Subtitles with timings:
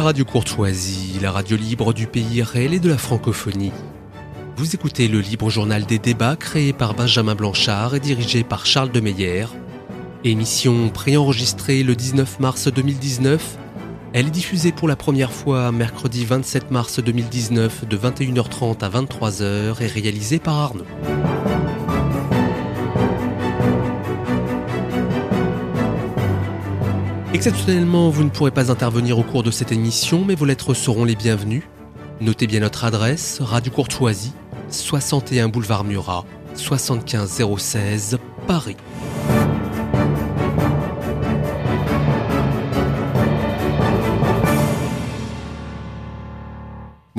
[0.00, 3.72] Radio Courtoisie, la radio libre du pays réel et de la francophonie.
[4.56, 8.90] Vous écoutez le libre journal des débats créé par Benjamin Blanchard et dirigé par Charles
[8.90, 9.46] de Meyer.
[10.24, 13.58] Émission préenregistrée le 19 mars 2019.
[14.14, 19.82] Elle est diffusée pour la première fois mercredi 27 mars 2019 de 21h30 à 23h
[19.82, 20.86] et réalisée par Arnaud.
[27.44, 31.04] Exceptionnellement, vous ne pourrez pas intervenir au cours de cette émission, mais vos lettres seront
[31.04, 31.68] les bienvenues.
[32.20, 34.32] Notez bien notre adresse, Radio Courtoisie,
[34.68, 36.24] 61 boulevard Murat,
[36.54, 38.76] 75 016, Paris.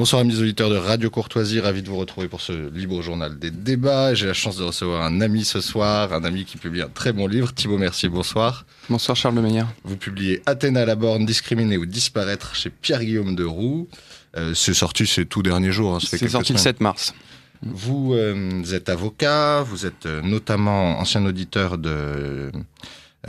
[0.04, 3.52] Bonsoir amis auditeurs de Radio Courtoisie, ravi de vous retrouver pour ce libre journal des
[3.52, 4.14] débats.
[4.14, 7.14] J'ai la chance de recevoir un ami ce soir, un ami qui publie un très
[7.14, 7.54] bon livre.
[7.54, 8.66] Thibaut Mercier, bonsoir.
[8.90, 9.64] Bonsoir Charles Meyer.
[9.86, 13.88] Vous publiez Athéna à la borne, discriminer ou disparaître chez Pierre-Guillaume de Roux.
[14.36, 15.96] Euh, c'est sorti ces tout derniers jours.
[15.96, 17.14] Hein, c'est sorti le 7 mars.
[17.62, 22.52] Vous euh, êtes avocat, vous êtes euh, notamment ancien auditeur de,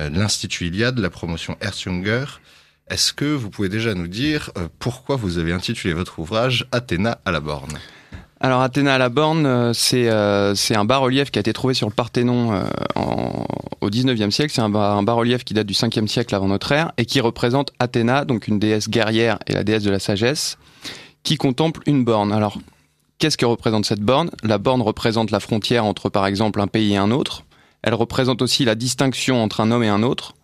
[0.00, 2.24] euh, de l'Institut Iliade, la promotion Erzjunger.
[2.88, 7.18] Est-ce que vous pouvez déjà nous dire euh, pourquoi vous avez intitulé votre ouvrage Athéna
[7.24, 7.78] à la borne?
[8.40, 11.72] Alors Athéna à la borne, euh, c'est euh, c'est un bas-relief qui a été trouvé
[11.72, 12.62] sur le Parthénon
[13.80, 14.52] au 19e siècle.
[14.52, 18.26] C'est un bas-relief qui date du 5e siècle avant notre ère et qui représente Athéna,
[18.26, 20.58] donc une déesse guerrière et la déesse de la sagesse,
[21.22, 22.32] qui contemple une borne.
[22.32, 22.58] Alors,
[23.18, 24.30] qu'est-ce que représente cette borne?
[24.42, 27.44] La borne représente la frontière entre, par exemple, un pays et un autre.
[27.82, 30.34] Elle représente aussi la distinction entre un homme et un autre.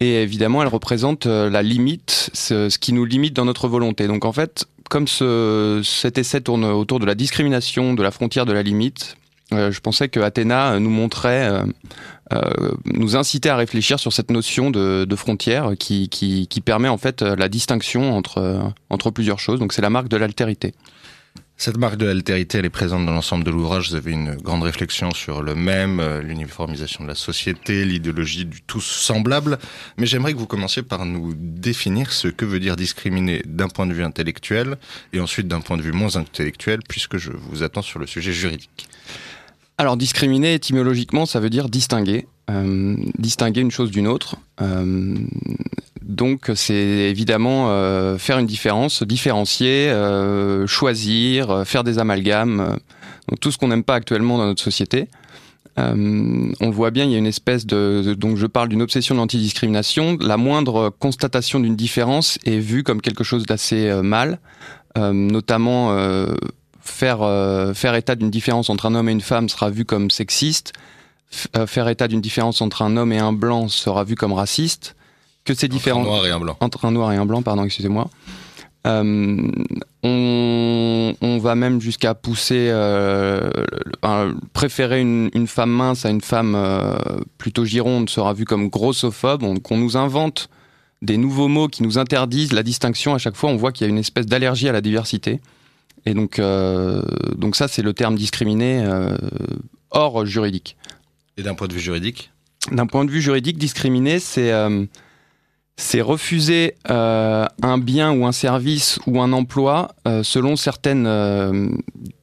[0.00, 4.06] Et évidemment, elle représente euh, la limite, ce, qui nous limite dans notre volonté.
[4.06, 8.46] Donc en fait, comme ce, cet essai tourne autour de la discrimination, de la frontière,
[8.46, 9.16] de la limite,
[9.52, 11.50] euh, je pensais que Athéna euh, nous montrait,
[12.32, 16.88] euh, nous incitait à réfléchir sur cette notion de, de frontière qui, qui, qui permet
[16.88, 19.58] en fait la distinction entre, entre plusieurs choses.
[19.58, 20.74] Donc c'est la marque de l'altérité.
[21.60, 23.90] Cette marque de l'altérité, elle est présente dans l'ensemble de l'ouvrage.
[23.90, 28.62] Vous avez une grande réflexion sur le même, euh, l'uniformisation de la société, l'idéologie du
[28.62, 29.58] tous semblable.
[29.98, 33.86] Mais j'aimerais que vous commenciez par nous définir ce que veut dire discriminer d'un point
[33.86, 34.78] de vue intellectuel
[35.12, 38.32] et ensuite d'un point de vue moins intellectuel, puisque je vous attends sur le sujet
[38.32, 38.88] juridique.
[39.76, 44.36] Alors discriminer étymologiquement, ça veut dire distinguer, euh, distinguer une chose d'une autre.
[44.62, 45.14] Euh,
[46.10, 52.76] donc c'est évidemment euh, faire une différence, différencier, euh, choisir, euh, faire des amalgames,
[53.28, 55.08] donc tout ce qu'on n'aime pas actuellement dans notre société.
[55.76, 59.14] On voit bien, il y a une espèce de, de- donc je parle d'une obsession
[59.14, 60.18] de l'antidiscrimination.
[60.20, 64.40] La moindre constatation d'une différence est vue comme quelque chose d'assez mal,
[64.98, 65.96] notamment
[66.82, 67.20] faire
[67.74, 70.74] faire état d'une différence entre un homme et une femme sera vu comme sexiste.
[71.66, 74.96] Faire état d'une différence entre un homme et un blanc sera vu comme raciste.
[75.44, 76.56] Que ces Entre un noir et un blanc.
[76.60, 78.10] entre un noir et un blanc, pardon, excusez-moi.
[78.86, 79.50] Euh,
[80.02, 83.50] on, on va même jusqu'à pousser, euh,
[84.54, 86.96] préférer une, une femme mince à une femme euh,
[87.36, 89.42] plutôt gironde sera vu comme grossophobe.
[89.42, 90.48] On, qu'on nous invente
[91.02, 93.14] des nouveaux mots qui nous interdisent la distinction.
[93.14, 95.40] À chaque fois, on voit qu'il y a une espèce d'allergie à la diversité.
[96.06, 96.40] Et donc,
[97.36, 98.86] donc ça, c'est le terme discriminé
[99.90, 100.76] hors juridique.
[101.36, 102.30] Et d'un point de vue juridique?
[102.72, 104.50] D'un point de vue juridique, discriminer, c'est
[105.80, 111.70] c'est refuser euh, un bien ou un service ou un emploi euh, selon certaines euh,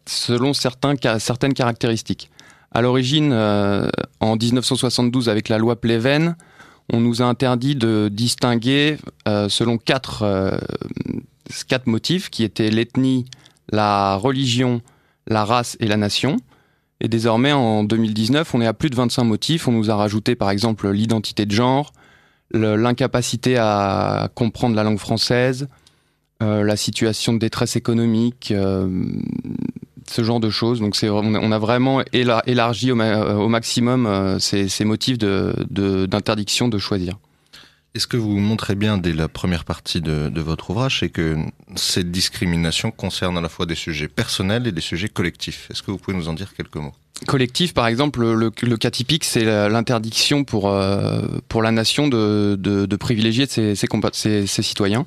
[0.05, 2.29] certaines caractéristiques.
[2.71, 6.35] À l'origine, en 1972, avec la loi Pleven,
[6.93, 8.97] on nous a interdit de distinguer
[9.49, 10.59] selon quatre
[11.67, 13.25] quatre motifs qui étaient l'ethnie,
[13.71, 14.81] la religion,
[15.27, 16.37] la race et la nation.
[17.01, 19.67] Et désormais, en 2019, on est à plus de 25 motifs.
[19.67, 21.91] On nous a rajouté, par exemple, l'identité de genre,
[22.51, 25.67] l'incapacité à comprendre la langue française,
[26.43, 29.05] euh, la situation de détresse économique, euh,
[30.09, 30.79] ce genre de choses.
[30.79, 36.67] Donc, on a- vraiment éla- élargi au, au maximum euh, ces, motifs de, de- d'interdiction
[36.69, 37.17] de choisir.
[37.95, 41.35] Et ce que vous montrez bien dès la première partie de, votre ouvrage, que
[41.75, 45.67] cette discrimination concerne à la fois des sujets personnels et des sujets collectifs.
[45.71, 46.93] Est-ce que vous pouvez nous en dire quelques mots?
[47.25, 52.95] Collectif, par exemple, le, cas typique, c'est l'interdiction pour, euh, pour la nation de, de,
[52.95, 53.87] privilégier ses, ses,
[54.47, 55.05] ses- citoyens.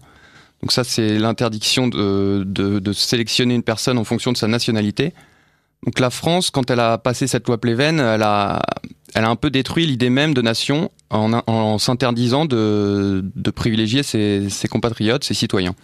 [0.63, 5.15] Donc ça, c'est l'interdiction de, de, sélectionner une personne en fonction de sa nationalité.
[5.87, 8.61] Donc la France, quand elle a passé cette loi Pleven, elle a,
[9.15, 13.23] elle a un peu détruit l'idée même de nation en, en s'interdisant de,
[13.55, 15.75] privilégier ses compatriotes, ses citoyens.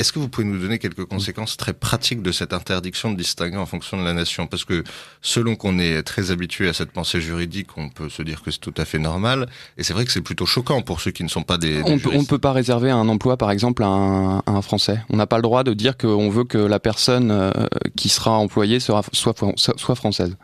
[0.00, 3.58] Est-ce que vous pouvez nous donner quelques conséquences très pratiques de cette interdiction de distinguer
[3.58, 4.46] en fonction de la nation?
[4.46, 4.82] Parce que
[5.20, 8.60] selon qu'on est très habitué à cette pensée juridique, on peut se dire que c'est
[8.60, 9.46] tout à fait normal.
[9.76, 11.82] Et c'est vrai que c'est plutôt choquant pour ceux qui ne sont pas des...
[11.82, 15.02] on ne peut pas réserver un emploi, par exemple, à un, Français.
[15.10, 17.50] On n'a pas le droit de dire qu'on veut que la personne euh,
[17.94, 20.34] qui sera employée soit, soit française.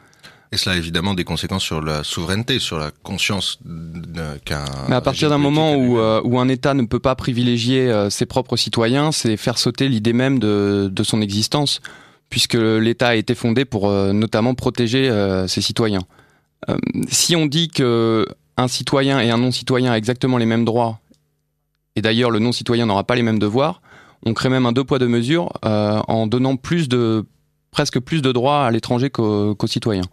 [0.52, 3.58] Et cela a évidemment des conséquences sur la souveraineté, sur la conscience
[4.44, 4.64] qu'un.
[4.88, 8.10] Mais à partir d'un moment où, euh, où un État ne peut pas privilégier euh,
[8.10, 11.80] ses propres citoyens, c'est faire sauter l'idée même de, de, son existence,
[12.30, 15.10] puisque l'État a été fondé pour euh, notamment protéger
[15.48, 16.02] ses citoyens.
[17.08, 18.26] si on dit que
[18.56, 21.00] un citoyen et un non-citoyen a exactement les mêmes droits,
[21.96, 23.82] et d'ailleurs le non-citoyen n'aura pas les mêmes devoirs,
[24.24, 27.26] on crée même un deux poids deux mesures en donnant plus de
[27.70, 30.08] presque plus de droits à l'étranger qu'aux citoyens.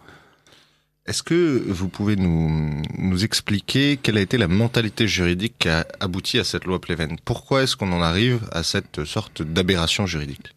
[1.05, 6.39] Est-ce que vous pouvez nous, expliquer quelle a été la mentalité juridique qui a abouti
[6.39, 7.17] à cette loi Pleven?
[7.25, 10.55] Pourquoi est-ce qu'on en arrive à cette sorte d'aberration juridique?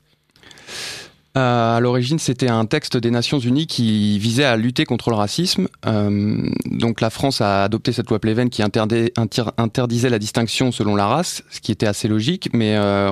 [1.37, 5.17] Euh, à l'origine, c'était un texte des Nations Unies qui visait à lutter contre le
[5.17, 5.67] racisme.
[5.85, 11.09] Euh, donc la France a adopté cette loi Pleven qui interdisait la distinction selon la
[11.09, 13.11] race, ce qui était assez logique, mais euh,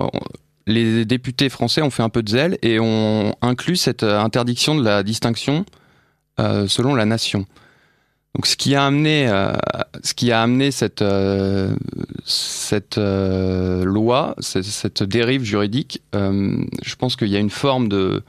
[0.69, 4.85] les députés français ont fait un peu de zèle et ont inclus cette interdiction de
[4.85, 5.67] la distinction
[6.41, 7.47] euh, selon la nation.
[8.35, 9.53] Donc, ce qui a amené, euh,
[10.03, 11.73] ce qui a amené cette euh,
[12.25, 18.25] cette loi, cette, dérive juridique, je pense qu'il y a une forme de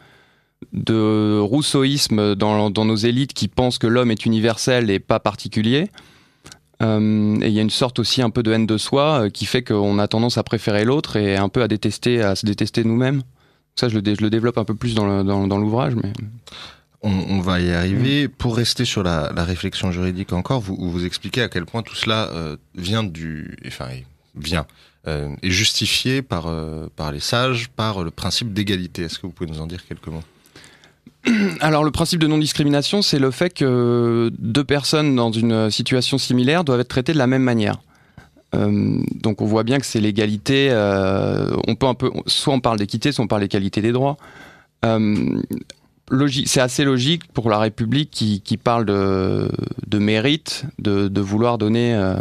[0.72, 5.90] de rousseauisme dans, dans nos élites qui pensent que l'homme est universel et pas particulier.
[6.81, 9.63] et il y a une sorte aussi un peu de haine de soi qui fait
[9.63, 13.24] qu'on a tendance à préférer l'autre et un peu à détester, à se détester nous-mêmes.
[13.75, 16.13] Ça, je le, développe un peu plus dans l'ouvrage, mais
[17.06, 18.28] on, va y arriver.
[18.28, 22.30] Pour rester sur la, réflexion juridique encore, vous vous expliquez à quel point tout cela
[22.31, 23.90] euh, vient du, enfin
[24.36, 24.66] vient
[25.07, 29.04] euh, est justifié par euh, par les sages, par le principe d'égalité.
[29.04, 30.24] Est-ce que vous pouvez nous en dire quelques mots?
[31.60, 36.63] Alors le principe de non-discrimination, c'est le fait que deux personnes dans une situation similaire
[36.63, 37.78] doivent être traitées de la même manière.
[38.54, 40.69] donc on voit bien que c'est l'égalité.
[41.68, 44.18] on peut un peu, soit on parle d'équité, soit on parle d'égalité des droits
[46.46, 49.50] c'est assez logique pour la République qui, parle de,
[49.98, 52.16] mérite, de, vouloir donner, euh,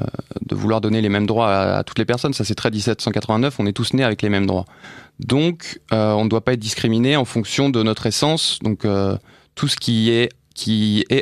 [0.46, 2.32] de vouloir donner les mêmes droits à, toutes les personnes.
[2.32, 3.60] Ça, c'est très 1789.
[3.60, 4.64] On est tous nés avec les mêmes droits.
[5.20, 8.58] Donc, euh, on ne doit pas être discriminé en fonction de notre essence.
[8.62, 9.16] Donc, euh,
[9.54, 10.30] tout ce qui est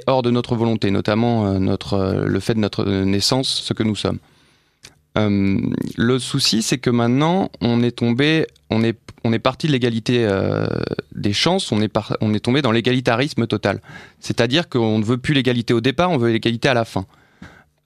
[0.07, 4.19] hors de notre volonté, notamment le fait de notre naissance, ce que nous sommes.
[5.17, 10.25] le souci, c'est que maintenant, on est tombé, on est on est parti de l'égalité
[10.25, 10.67] euh,
[11.15, 13.81] des chances, on est, tombé dans l'égalitarisme total.
[14.21, 17.07] C'est-à-dire qu'on ne veut plus l'égalité au départ, on veut l'égalité à la fin.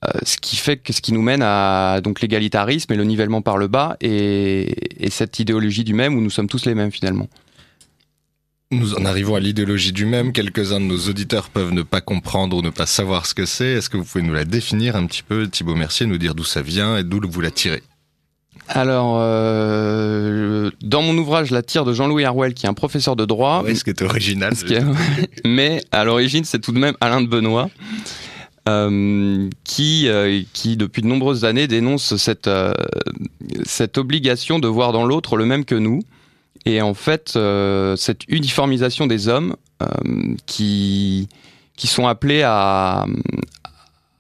[0.05, 3.57] Euh, ce qui fait ce qui nous mène à donc l'égalitarisme et le nivellement par
[3.57, 7.29] le bas et, et, cette idéologie du même où nous sommes tous les mêmes finalement.
[8.73, 10.33] Nous en arrivons à l'idéologie du même.
[10.33, 13.69] Quelques-uns de nos auditeurs peuvent ne pas comprendre ou ne pas savoir ce que c'est.
[13.69, 16.45] Est-ce que vous pouvez nous la définir un petit peu, Thibaut Mercier, nous dire d'où
[16.45, 17.83] ça vient et d'où vous la tirez?
[18.69, 23.25] Alors, euh, dans mon ouvrage La tire de Jean-Louis Harwell, qui est un professeur de
[23.25, 23.63] droit.
[23.65, 24.55] Oui, ce qui est original.
[25.45, 27.71] mais à l'origine, c'est tout de même Alain de Benoît.
[28.69, 32.51] Euh, qui, euh, qui depuis de nombreuses années dénonce cette,
[33.65, 36.03] cette obligation de voir dans l'autre le même que nous.
[36.65, 37.39] Et en fait,
[37.97, 39.55] cette uniformisation des hommes
[40.47, 41.29] qui,
[41.77, 43.07] qui sont appelés à,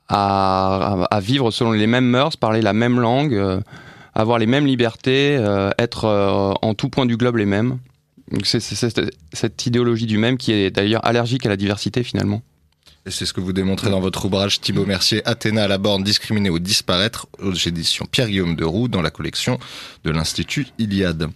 [0.08, 3.62] à, à, vivre selon les mêmes mœurs, parler la même langue
[4.16, 7.78] avoir les mêmes libertés, euh, être euh, en tout point du globe les mêmes.
[8.42, 12.42] C'est cette idéologie du même qui est d'ailleurs allergique à la diversité finalement.
[13.06, 16.02] Et c'est ce que vous démontrez dans votre ouvrage Thibaut Mercier, Athéna à la borne,
[16.02, 19.60] discriminée ou disparaître, aux éditions Pierre-Guillaume de Roux, dans la collection
[20.02, 21.30] de l'Institut Iliade.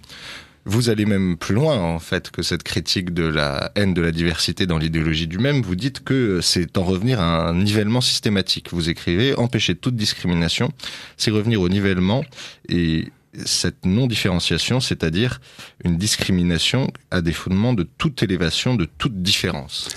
[0.72, 4.12] Vous allez même plus loin, en fait, que cette critique de la haine de la
[4.12, 5.62] diversité dans l'idéologie du même.
[5.62, 8.68] Vous dites que c'est en revenir à un nivellement systématique.
[8.70, 10.70] Vous écrivez, empêcher toute discrimination,
[11.16, 12.24] c'est revenir au nivellement
[12.68, 13.08] et
[13.44, 15.40] cette non-différenciation, c'est-à-dire
[15.84, 19.88] une discrimination à des fondements de toute élévation, de toute différence.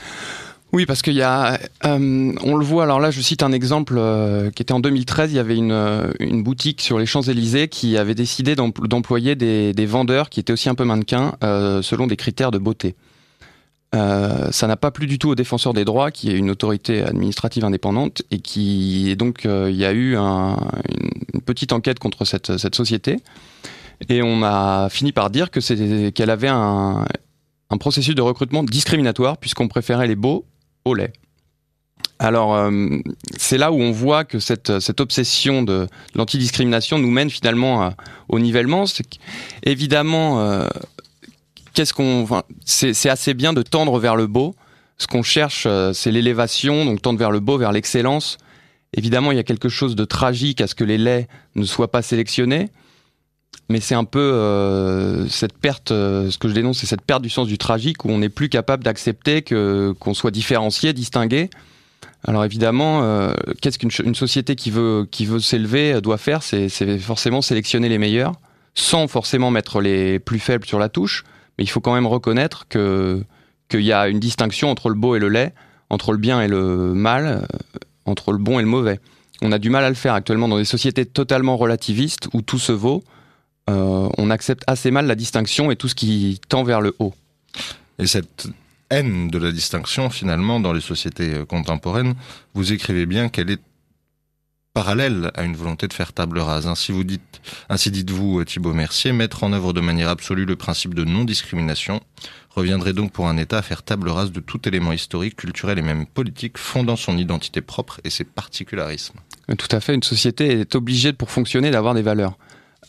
[0.74, 2.82] Oui, parce qu'il y a, euh, on le voit.
[2.84, 5.32] Alors là, je cite un exemple euh, qui était en 2013.
[5.32, 9.86] Il y avait une, euh, boutique sur les Champs Élysées qui avait décidé d'employer des,
[9.86, 11.34] vendeurs qui étaient aussi un peu mannequins
[11.84, 12.96] selon des critères de beauté.
[13.94, 17.64] ça n'a pas plu du tout aux défenseurs des droits, qui est une autorité administrative
[17.64, 20.58] indépendante, et qui donc il y a eu un,
[21.34, 23.18] une petite enquête contre cette, cette société,
[24.10, 25.60] et on a fini par dire que
[26.10, 27.06] qu'elle avait un,
[27.70, 30.46] un processus de recrutement discriminatoire puisqu'on préférait les beaux
[30.86, 31.14] au lait.
[32.20, 32.90] alors, euh,
[33.38, 37.94] c'est là où on voit que cette, obsession de, l'antidiscrimination nous mène finalement
[38.30, 38.86] au nivellement.
[39.64, 40.68] évidemment, euh,
[41.74, 42.28] qu'est-ce qu'on,
[42.66, 44.56] c'est assez bien de tendre vers le beau.
[44.98, 48.38] Ce qu'on cherche, euh, c'est l'élévation, donc tendre vers le beau, vers l'excellence.
[48.96, 51.92] Évidemment, il y a quelque chose de tragique à ce que les laits ne soient
[51.92, 52.70] pas sélectionnés,
[53.70, 57.48] mais c'est un peu cette perte, ce que je dénonce, c'est cette perte du sens
[57.48, 61.50] du tragique où on n'est plus capable d'accepter qu'on soit différencié, distingué.
[62.26, 67.42] Alors évidemment, euh, qu'est-ce qu'une société qui veut, qui veut s'élever doit faire C'est forcément
[67.42, 68.34] sélectionner les meilleurs,
[68.76, 71.24] sans forcément mettre les plus faibles sur la touche.
[71.58, 75.20] Mais il faut quand même reconnaître qu'il y a une distinction entre le beau et
[75.20, 75.54] le laid,
[75.90, 77.58] entre le bien et le mal, euh,
[78.06, 79.00] entre le bon et le mauvais.
[79.42, 82.60] On a du mal à le faire actuellement dans des sociétés totalement relativistes où tout
[82.60, 83.04] se vaut.
[83.70, 87.14] Euh, on accepte assez mal la distinction et tout ce qui tend vers le haut.
[88.00, 88.48] Et cette
[88.90, 92.16] haine de la distinction, finalement, dans les sociétés euh, contemporaines,
[92.54, 93.62] vous écrivez bien qu'elle est
[94.74, 96.66] parallèle à une volonté de faire table rase.
[96.66, 100.56] Ainsi, vous dites, ainsi dites-vous, euh, Thibault Mercier, mettre en œuvre de manière absolue le
[100.56, 102.02] principe de non-discrimination
[102.50, 105.82] reviendrait donc pour un État à faire table rase de tout élément historique, culturel et
[105.82, 109.20] même politique fondant son identité propre et ses particularismes.
[109.58, 112.38] Tout à fait, une société est obligée, pour fonctionner, d'avoir des valeurs.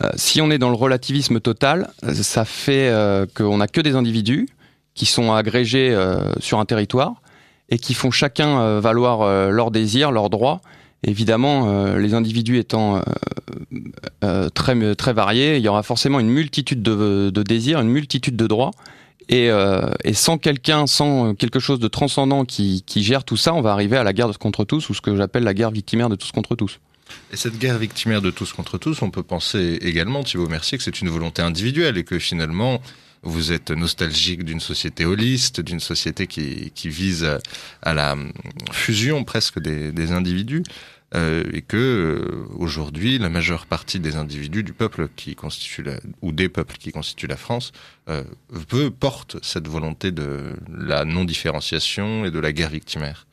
[0.03, 2.93] Euh, si on est dans le relativisme total, ça fait
[3.35, 4.49] qu'on n'a que des individus,
[4.95, 7.15] qui sont agrégés euh, sur un territoire
[7.69, 10.61] et qui font chacun euh, valoir euh, leurs désirs, leurs droits.
[11.07, 13.03] Évidemment, les individus étant
[14.55, 18.71] très, très variés, il y aura forcément une multitude de, désirs, une multitude de droits.
[19.29, 19.51] Et,
[20.15, 24.03] sans quelqu'un, sans quelque chose de transcendant qui, gère tout ça, on va arriver à
[24.03, 26.81] la guerre contre tous, ou ce que j'appelle la guerre victimaire de tous contre tous.
[27.33, 30.85] Et cette guerre victimaire de tous contre tous, on peut penser également, Thibault Mercier, que
[30.85, 32.81] c'est une volonté individuelle et que finalement,
[33.25, 37.29] vous êtes nostalgique d'une société holiste, d'une société qui, vise
[37.83, 38.17] à la
[38.73, 40.63] fusion presque des, individus.
[41.15, 46.01] Euh, et que euh, aujourd'hui la majeure partie des individus du peuple qui constitue la,
[46.23, 47.71] ou des peuples qui constituent la France
[48.09, 48.25] euh,
[48.99, 53.29] porte cette volonté de la non différenciation et de la guerre victimaire.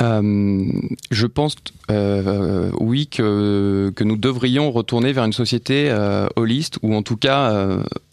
[0.00, 0.72] Euh,
[1.10, 1.56] je pense,
[1.90, 7.68] euh, oui, que, nous devrions retourner vers une société euh, holiste, ou en tout cas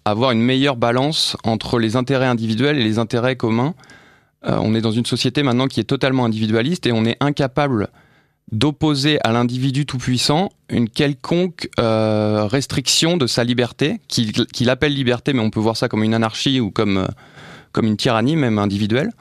[0.06, 3.76] avoir une meilleure balance entre les intérêts individuels et les intérêts communs.
[4.44, 7.90] on est dans une société maintenant qui est totalement individualiste et on est incapable
[8.52, 15.52] d'opposer à l'individu tout-puissant une quelconque restriction de sa liberté, qu'il appelle liberté, mais on
[15.52, 17.08] peut voir ça comme une anarchie ou comme
[17.82, 19.12] une tyrannie, même individuelle.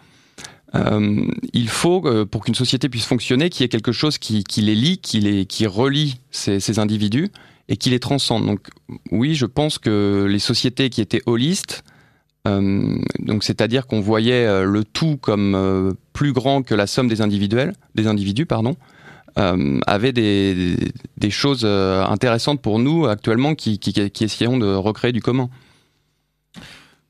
[0.74, 4.44] Euh, il faut, euh, pour qu'une société puisse fonctionner, qu'il y ait quelque chose qui,
[4.58, 7.28] les lie, qui, relie ces, individus
[7.68, 8.46] et qui les transcende.
[8.46, 8.68] Donc
[9.10, 11.84] oui, je pense que les sociétés qui étaient holistes,
[12.46, 12.98] euh,
[13.40, 18.46] c'est-à-dire qu'on voyait le tout comme plus grand que la somme des individuels, des individus,
[18.46, 18.76] pardon,
[19.36, 20.76] avaient des,
[21.30, 23.78] choses intéressantes pour nous actuellement qui
[24.20, 25.48] essayons de recréer du commun.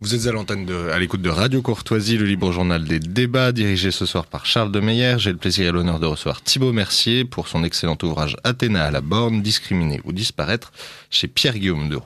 [0.00, 3.50] Vous êtes à l'antenne de, à l'écoute de Radio Courtoisie, le libre journal des débats,
[3.50, 5.16] dirigé ce soir par Charles de Meyer.
[5.18, 8.90] J'ai le plaisir et l'honneur de recevoir Thibault Mercier pour son excellent ouvrage Athéna à
[8.92, 10.70] la borne, discriminer ou disparaître
[11.10, 12.04] chez Pierre-Guillaume Deroux.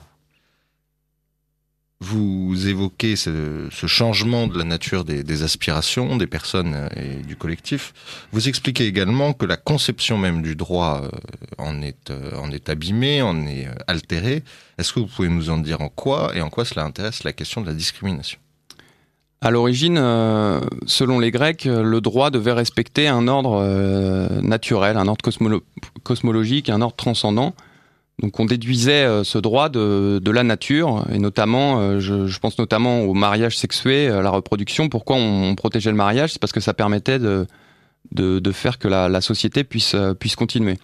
[2.05, 7.93] Vous évoquez ce, changement de la nature des, aspirations des personnes et du collectif.
[8.33, 11.09] Vous expliquez également que la conception même du droit euh,
[11.57, 14.43] en est, euh, en est abîmée, en est euh, altérée.
[14.77, 17.31] Est-ce que vous pouvez nous en dire en quoi et en quoi cela intéresse la
[17.31, 18.37] question de la discrimination?
[19.39, 19.95] À l'origine,
[20.85, 23.61] selon les Grecs, le droit devait respecter un ordre
[24.41, 25.23] naturel, un ordre
[26.03, 27.53] cosmologique, un ordre transcendant.
[28.19, 33.01] Donc on déduisait euh, ce droit de, la nature, et notamment, euh, je, pense notamment
[33.01, 34.87] au mariage sexué, à la reproduction.
[34.87, 36.33] Pourquoi on, protégeait le mariage?
[36.33, 37.47] C'est parce que ça permettait de,
[38.51, 40.77] faire que la, société puisse, euh, continuer.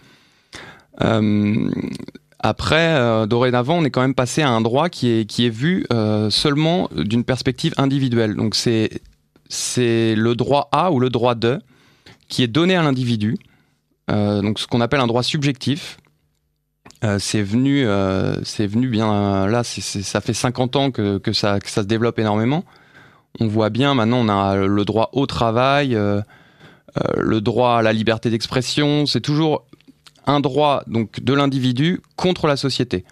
[2.42, 5.86] Après, dorénavant, on est quand même passé à un droit qui est, vu
[6.30, 8.34] seulement d'une perspective individuelle.
[8.34, 9.00] Donc c'est
[9.52, 11.58] c'est le droit à ou le droit de
[12.28, 13.36] qui est donné à l'individu.
[14.08, 15.99] donc ce qu'on appelle un droit subjectif
[17.02, 19.64] euh, c'est venu, euh, c'est venu bien là.
[19.64, 22.64] ça fait 50 ans que, ça, se développe énormément.
[23.38, 26.20] On voit bien maintenant, on a le droit au travail, euh,
[27.16, 29.06] le droit à la liberté d'expression.
[29.06, 29.64] C'est toujours
[30.26, 33.04] un droit donc de l'individu contre la société.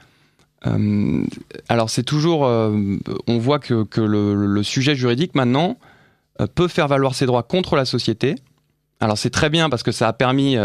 [1.69, 5.79] alors c'est toujours, on voit que, le, sujet juridique maintenant
[6.55, 8.35] peut faire valoir ses droits contre la société.
[9.01, 10.57] Alors c'est très bien parce que ça a permis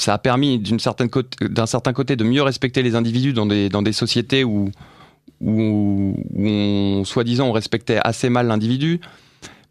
[0.00, 4.70] ça a permis d'un certain, côté de mieux respecter les individus dans des, sociétés où,
[5.40, 9.00] où, où soi-disant, on respectait assez mal l'individu.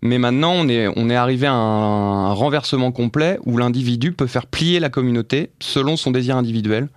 [0.02, 4.46] Mais maintenant, on est, on est arrivé à un, renversement complet où l'individu peut faire
[4.46, 6.88] plier la communauté selon son désir individuel.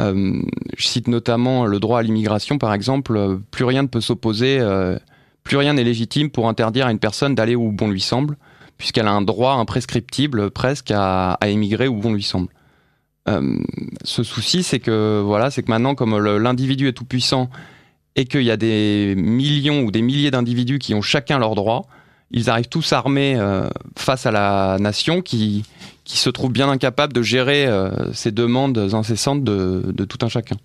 [0.00, 0.42] Euh,
[0.76, 3.38] je cite notamment le droit à l'immigration, par exemple.
[3.50, 4.98] Plus rien ne peut s'opposer, euh,
[5.44, 8.36] plus rien n'est légitime pour interdire à une personne d'aller où bon lui semble,
[8.78, 12.48] puisqu'elle a un droit imprescriptible presque à, émigrer où bon lui semble.
[13.28, 13.56] Euh,
[14.04, 17.48] ce souci, c'est que voilà, c'est que maintenant, comme l'individu est tout puissant
[18.16, 21.86] et qu'il y a des millions ou des milliers d'individus qui ont chacun leurs droits,
[22.30, 25.64] ils arrivent tous armés euh, face à la nation qui,
[26.04, 30.56] se trouve bien incapable de gérer euh, ces demandes incessantes de, tout un chacun.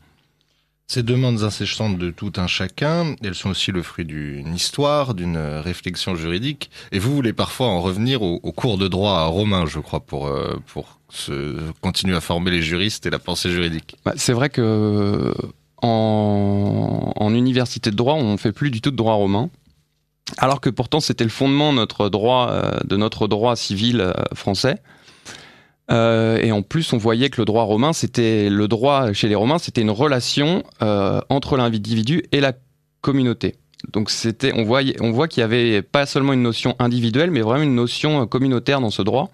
[0.89, 5.38] Ces demandes incessantes de tout un chacun, elles sont aussi le fruit d'une histoire, d'une
[5.38, 6.72] réflexion juridique.
[6.91, 10.55] Et vous voulez parfois en revenir au, cours de droit romain, je crois, pour, euh,
[10.65, 11.00] pour
[11.81, 13.98] continuer à former les juristes et la pensée juridique.
[14.03, 15.31] Bah, c'est vrai que
[15.84, 19.51] en, en université de droit, on fait plus du tout de droit romain
[20.38, 24.77] alors que pourtant c'était le fondement de notre droit, euh, civil euh, français.
[25.91, 29.36] Euh, et en plus, on voyait que le droit romain, c'était le droit chez les
[29.36, 32.53] Romains, c'était une relation entre l'individu et la
[33.01, 33.55] communauté.
[33.93, 37.41] Donc c'était, on voit, on voit qu'il y avait pas seulement une notion individuelle, mais
[37.41, 39.31] vraiment une notion communautaire dans ce droit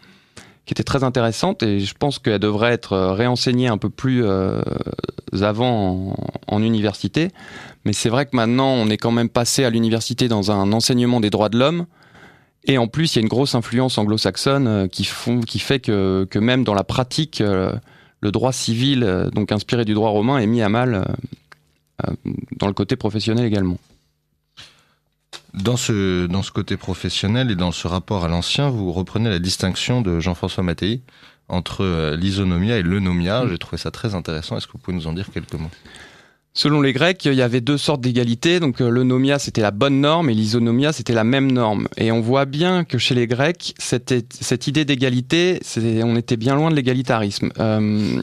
[0.65, 4.25] qui était très intéressante et je pense qu'elle devrait être réenseignée un peu plus
[5.41, 6.15] avant
[6.47, 7.31] en université
[7.85, 11.19] mais c'est vrai que maintenant, on est quand même passé à l'université dans un enseignement
[11.19, 11.85] des droits de l'homme.
[12.67, 15.79] Et en plus, il y a une grosse influence anglo-saxonne euh, qui, font, qui fait
[15.79, 17.71] que, que, même dans la pratique, euh,
[18.21, 21.05] le droit civil, euh, donc inspiré du droit romain, est mis à mal
[22.57, 23.77] dans le côté professionnel également.
[25.53, 29.39] Dans ce, dans ce côté professionnel et dans ce rapport à l'ancien, vous reprenez la
[29.39, 31.01] distinction de Jean-François Mattei
[31.47, 33.47] entre l'isonomia et l'eunomia.
[33.47, 34.57] J'ai trouvé ça très intéressant.
[34.57, 35.71] Est-ce que vous pouvez nous en dire quelques mots?
[36.57, 38.61] Selon les Grecs, il y avait deux sortes d'égalité.
[38.61, 41.89] Donc euh, l'eunomia, c'était la bonne norme et l'isonomia, c'était la même norme.
[41.97, 44.13] Et on voit bien que chez les Grecs, cette,
[44.65, 45.59] idée d'égalité,
[46.01, 47.51] on était bien loin de l'égalitarisme.
[47.59, 48.21] Euh,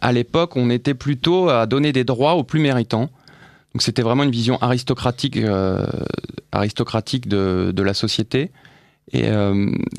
[0.00, 3.10] à l'époque, on était plutôt à donner des droits aux plus méritants.
[3.74, 5.84] Donc c'était vraiment une vision aristocratique, euh,
[6.52, 8.52] de, la société.
[9.12, 9.28] Et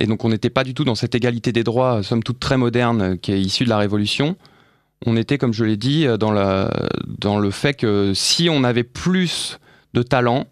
[0.05, 3.17] donc on n'était pas du tout dans cette égalité des droits, somme toute très moderne,
[3.17, 4.37] qui est issue de la Révolution
[5.05, 6.71] on était, comme je l'ai dit, dans, la,
[7.07, 9.59] dans le fait que si on avait plus
[9.93, 10.47] de talent,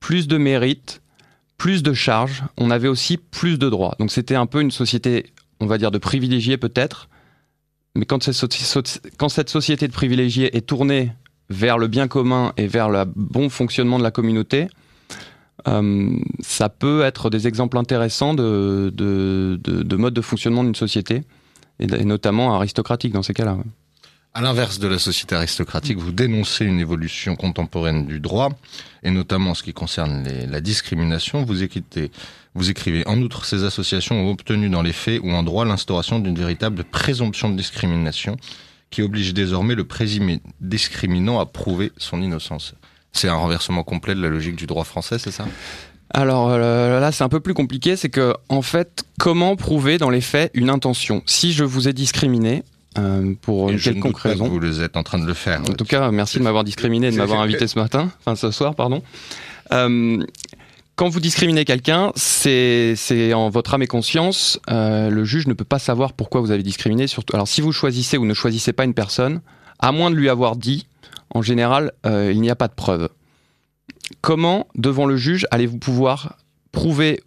[0.00, 1.02] plus de mérite,
[1.58, 3.94] plus de charges, on avait aussi plus de droits.
[3.98, 7.08] Donc c'était un peu une société, on va dire, de privilégiés peut-être,
[7.94, 11.12] mais quand cette, société de privilégiés est tournée
[11.48, 14.68] vers le bien commun et vers le bon fonctionnement de la communauté,
[15.68, 21.22] euh, ça peut être des exemples intéressants de, de mode de fonctionnement d'une société
[21.78, 23.58] et, notamment aristocratique dans ces cas-là.
[24.36, 28.50] À l'inverse de la société aristocratique, vous dénoncez une évolution contemporaine du droit,
[29.04, 31.44] et notamment en ce qui concerne la discrimination.
[31.44, 31.62] Vous
[32.70, 36.34] écrivez, en outre, ces associations ont obtenu dans les faits ou en droit l'instauration d'une
[36.34, 38.36] véritable présomption de discrimination
[38.90, 42.74] qui oblige désormais le présumé discriminant à prouver son innocence.
[43.12, 45.46] C'est un renversement complet de la logique du droit français, c'est ça?
[46.14, 47.96] Alors euh, là, c'est un peu plus compliqué.
[47.96, 51.22] C'est que, en fait, comment prouver dans les faits une intention?
[51.26, 52.62] Si je vous ai discriminé,
[52.96, 54.46] euh, pour une quelconque raison.
[54.46, 55.60] vous êtes en train de le faire.
[55.62, 58.76] En tout cas, merci de m'avoir discriminé, de m'avoir invité ce matin, enfin ce soir,
[58.76, 59.02] pardon.
[59.72, 60.24] Euh,
[60.94, 62.94] quand vous discriminez quelqu'un, c'est
[63.34, 64.60] en votre âme et conscience.
[64.70, 67.08] Euh, le juge ne peut pas savoir pourquoi vous avez discriminé.
[67.08, 69.40] Surtout, alors si vous choisissez ou ne choisissez pas une personne,
[69.80, 70.86] à moins de lui avoir dit,
[71.30, 73.08] en général, il n'y a pas de preuve
[74.20, 76.38] comment, devant le juge, allez-vous pouvoir
[76.72, 77.22] prouver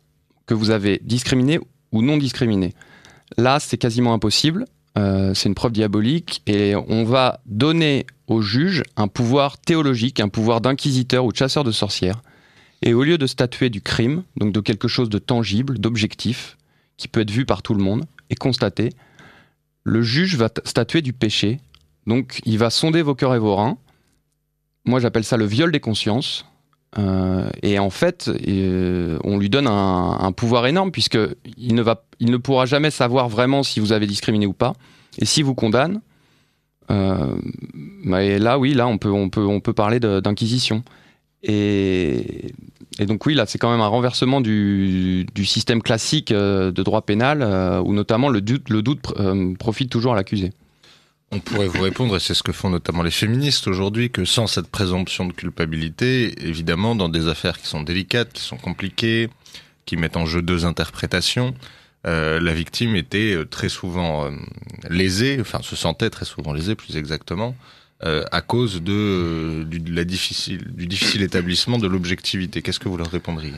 [0.46, 1.60] que vous avez discriminé
[1.92, 2.74] ou non discriminé?
[3.38, 4.66] Là, c'est quasiment impossible.
[4.98, 10.30] Euh, c'est une preuve diabolique et on va donner au juge un pouvoir théologique, un
[10.30, 12.22] pouvoir d'inquisiteur ou de chasseur de sorcières.
[12.82, 16.58] Et au lieu de statuer du crime, donc de quelque chose de tangible, d'objectif,
[16.98, 18.90] qui peut être vu par tout le monde et constaté,
[19.84, 21.60] le juge va statuer du péché.
[22.08, 23.78] Donc il va sonder vos cœurs et vos reins.
[24.86, 26.46] Moi j'appelle ça le viol des consciences.
[26.98, 31.20] Euh, et en fait, euh, on lui donne un, pouvoir énorme puisque
[31.58, 34.74] il ne va, il ne pourra jamais savoir vraiment si vous avez discriminé ou pas.
[35.20, 36.02] Et si vous condamne,
[36.90, 37.36] euh,
[38.06, 40.84] bah, là, oui, là, on peut, on peut, on peut parler d'inquisition.
[41.44, 42.54] Et,
[43.00, 47.44] donc oui, là, c'est quand même un renversement du, système classique de droit pénal
[47.86, 49.14] où notamment le doute, le doute
[49.60, 50.52] profite toujours à l'accusé.
[51.32, 54.48] On pourrait vous répondre, et c'est ce que font notamment les féministes aujourd'hui, que sans
[54.48, 59.30] cette présomption de culpabilité, évidemment, dans des affaires qui sont délicates, qui sont compliquées,
[59.86, 61.54] qui mettent en jeu deux interprétations,
[62.06, 64.32] euh, la victime était euh, très souvent euh,
[64.90, 67.56] lésée, enfin se sentait très souvent lésée plus exactement,
[68.32, 72.62] à cause de, la difficile, du difficile établissement de l'objectivité.
[72.62, 73.56] Qu'est-ce que vous leur répondriez?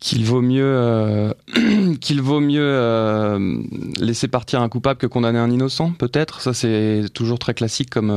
[0.00, 1.34] Qu'il vaut mieux
[2.00, 3.38] qu'il vaut mieux
[3.98, 6.40] laisser partir un coupable que condamner un innocent peut-être?
[6.40, 8.12] Ça c'est toujours très classique comme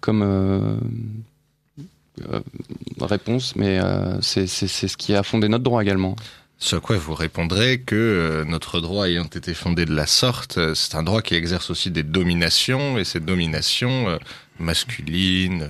[0.00, 0.78] comme
[3.00, 3.80] réponse mais
[4.20, 6.16] c'est ce qui a fondé notre droit également
[6.58, 10.56] ce à quoi vous répondrez que euh, notre droit ayant été fondé de la sorte,
[10.56, 14.16] euh, c'est un droit qui exerce aussi des dominations, et ces dominations euh,
[14.58, 15.68] masculines,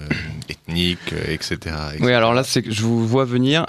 [0.48, 3.66] ethniques, etc., Oui, alors là, c'est je vous vois venir.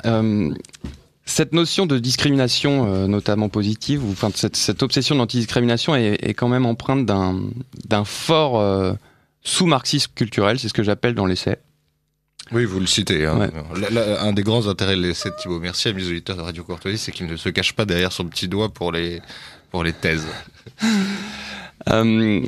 [1.29, 6.47] Cette notion de discrimination, notamment positive, ou enfin cette, cette obsession d'antidiscrimination est, est quand
[6.47, 8.97] même empreinte d'un fort
[9.43, 11.57] sous-marxisme culturel, c'est ce que j'appelle dans l'essai.
[12.51, 13.25] Oui, vous le citez.
[13.25, 13.49] Hein.
[14.19, 16.97] un des grands intérêts de l'essai de Thibault Merci à mes auditeurs de Radio Courtoisie,
[16.97, 19.21] c'est qu'il ne se cache pas derrière son petit doigt pour les,
[19.71, 20.27] pour les thèses.
[21.91, 22.41] Euh,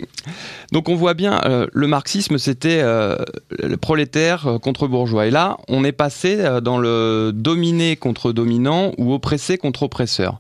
[0.71, 3.15] donc on voit bien, euh, le marxisme c'était euh,
[3.57, 5.27] le prolétaire contre bourgeois.
[5.27, 10.39] Et là, on est passé dans le dominé contre dominant ou oppressé contre oppresseur.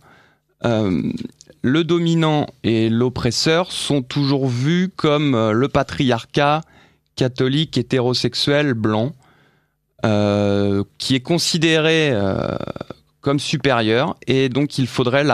[1.61, 6.61] le dominant et l'oppresseur sont toujours vus comme le patriarcat
[7.15, 9.13] catholique hétérosexuel blanc.
[10.01, 12.13] Qui est considéré
[13.21, 15.25] comme supérieur et donc il faudrait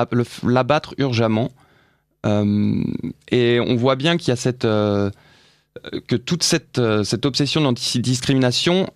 [0.43, 1.51] l'abattre urgemment.
[2.25, 2.83] Euh,
[3.29, 4.67] et on voit bien qu'il y a cette
[6.07, 8.87] que toute cette, cette obsession d'antidiscrimination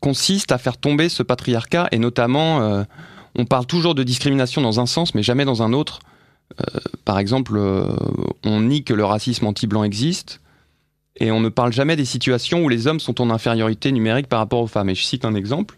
[0.00, 2.84] consiste à faire tomber ce patriarcat et notamment
[3.36, 6.00] on parle toujours de discrimination dans un sens mais jamais dans un autre.
[7.04, 7.58] par exemple,
[8.44, 10.40] on nie que le racisme anti-blanc existe
[11.20, 14.38] et on ne parle jamais des situations où les hommes sont en infériorité numérique par
[14.38, 14.88] rapport aux femmes.
[14.88, 15.76] Et je cite un exemple.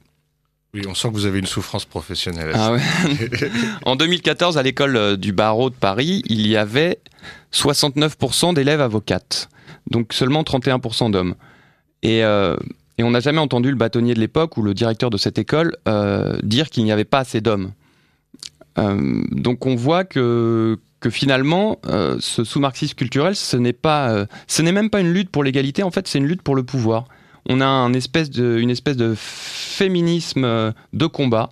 [0.72, 2.52] Oui, on sent que vous avez une souffrance professionnelle.
[2.54, 2.76] Ah
[3.84, 7.00] en 2014, à l'école euh, du barreau de Paris, il y avait
[7.52, 9.48] 69% d'élèves avocates,
[9.90, 11.34] donc seulement 31% d'hommes.
[12.02, 12.56] Et, euh,
[12.98, 15.76] et, on n'a jamais entendu le bâtonnier de l'époque ou le directeur de cette école
[15.88, 17.72] euh, dire qu'il n'y avait pas assez d'hommes.
[18.76, 21.78] donc on voit que, que finalement,
[22.20, 25.82] ce sous-marxisme culturel, ce n'est pas, ce n'est même pas une lutte pour l'égalité.
[25.82, 27.04] En fait, c'est une lutte pour le pouvoir.
[27.48, 31.50] On a une espèce de féminisme euh, de combat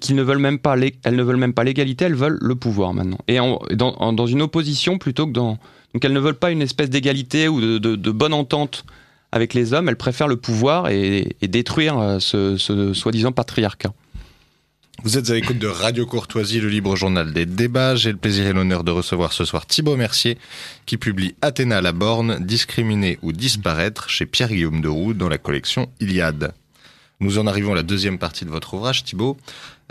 [0.00, 2.94] qu'ils ne veulent même pas, elles ne veulent même pas l'égalité, elles veulent le pouvoir
[2.94, 3.18] maintenant.
[3.26, 5.58] Et dans, une opposition plutôt que dans,
[5.92, 8.84] donc elles ne veulent pas une espèce d'égalité ou de, bonne entente
[9.32, 13.92] avec les hommes, elles préfèrent le pouvoir et, détruire ce, ce soi-disant patriarcat.
[15.02, 17.94] Vous êtes à l'écoute de Radio Courtoisie, le libre journal des débats.
[17.96, 20.36] J'ai le plaisir et l'honneur de recevoir ce soir Thibaut Mercier,
[20.84, 25.38] qui publie Athéna à la borne, discriminer ou disparaître chez Pierre-Guillaume de Roux dans la
[25.38, 26.52] collection Iliade.
[27.20, 29.38] Nous en arrivons à la deuxième partie de votre ouvrage, Thibaut,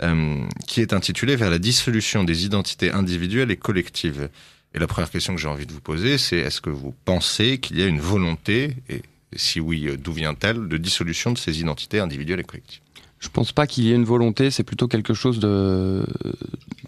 [0.02, 4.28] euh, qui est intitulé Vers la dissolution des identités individuelles et collectives.
[4.74, 7.58] Et la première question que j'ai envie de vous poser, c'est est-ce que vous pensez
[7.58, 9.02] qu'il y a une volonté, et
[9.34, 12.82] si oui, d'où vient-elle, de dissolution de ces identités individuelles et collectives?
[13.20, 15.38] Je pense pas qu'il y ait une volonté, c'est plutôt quelque chose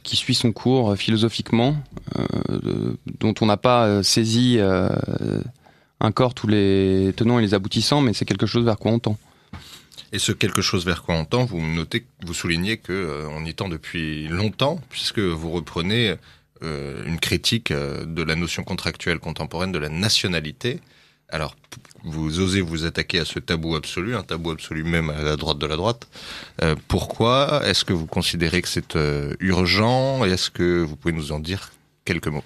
[0.03, 1.77] qui suit son cours euh, philosophiquement,
[2.19, 4.89] euh, dont on n'a pas euh, saisi euh,
[6.01, 8.99] un corps tous les tenants et les aboutissants, mais c'est quelque chose vers quoi on
[8.99, 9.19] tend.
[10.13, 14.29] Et ce quelque chose vers quoi on tend, vous soulignez que on y tend depuis
[14.29, 16.17] longtemps, puisque vous reprenez
[16.61, 20.81] une critique de la notion contractuelle contemporaine de la nationalité.
[21.31, 21.57] Alors,
[22.05, 25.59] vous osez vous attaquer à ce tabou absolu, un tabou absolu même à la droite
[25.59, 26.09] de la droite.
[26.63, 31.33] Euh, pourquoi Est-ce que vous considérez que c'est euh, urgent Est-ce que vous pouvez nous
[31.33, 31.73] en dire
[32.05, 32.45] quelques mots?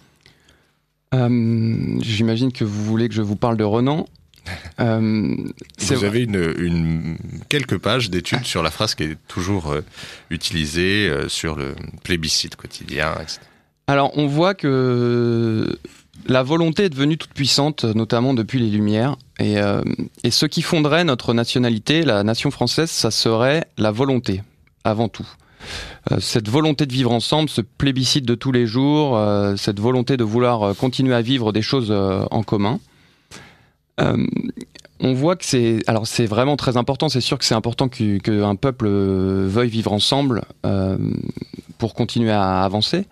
[1.15, 4.07] Euh, J'imagine que vous voulez que je vous parle de Renan.
[4.79, 9.75] vous avez une, une, quelques pages d'études sur la phrase qui est toujours
[10.31, 13.41] utilisée sur le plébiscite quotidien, etc.
[13.89, 15.77] Alors, on voit que
[16.29, 19.17] la volonté est devenue toute puissante, notamment depuis les Lumières.
[19.39, 19.83] Et, euh,
[20.29, 24.43] ce qui fonderait notre nationalité, la nation française, ça serait la volonté,
[24.85, 25.27] avant tout.
[26.11, 30.17] Euh, cette volonté de vivre ensemble, ce plébiscite de tous les jours, euh, cette volonté
[30.17, 32.81] de vouloir continuer à vivre des choses en commun.
[34.99, 37.09] on voit que c'est vraiment très important.
[37.09, 40.43] C'est sûr que c'est important qu'un peuple veuille vivre ensemble
[41.79, 43.07] pour continuer à avancer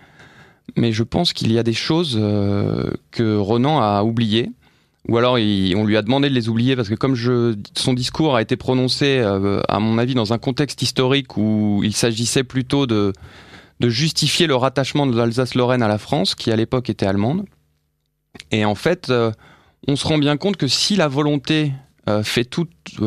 [0.76, 4.50] mais je pense qu'il y a des choses euh, que Renan a oubliées,
[5.08, 8.42] ou alors on lui a demandé de les oublier parce que comme son discours a
[8.42, 13.12] été prononcé, euh, à mon avis, dans un contexte historique où il s'agissait plutôt de,
[13.80, 17.44] de justifier le rattachement de l'Alsace-Lorraine à la France, qui à l'époque était allemande.
[18.50, 19.30] Et en fait, euh,
[19.86, 21.72] on se rend bien compte que si la volonté
[22.22, 22.66] fait tout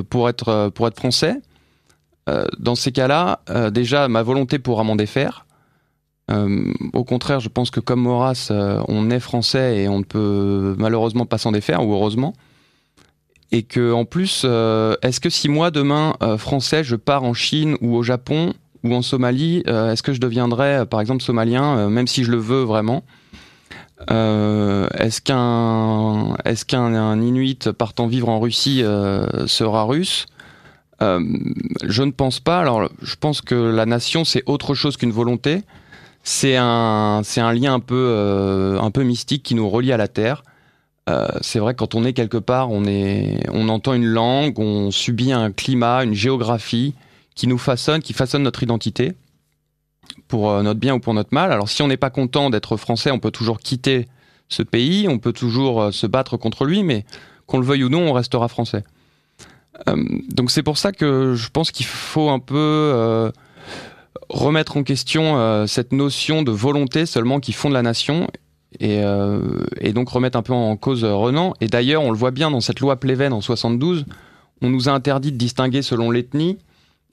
[0.09, 1.39] pour être, pour être français,
[2.57, 3.41] dans ces cas-là,
[3.71, 5.46] déjà ma volonté pourra m'en défaire
[6.29, 10.03] euh, au contraire, je pense que comme Maurras, euh, on est français et on ne
[10.03, 12.33] peut malheureusement pas s'en défaire, ou heureusement.
[13.51, 17.77] Et que en plus, euh, est-ce que si moi demain français, je pars en Chine
[17.79, 22.23] ou au Japon ou en Somalie, est-ce que je deviendrais, par exemple, somalien, même si
[22.23, 23.03] je le veux vraiment?
[24.09, 28.83] Est-ce qu'un est-ce qu'un Inuit partant vivre en Russie
[29.47, 30.25] sera russe?
[30.99, 32.59] Je ne pense pas.
[32.59, 35.63] Alors, je pense que la nation, c'est autre chose qu'une volonté.
[36.29, 40.09] C'est un, c'est un lien un peu, un peu mystique qui nous relie à la
[40.09, 40.43] terre.
[41.09, 44.91] Euh, c'est vrai quand on est quelque part, on, est, on entend une langue, on
[44.91, 46.95] subit un climat, une géographie
[47.33, 49.13] qui nous façonne, qui façonne notre identité
[50.27, 51.53] pour euh, notre bien ou pour notre mal.
[51.53, 54.07] Alors si on n'est pas content d'être français, on peut toujours quitter
[54.49, 57.05] ce pays, on peut toujours euh, se battre contre lui, mais
[57.45, 58.83] qu'on le veuille ou non, on restera français.
[59.85, 63.31] donc c'est pour ça que je pense qu'il faut un peu
[64.29, 68.27] remettre en question cette notion de volonté seulement qui fonde la nation
[68.81, 71.53] euh, et, donc remettre un peu en cause Renan.
[71.61, 74.05] Et d'ailleurs, on le voit bien dans cette loi Pleven en 72,
[74.61, 76.57] on nous a interdit de distinguer selon l'ethnie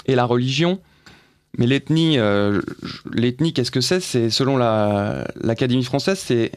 [0.07, 0.81] et la religion.
[1.57, 2.61] Mais l'ethnie, euh,
[3.13, 4.01] l'ethnie, qu'est-ce que c'est?
[4.01, 6.53] C'est selon l'Académie française, c'est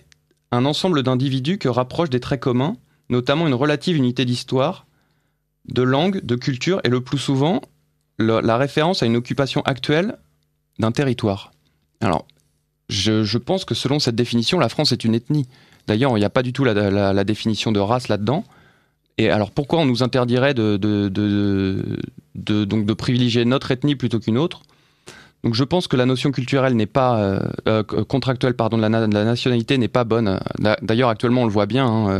[0.51, 2.75] un ensemble d'individus que rapprochent des traits communs,
[3.09, 4.87] notamment une relative unité d'histoire,
[5.67, 7.61] de langue, de culture, et le plus souvent
[8.19, 10.17] la référence à une occupation actuelle
[10.79, 11.51] d'un territoire.
[12.01, 12.25] Alors,
[12.89, 15.47] je, pense que selon cette définition, la France est une ethnie.
[15.87, 18.43] D'ailleurs, il n'y a pas du tout la, définition de race là-dedans.
[19.17, 20.77] Et alors pourquoi on nous interdirait de,
[22.35, 24.61] donc de privilégier notre ethnie plutôt qu'une autre?
[25.43, 28.89] Donc je pense que la notion culturelle n'est pas euh, euh, contractuelle, pardon, de la,
[28.89, 30.39] nationalité n'est pas bonne.
[30.81, 32.19] D'ailleurs actuellement on le voit bien, hein, euh,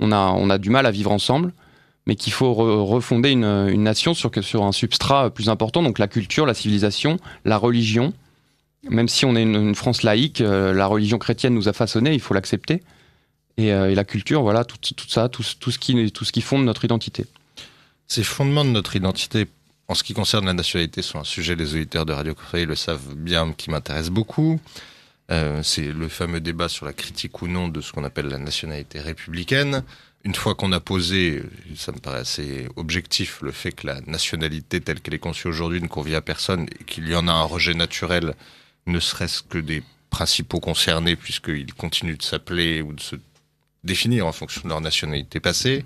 [0.00, 1.52] on a on a du mal à vivre ensemble,
[2.06, 6.54] mais qu'il faut refonder une, nation sur un substrat plus important, donc la culture, la
[6.54, 8.12] civilisation, la religion
[8.90, 12.20] même si on est une, France laïque, euh, la religion chrétienne nous a façonné, il
[12.20, 12.82] faut l'accepter.
[13.56, 17.24] Et, euh, la culture, voilà, tout, ça, tout, ce qui, fonde notre identité.
[18.08, 19.46] Ces fondements de notre identité,
[19.88, 22.74] en ce qui concerne la nationalité, sont un sujet, les auditeurs de Radio Créé le
[22.74, 24.60] savent bien, qui m'intéresse beaucoup.
[25.30, 28.38] Euh, c'est le fameux débat sur la critique ou non de ce qu'on appelle la
[28.38, 29.82] nationalité républicaine.
[30.24, 31.42] Une fois qu'on a posé,
[31.76, 35.82] ça me paraît assez objectif, le fait que la nationalité telle qu'elle est conçue aujourd'hui
[35.82, 38.34] ne convient à personne et qu'il y en a un rejet naturel
[38.86, 43.16] ne serait-ce que des principaux concernés, puisqu'ils continuent de s'appeler ou de se
[43.82, 45.84] définir en fonction de leur nationalité passée,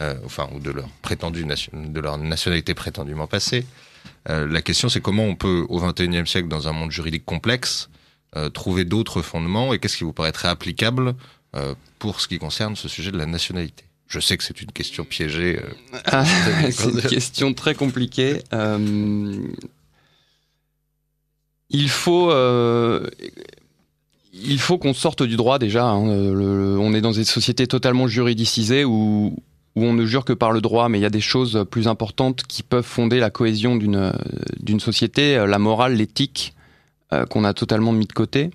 [0.00, 3.66] euh, enfin, ou de leur, prétendue de leur nationalité prétendument passée.
[4.28, 7.88] Euh, la question, c'est comment on peut, au XXIe siècle, dans un monde juridique complexe,
[8.36, 11.14] euh, trouver d'autres fondements et qu'est-ce qui vous paraîtrait applicable
[11.98, 15.04] pour ce qui concerne ce sujet de la nationalité je sais que c'est une question
[15.04, 15.58] piégée.
[16.04, 16.24] Ah,
[16.70, 18.42] c'est une question très compliquée
[21.74, 23.08] il faut euh,
[24.32, 25.84] il faut qu'on sorte du droit déjà.
[25.84, 25.98] Hein.
[25.98, 29.36] on est dans des sociétés totalement juridicisées où,
[29.76, 31.88] où on ne jure que par le droit, mais il y a des choses plus
[31.88, 34.12] importantes qui peuvent fonder la cohésion d'une
[34.60, 36.54] d'une société, la morale, l'éthique,
[37.12, 38.50] euh, qu'on a totalement mis de côté,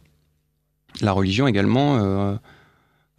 [1.02, 1.98] la religion également.
[1.98, 2.36] Euh,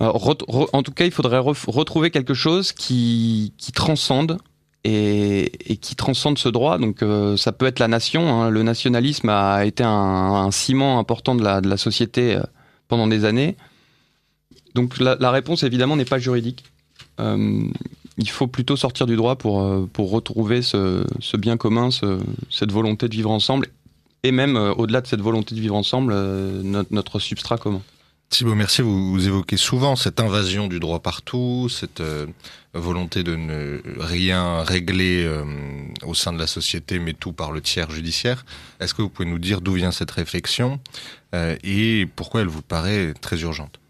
[0.00, 4.38] en tout cas, il faudrait retrouver quelque chose qui, transcende
[4.84, 6.78] et, qui transcende ce droit.
[6.78, 8.32] Donc euh, ça peut être la nation.
[8.32, 8.50] Hein.
[8.50, 12.42] Le nationalisme a été un, ciment important de la, société euh,
[12.88, 13.56] pendant des années.
[14.74, 16.64] Donc la, réponse évidemment n'est pas juridique.
[17.20, 17.62] Euh,
[18.16, 19.56] il faut plutôt sortir du droit pour,
[19.98, 22.18] retrouver ce, bien commun, ce,
[22.50, 23.68] cette volonté de vivre ensemble,
[24.22, 26.14] et même au-delà de cette volonté de vivre ensemble,
[26.90, 27.80] notre substrat commun.
[28.30, 32.26] Thibaut Mercier, vous, évoquez souvent cette invasion du droit partout, cette euh,
[32.74, 35.44] volonté de ne rien régler euh,
[36.06, 38.44] au sein de la société, mais tout par le tiers judiciaire.
[38.78, 40.78] Est-ce que vous pouvez nous dire d'où vient cette réflexion
[41.34, 43.80] euh, et pourquoi elle vous paraît très urgente?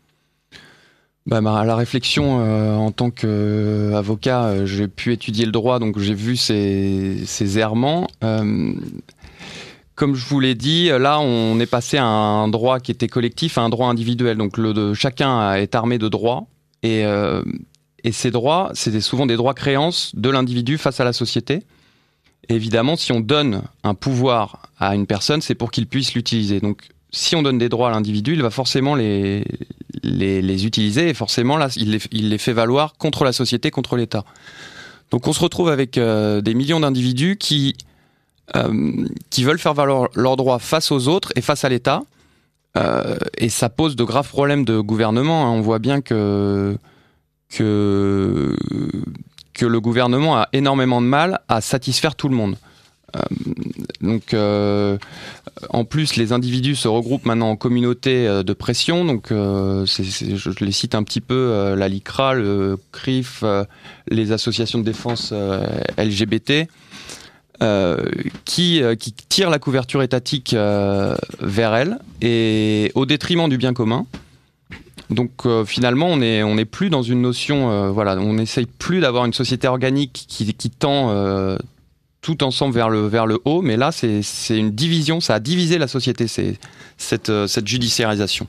[1.26, 2.40] Bah, la réflexion
[2.78, 8.08] en tant qu'avocat, j'ai pu étudier le droit, donc j'ai vu ces, ces errements
[10.00, 13.58] comme je vous l'ai dit, là, on est passé à un droit qui était collectif
[13.58, 14.38] à un droit individuel.
[14.38, 14.58] Donc,
[14.94, 16.46] chacun est armé de droits.
[16.82, 17.42] Et, euh,
[18.10, 21.64] ces droits, c'est souvent des droits créances de l'individu face à la société.
[22.48, 26.60] Évidemment, si on donne un pouvoir à une personne, c'est pour qu'il puisse l'utiliser.
[26.60, 29.44] Donc, si on donne des droits à l'individu, il va forcément les,
[30.02, 34.24] utiliser et forcément, là, il les, fait valoir contre la société, contre l'État.
[35.10, 37.76] Donc, on se retrouve avec euh, des millions d'individus qui
[39.30, 42.02] qui veulent faire valoir leurs droits face aux autres et face à l'État.
[42.76, 45.46] Euh, et ça pose de graves problèmes de gouvernement.
[45.46, 45.50] Hein.
[45.50, 46.76] On voit bien que,
[47.48, 48.54] que,
[49.60, 52.56] le gouvernement a énormément de mal à satisfaire tout le monde.
[53.16, 53.20] Euh,
[54.00, 54.96] donc, euh,
[55.70, 59.04] en plus, les individus se regroupent maintenant en communautés euh, de pression.
[59.04, 63.44] Donc, je les cite un petit peu la LICRA, le CRIF,
[64.08, 65.34] les associations de défense
[65.98, 66.68] LGBT.
[68.44, 74.06] Qui, qui tire la couverture étatique vers elle et au détriment du bien commun.
[75.10, 75.30] Donc
[75.66, 80.24] finalement, on n'est plus dans une notion, voilà, on n'essaye plus d'avoir une société organique
[80.28, 81.58] qui, tend
[82.20, 85.78] tout ensemble vers le, vers le haut, mais là, c'est une division, ça a divisé
[85.78, 86.58] la société, c'est
[86.98, 88.46] cette, euh, cette judiciarisation.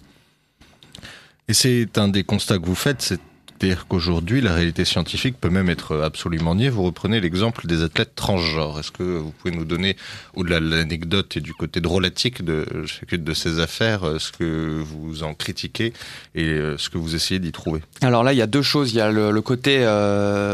[1.47, 3.13] Et c'est un des constats que vous faites,
[3.61, 6.69] c'est-à-dire qu'aujourd'hui, la réalité scientifique peut même être absolument niée.
[6.69, 8.79] Vous reprenez l'exemple des athlètes transgenres.
[8.79, 9.97] Est-ce que vous pouvez nous donner,
[10.33, 14.81] au-delà de l'anecdote et du côté drôlatique de chacune de ces affaires, euh, ce que
[14.81, 15.93] vous en critiquez
[16.33, 17.81] et euh, ce que vous essayez d'y trouver?
[18.01, 18.93] Alors là, il y a deux choses.
[18.93, 19.79] Il y a le, côté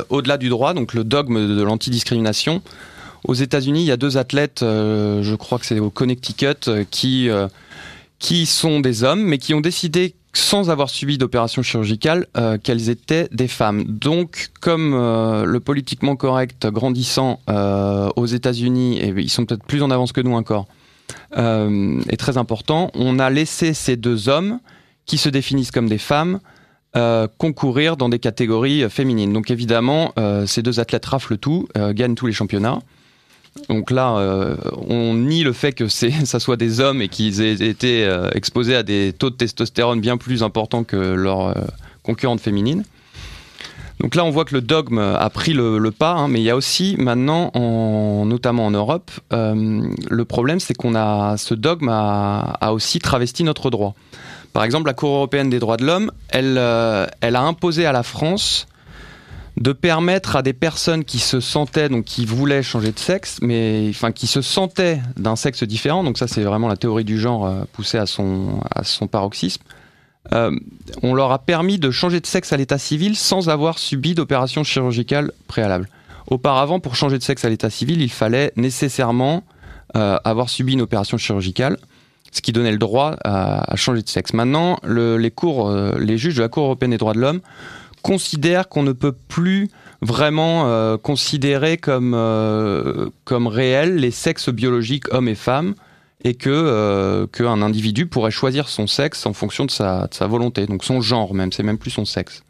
[0.09, 2.61] au-delà du droit, donc le dogme de l'antidiscrimination.
[3.23, 6.85] Aux États-Unis, il y a deux athlètes, euh, je crois que c'est au Connecticut, euh,
[6.89, 7.47] qui, euh,
[8.19, 12.27] qui sont des hommes, mais qui ont décidé sans avoir subi d'opération chirurgicale,
[12.63, 13.83] qu'elles étaient des femmes.
[13.85, 17.39] Donc, comme le politiquement correct grandissant
[18.15, 20.67] aux États-Unis, et ils sont peut-être plus en avance que nous encore,
[21.35, 24.59] est très important, on a laissé ces deux hommes
[25.05, 26.39] qui se définissent comme des femmes
[27.37, 29.33] concourir dans des catégories féminines.
[29.33, 30.13] Donc évidemment,
[30.45, 32.79] ces deux athlètes raflent tout, gagnent tous les championnats.
[33.69, 34.55] Donc là, euh,
[34.87, 38.75] on nie le fait que ça soit des hommes et qu'ils aient été euh, exposés
[38.75, 41.53] à des taux de testostérone bien plus importants que leurs euh,
[42.03, 42.83] concurrentes féminines.
[43.99, 46.51] Donc là, on voit que le dogme a pris le, pas, hein, mais il y
[46.51, 47.51] a aussi maintenant,
[48.25, 53.95] notamment en Europe, le problème, c'est qu'on a ce dogme a, aussi travesti notre droit.
[54.53, 56.61] Par exemple, la Cour européenne des droits de l'homme, elle,
[57.21, 58.67] elle a imposé à la France
[59.57, 63.87] de permettre à des personnes qui se sentaient, donc qui voulaient changer de sexe, mais
[63.89, 67.47] enfin qui se sentaient d'un sexe différent, donc ça c'est vraiment la théorie du genre
[67.47, 68.61] euh, poussée à son,
[69.11, 69.63] paroxysme,
[70.33, 70.51] euh,
[71.01, 74.63] on leur a permis de changer de sexe à l'état civil sans avoir subi d'opération
[74.63, 75.89] chirurgicale préalable.
[76.27, 79.43] Auparavant, pour changer de sexe à l'état civil, il fallait nécessairement
[79.95, 81.77] euh, avoir subi une opération chirurgicale,
[82.31, 84.33] ce qui donnait le droit à, changer de sexe.
[84.33, 87.39] Maintenant, les, cours, les juges de la Cour européenne des droits de l'homme
[88.07, 89.67] considère qu'on ne peut plus
[90.01, 95.75] vraiment euh, considérer comme, euh, réels les sexes biologiques hommes et femmes
[96.23, 100.25] et que euh, qu'un individu pourrait choisir son sexe en fonction de sa, de sa
[100.25, 102.43] volonté, donc son genre même, c'est même plus son sexe.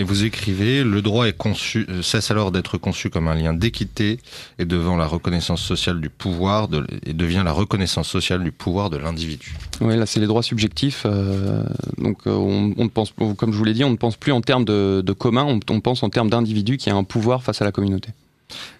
[0.00, 3.52] Et vous écrivez, le droit est conçu, euh, cesse alors d'être conçu comme un lien
[3.52, 4.20] d'équité
[4.60, 8.90] et devant la reconnaissance sociale du pouvoir de, et devient la reconnaissance sociale du pouvoir
[8.90, 9.56] de l'individu.
[9.80, 11.02] Oui, là c'est les droits subjectifs.
[11.04, 11.64] Euh,
[11.98, 14.40] donc euh, on, on, pense, comme je vous l'ai dit, on ne pense plus en
[14.40, 17.60] termes de, de commun, on, on, pense en termes d'individu qui a un pouvoir face
[17.60, 18.10] à la communauté.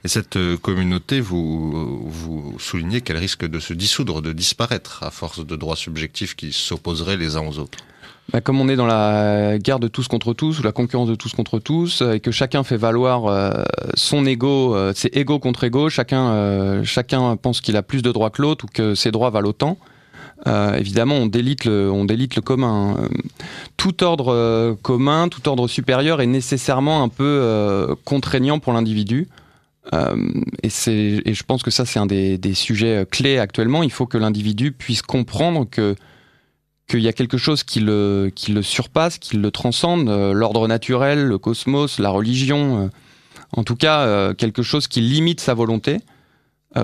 [0.04, 5.44] Et cette communauté, vous, vous soulignez qu'elle risque de se dissoudre, de disparaître à force
[5.44, 7.78] de droits subjectifs qui s'opposeraient les uns aux autres.
[8.30, 11.14] Bah, comme on est dans la guerre de tous contre tous ou la concurrence de
[11.14, 13.64] tous contre tous euh, et que chacun fait valoir euh,
[13.94, 18.28] son ego, euh, c'est ego contre ego, chacun chacun pense qu'il a plus de droits
[18.28, 19.78] que l'autre ou que ses droits valent autant.
[20.46, 22.96] évidemment, on délite le on délite le commun.
[23.78, 29.28] Tout ordre commun, tout ordre supérieur est nécessairement un peu contraignant pour l'individu.
[30.62, 33.82] et et je pense que ça c'est un des sujets clés actuellement.
[33.82, 35.96] Il faut que l'individu puisse comprendre que
[36.88, 40.66] qu'il y a quelque chose qui le, qui le surpasse, qui le transcende, euh, l'ordre
[40.66, 42.88] naturel, le cosmos, la religion, euh,
[43.52, 45.98] en tout cas euh, quelque chose qui limite sa volonté,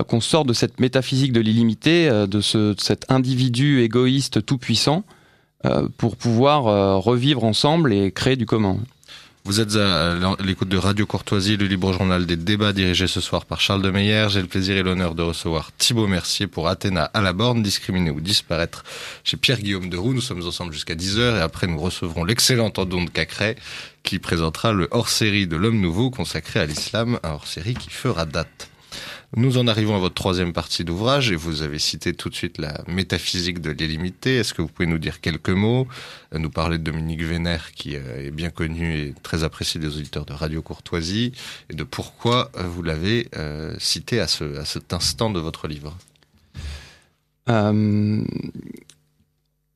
[0.07, 5.03] qu'on sort de cette métaphysique de l'illimité, de, de cet individu égoïste tout-puissant,
[5.97, 8.77] pour pouvoir revivre ensemble et créer du commun.
[9.45, 13.45] Vous êtes à l'écoute de Radio Courtoisie, le libre journal des débats dirigé ce soir
[13.45, 14.25] par Charles de Meyer.
[14.29, 18.09] J'ai le plaisir et l'honneur de recevoir Thibaut Mercier pour Athéna à la borne, discriminer
[18.09, 18.83] ou disparaître
[19.23, 20.15] chez Pierre-Guillaume de Roux.
[20.15, 23.55] Nous sommes ensemble jusqu'à 10h et après nous recevrons l'excellent Andon de Cacré
[24.01, 28.71] qui présentera le hors-série de l'homme nouveau consacré à l'islam, un hors-série qui fera date.
[29.35, 32.57] Nous en arrivons à votre troisième partie d'ouvrage et vous avez cité tout de suite
[32.57, 34.37] la métaphysique de l'illimité.
[34.37, 35.87] Est-ce que vous pouvez nous dire quelques mots,
[36.33, 39.97] euh, nous parler de Dominique Vénère qui euh, est bien connu et très apprécié des
[39.97, 41.33] auditeurs de Radio Courtoisie
[41.69, 43.29] et de pourquoi euh, vous l'avez
[43.79, 45.97] cité à, ce, à cet instant de votre livre?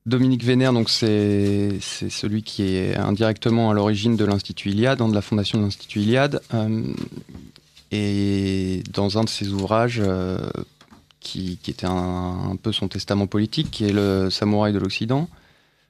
[0.06, 5.14] Dominique Vénère, donc c'est celui qui est indirectement à l'origine de l'Institut Iliade, hein, de
[5.14, 6.42] la fondation de l'Institut Iliade.
[7.92, 10.38] Et dans un de ses ouvrages, euh,
[11.20, 15.28] qui, était un, peu son testament politique, qui est le Samouraï de l'Occident,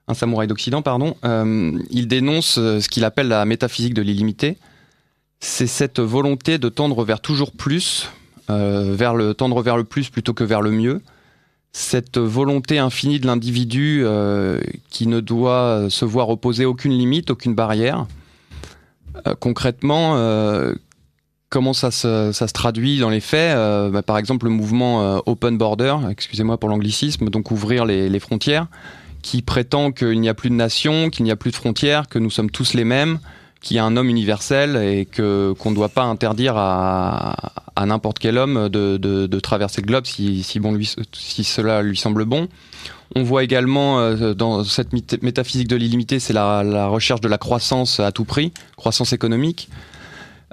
[0.07, 4.57] un samouraï d'Occident, pardon, euh, il dénonce euh, ce qu'il appelle la métaphysique de l'illimité.
[5.39, 8.09] C'est cette volonté de tendre vers toujours plus,
[8.49, 11.01] vers le tendre vers le plus plutôt que vers le mieux.
[11.71, 14.03] Cette volonté infinie de l'individu
[14.89, 18.05] qui ne doit se voir opposer aucune limite, aucune barrière.
[19.39, 20.17] concrètement,
[21.49, 23.55] comment ça se, ça se, traduit dans les faits
[23.91, 28.67] bah, Par exemple, le mouvement Open Border, excusez-moi pour l'anglicisme, donc ouvrir les, les frontières,
[29.21, 32.19] qui prétend qu'il n'y a plus de nation, qu'il n'y a plus de frontières, que
[32.19, 33.19] nous sommes tous les mêmes,
[33.61, 37.85] qu'il y a un homme universel et que qu'on ne doit pas interdire à, à
[37.85, 41.81] n'importe quel homme de, de, de, traverser le globe si, si, bon lui, si cela
[41.81, 42.47] lui semble bon.
[43.15, 44.93] On voit également euh, dans cette
[45.23, 49.69] métaphysique de l'illimité, c'est la, la, recherche de la croissance à tout prix, croissance économique.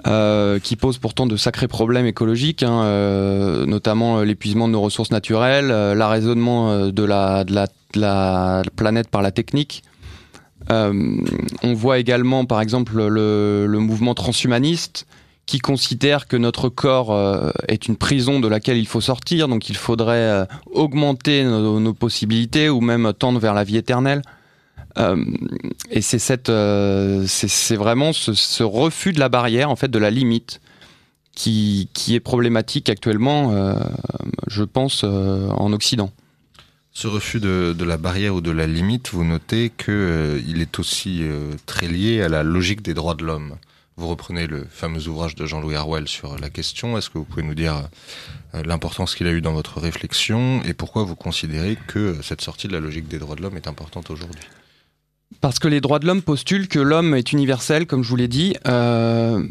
[0.05, 5.09] Euh, qui pose pourtant de sacrés problèmes écologiques, hein, euh, notamment l'épuisement de nos ressources
[5.09, 7.43] naturelles, euh, l'arraisonnement de la,
[8.75, 9.83] planète par la technique,
[10.71, 11.21] euh,
[11.63, 15.07] on voit également, par exemple, le, mouvement transhumaniste
[15.45, 19.69] qui considère que notre corps euh, est une prison de laquelle il faut sortir, donc
[19.69, 24.21] il faudrait euh, augmenter nos, possibilités ou même tendre vers la vie éternelle.
[24.97, 25.23] Euh,
[25.89, 30.61] et c'est c'est vraiment ce, refus de la barrière, en fait, de la limite,
[31.35, 33.53] qui, est problématique actuellement,
[34.47, 36.11] je pense, en Occident.
[36.97, 41.19] Ce refus de, la barrière ou de la limite, vous notez qu'il euh, est aussi
[41.21, 43.57] euh, très lié à la logique des droits de l'homme.
[43.97, 46.97] Vous reprenez le fameux ouvrage de Jean-Louis Harwell sur la question.
[46.97, 47.87] Est-ce que vous pouvez nous dire
[48.55, 52.67] euh, l'importance qu'il a eu dans votre réflexion et pourquoi vous considérez que cette sortie
[52.67, 54.41] de la logique des droits de l'homme est importante aujourd'hui?
[55.41, 58.27] Parce que les droits de l'homme postulent que l'homme est universel, comme je vous l'ai
[58.27, 58.55] dit.
[58.67, 59.43] Euh,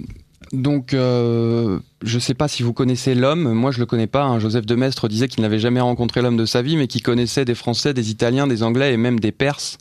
[0.52, 3.52] donc, euh, je ne sais pas si vous connaissez l'homme.
[3.52, 4.24] Moi, je le connais pas.
[4.24, 4.38] Hein.
[4.38, 7.44] Joseph de Maistre disait qu'il n'avait jamais rencontré l'homme de sa vie, mais qu'il connaissait
[7.44, 9.78] des Français, des Italiens, des Anglais et même des Perses.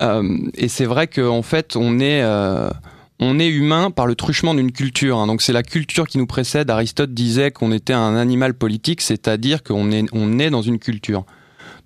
[0.00, 2.24] Euh, et c'est vrai qu'en fait, on est,
[3.20, 5.18] on est humain par le truchement d'une culture.
[5.18, 5.26] Hein.
[5.26, 6.70] Donc, c'est la culture qui nous précède.
[6.70, 11.26] Aristote disait qu'on était un animal politique, c'est-à-dire qu'on est, on est dans une culture.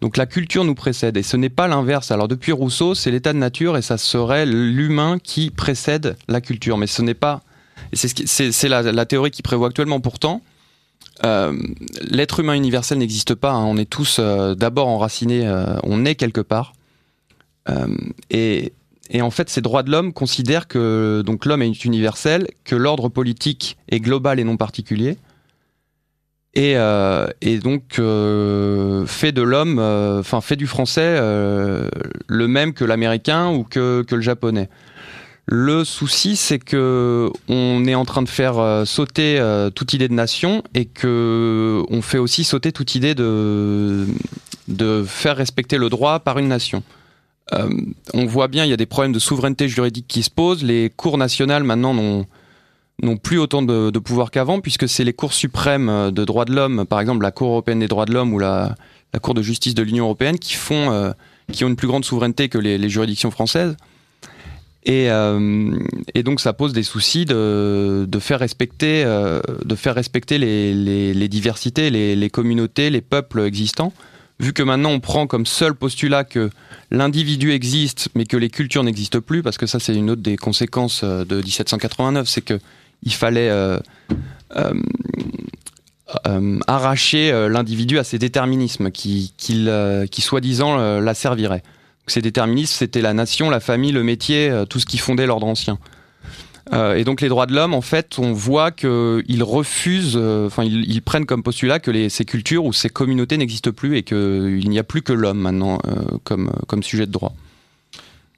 [0.02, 2.10] Donc la culture nous précède et ce n'est pas l'inverse.
[2.10, 6.76] Alors depuis Rousseau, c'est l'état de nature et ça serait l'humain qui précède la culture,
[6.76, 7.42] mais ce n'est pas
[7.92, 10.00] c'est la, théorie qui prévoit actuellement.
[10.00, 10.42] Pourtant,
[11.24, 11.56] euh,
[12.00, 13.52] l'être humain universel n'existe pas.
[13.52, 13.64] Hein.
[13.64, 16.72] On est tous euh, d'abord enracinés, euh, on est quelque part.
[18.30, 18.72] Et,
[19.10, 23.76] et, en fait, ces droits de l'homme considèrent que l'homme est universel, que l'ordre politique
[23.88, 25.16] est global et non particulier.
[26.54, 33.50] Et, euh, et donc fait de l'homme, enfin fait du français le même que l'américain
[33.50, 34.68] ou que, que le japonais.
[35.46, 40.06] Le souci, c'est que on est en train de faire euh, sauter euh, toute idée
[40.06, 44.06] de nation et que on fait aussi sauter toute idée de
[44.68, 46.84] de faire respecter le droit par une nation.
[47.52, 47.68] Euh,
[48.14, 50.62] on voit bien, il y a des problèmes de souveraineté juridique qui se posent.
[50.62, 52.24] Les cours nationales maintenant n'ont
[53.00, 56.84] n'ont plus autant de, pouvoir qu'avant, puisque c'est les cours suprêmes de droits de l'homme,
[56.86, 58.74] par exemple la Cour européenne des droits de l'homme ou la,
[59.20, 61.12] Cour de justice de l'Union européenne, qui font, euh,
[61.50, 63.76] qui ont une plus grande souveraineté que les, juridictions françaises.
[64.84, 65.78] Et, euh,
[66.14, 70.74] et, donc ça pose des soucis de, de faire respecter, euh, de faire respecter les,
[70.74, 73.92] les, diversités, les, communautés, les peuples existants.
[74.40, 76.50] Vu que maintenant on prend comme seul postulat que
[76.90, 80.36] l'individu existe, mais que les cultures n'existent plus, parce que ça c'est une autre des
[80.36, 82.58] conséquences euh, de 1789, c'est que
[83.02, 83.78] il fallait euh,
[84.56, 84.72] euh,
[86.26, 89.32] euh arracher l'individu à ses déterminismes qui,
[90.18, 91.62] soi-disant la serviraient.
[92.06, 95.78] Ces déterministes, c'était la nation, la famille, le métier, tout ce qui fondait l'ordre ancien.
[96.96, 101.26] Et donc les droits de l'homme, en fait, on voit qu'ils refusent, enfin ils, prennent
[101.26, 105.02] comme postulat que ces cultures ou ces communautés n'existent plus et qu'il n'y a plus
[105.02, 105.78] que l'homme maintenant
[106.24, 107.34] comme sujet de droit.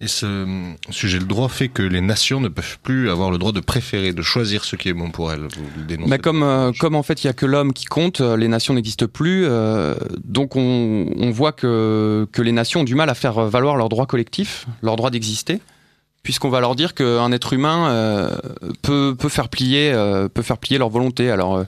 [0.04, 0.46] Et ce
[0.90, 4.12] sujet de droit fait que les nations ne peuvent plus avoir le droit de préférer,
[4.12, 5.40] de choisir ce qui est bon pour elles.
[5.40, 7.86] Vous le dénoncez Mais comme, euh, comme en fait il n'y a que l'homme qui
[7.86, 9.46] compte, euh, les nations n'existent plus.
[9.46, 13.76] Euh, donc on, on, voit que, que les nations ont du mal à faire valoir
[13.76, 15.60] leur droit collectif, leur droit d'exister,
[16.22, 18.36] puisqu'on va leur dire qu'un être humain euh,
[18.82, 21.30] peut, peut, faire plier, euh, peut faire plier leur volonté.
[21.30, 21.64] Alors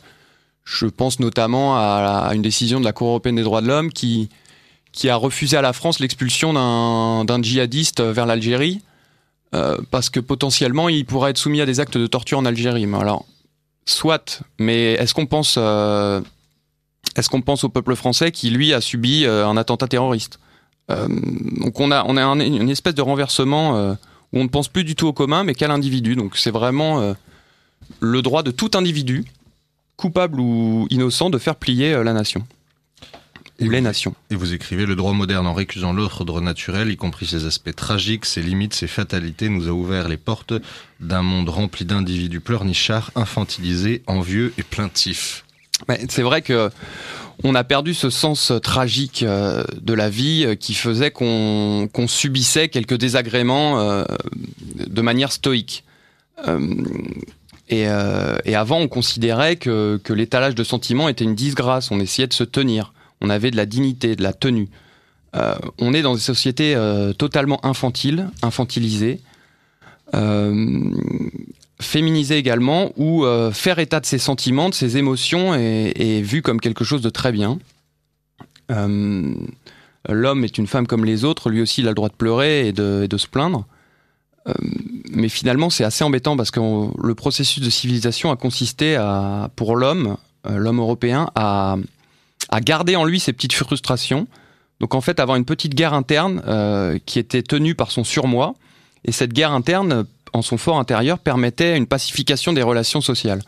[0.65, 3.91] je pense notamment à, à, une décision de la Cour européenne des droits de l'homme
[3.91, 4.29] qui
[4.97, 8.81] qui a refusé à la France l'expulsion d'un djihadiste vers l'Algérie,
[9.55, 12.89] euh, parce que potentiellement il pourrait être soumis à des actes de torture en Algérie.
[12.95, 13.27] Alors,
[13.85, 16.23] soit, mais est-ce qu'on pense, euh,
[17.15, 20.41] est-ce pense au peuple français qui lui a subi euh, un attentat terroriste?
[20.89, 23.75] Donc on a, on a un, une espèce de renversement
[24.33, 26.15] où on ne pense plus du tout au commun, mais qu'à l'individu.
[26.15, 27.17] Donc c'est vraiment
[27.99, 29.25] le droit de tout individu,
[29.97, 32.47] coupable ou innocent, de faire plier la nation
[33.61, 34.15] ou les nations.
[34.31, 37.75] Et vous écrivez Le droit moderne, en récusant l'autre droit naturel, y compris ses aspects
[37.75, 40.55] tragiques, ses limites, ses fatalités, nous a ouvert les portes
[41.01, 45.45] d'un monde rempli d'individus pleurnichards, infantilisés, envieux et plaintifs.
[46.09, 46.71] C'est vrai que
[47.45, 52.09] on a perdu ce sens tragique euh, de la vie euh, qui faisait qu'on qu
[52.09, 54.05] subissait quelques désagréments euh,
[54.87, 55.85] de manière stoïque.
[57.69, 61.91] Et, avant, on considérait que, que l'étalage de sentiments était une disgrâce.
[61.91, 62.93] On essayait de se tenir.
[63.21, 64.69] On avait de la dignité, de la tenue.
[65.79, 66.77] on est dans des sociétés
[67.19, 69.21] totalement infantiles, infantilisées,
[71.81, 76.85] féminisées également, où faire état de ses sentiments, de ses émotions est, vu comme quelque
[76.85, 77.59] chose de très bien.
[80.09, 82.69] L'homme est une femme comme les autres, lui aussi il a le droit de pleurer
[82.69, 83.67] et de, se plaindre.
[84.49, 84.53] Euh,
[85.11, 88.97] mais finalement, c'est assez embêtant parce que le processus de civilisation a consisté
[89.57, 91.77] pour l'homme, euh, l'homme européen, à,
[92.61, 94.27] garder en lui ses petites frustrations.
[94.81, 98.55] Donc en fait, avoir une petite guerre interne euh, qui était tenue par son surmoi.
[99.05, 103.41] Et cette guerre interne, en son fort intérieur, permettait une pacification des relations sociales.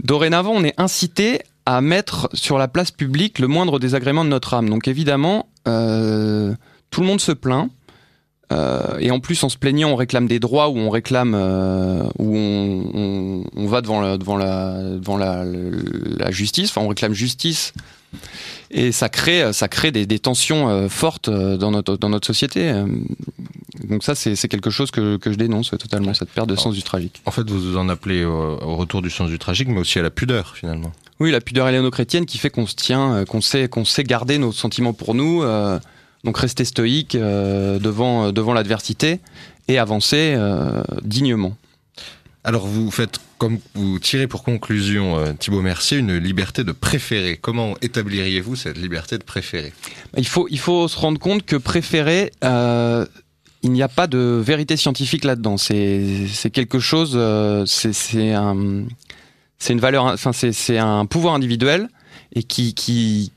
[0.00, 4.54] dorénavant, on est incité à mettre sur la place publique le moindre désagrément de notre
[4.54, 4.70] âme.
[4.70, 6.54] Donc évidemment, euh,
[6.90, 7.68] tout le monde se plaint.
[8.50, 12.02] Euh, et en plus, en se plaignant, on réclame des droits ou on réclame, euh,
[12.18, 16.70] ou on, va devant la, devant la, devant la, la, justice.
[16.70, 17.72] Enfin, on réclame justice.
[18.70, 22.72] Et ça crée, ça crée des, des tensions fortes dans notre, dans notre société.
[23.84, 26.82] Donc ça, c'est quelque chose que, que, je dénonce totalement, cette perte de sens du
[26.82, 27.20] tragique.
[27.26, 30.10] En fait, vous en appelez au retour du sens du tragique, mais aussi à la
[30.10, 30.92] pudeur, finalement.
[31.20, 34.38] Oui, la pudeur héléno-chrétienne qui fait qu'on se tient, euh, qu'on sait, qu'on sait garder
[34.38, 35.78] nos sentiments pour nous, euh,
[36.24, 39.20] donc rester stoïque euh, devant, devant l'adversité
[39.68, 40.36] et avancer
[41.02, 41.56] dignement.
[42.42, 47.36] Alors vous faites, comme vous tirez pour conclusion, Thibaut Mercier, une liberté de préférer.
[47.36, 49.74] Comment établiriez-vous cette liberté de préférer?
[50.16, 54.78] Il faut, il faut se rendre compte que préférer, il n'y a pas de vérité
[54.78, 55.58] scientifique là-dedans.
[55.58, 57.18] C'est quelque chose,
[57.66, 58.86] c'est un
[59.68, 61.88] une valeur, enfin c'est un pouvoir individuel
[62.34, 63.32] et qui qui,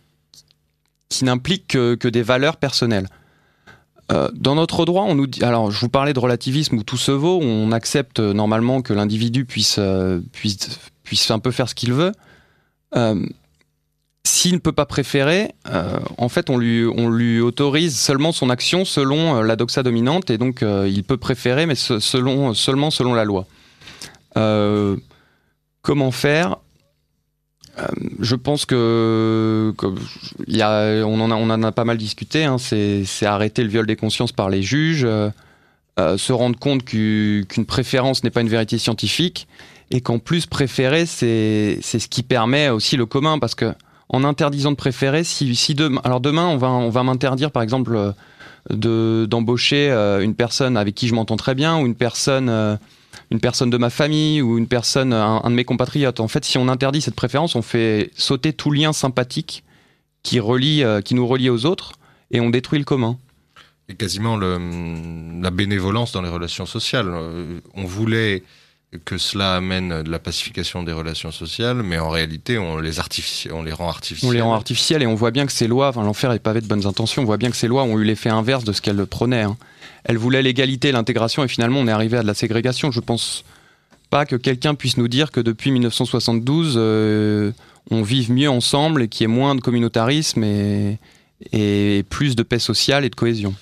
[1.12, 3.08] qui n'implique que, des valeurs personnelles.
[4.12, 6.98] Euh, dans notre droit, on nous dit, alors je vous parlais de relativisme où tout
[6.98, 11.76] se vaut, on accepte normalement que l'individu puisse, euh, puisse, puisse un peu faire ce
[11.76, 12.14] qu'il veut.
[12.96, 13.24] Euh,
[14.24, 18.50] S'il ne peut pas préférer, euh, en fait, on lui, on lui autorise seulement son
[18.50, 23.14] action selon euh, la doxa dominante et donc il peut préférer, mais selon, seulement selon
[23.14, 23.46] la loi.
[24.38, 24.96] Euh,
[25.82, 26.50] Comment faire?
[26.52, 26.71] euh,
[28.20, 32.44] je pense que, on, en a, pas mal discuté.
[32.44, 35.30] Hein, c'est arrêter le viol des consciences par les juges, euh,
[36.00, 39.48] euh, se rendre compte qu'une préférence n'est pas une vérité scientifique
[39.90, 43.74] et qu'en plus préférer, c'est ce qui permet aussi le commun parce que
[44.10, 48.14] en interdisant de préférer, si, demain, alors demain on va m'interdire par exemple
[48.70, 49.90] d'embaucher
[50.22, 52.78] une personne avec qui je m'entends très bien ou une personne
[53.32, 56.20] une personne de ma famille ou une personne, un, de mes compatriotes.
[56.20, 59.64] En fait, si on interdit cette préférence, on fait sauter tout lien sympathique
[60.22, 61.94] qui, relie, euh, qui nous relie aux autres
[62.30, 63.18] et on détruit le commun.
[63.88, 64.60] Et quasiment le,
[65.42, 67.08] la bénévolence dans les relations sociales.
[67.08, 68.44] Euh, on voulait
[69.06, 73.00] que cela amène de la pacification des relations sociales, mais en réalité, on les,
[73.54, 74.30] on les rend artificielles.
[74.30, 76.60] On les rend artificielles et on voit bien que ces lois, enfin, l'enfer est pavé
[76.60, 78.82] de bonnes intentions, on voit bien que ces lois ont eu l'effet inverse de ce
[78.82, 79.44] qu'elles prônaient.
[79.44, 79.56] Hein
[80.04, 82.92] elle voulait l'égalité, l'intégration, et finalement on est arrivé à de la ségrégation.
[82.92, 83.44] Je pense
[84.12, 87.52] pas que quelqu'un puisse nous dire que depuis 1972, euh,
[87.90, 92.60] on vive mieux ensemble et qu'il y ait moins de communautarisme et, plus de paix
[92.60, 93.56] sociale et de cohésion.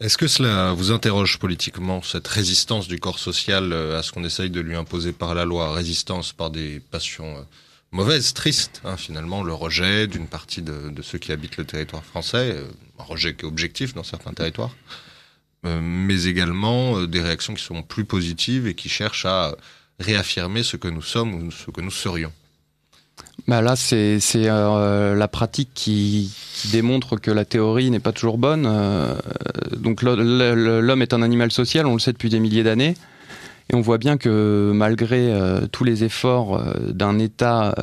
[0.00, 4.24] Est-ce que cela vous interroge politiquement, cette résistance du corps social euh, à ce qu'on
[4.24, 7.42] essaye de lui imposer par la loi, résistance par des passions euh,
[7.90, 12.04] mauvaises, tristes, hein, finalement, le rejet d'une partie de, de, ceux qui habitent le territoire
[12.04, 12.56] français,
[12.98, 14.70] un rejet qui est objectif dans certains territoires?
[15.64, 19.54] Mais également euh, des réactions qui sont plus positives et qui cherchent à
[19.98, 22.32] réaffirmer ce que nous sommes ou ce que nous serions.
[23.46, 26.32] Bah là, c'est euh, la pratique qui,
[26.72, 28.68] démontre que la théorie n'est pas toujours bonne.
[29.76, 32.94] donc l'homme est un animal social, on le sait depuis des milliers d'années.
[33.70, 35.32] Et on voit bien que malgré
[35.72, 37.74] tous les efforts d'un État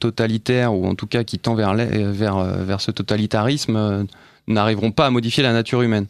[0.00, 4.06] totalitaire, ou en tout cas qui tend vers, vers, vers ce totalitarisme,
[4.46, 6.06] n'arriveront pas à modifier la nature humaine.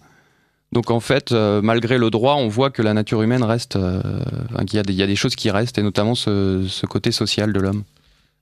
[0.73, 4.03] Donc en fait, euh, malgré le droit, on voit que la nature humaine reste, euh,
[4.67, 7.85] qu'il y, a des choses qui restent, et notamment ce, côté social de l'homme.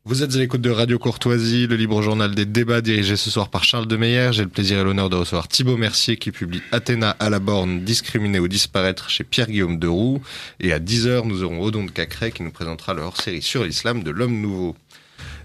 [0.06, 3.48] Vous êtes à l'écoute de Radio Courtoisie, le libre journal des débats dirigé ce soir
[3.48, 4.30] par Charles de Meyer.
[4.32, 7.84] J'ai le plaisir et l'honneur de recevoir Thibaut Mercier qui publie Athéna à la borne,
[7.84, 10.20] discriminé ou disparaître chez Pierre-Guillaume de Roux.
[10.60, 14.02] Et à 10h, nous aurons Odon de Cacré qui nous présentera leur hors-série sur l'islam
[14.02, 14.76] de l'homme nouveau.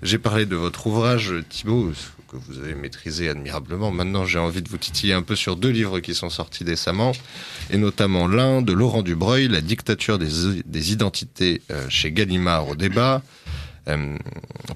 [0.03, 1.93] J'ai parlé de votre ouvrage, Thibaut,
[2.29, 3.91] que vous avez maîtrisé admirablement.
[3.91, 7.11] Maintenant, j'ai envie de vous titiller un peu sur deux livres qui sont sortis récemment,
[7.71, 13.21] et notamment l'un de Laurent Dubreuil, La dictature des, identités euh, chez Gallimard au débat.
[13.87, 14.17] Euh,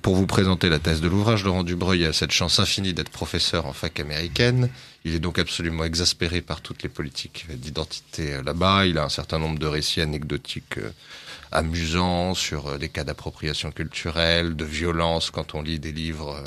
[0.02, 3.68] pour vous présenter la thèse de l'ouvrage, Laurent Dubreuil a cette chance infinie d'être professeur
[3.68, 4.70] en fac américaine.
[5.06, 8.86] Il est donc absolument exaspéré par toutes les politiques d'identité là-bas.
[8.86, 10.80] Il a un certain nombre de récits anecdotiques
[11.52, 16.44] amusants sur des cas d'appropriation culturelle, de violence quand on lit des livres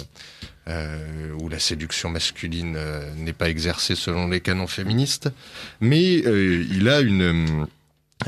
[0.68, 5.30] euh, où la séduction masculine euh, n'est pas exercée selon les canons féministes,
[5.80, 7.66] mais euh, il a une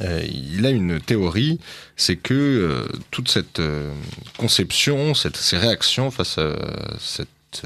[0.00, 1.58] il a une théorie,
[1.96, 3.60] c'est que toute cette
[4.36, 6.54] conception, cette, ces réactions face à
[7.00, 7.62] cette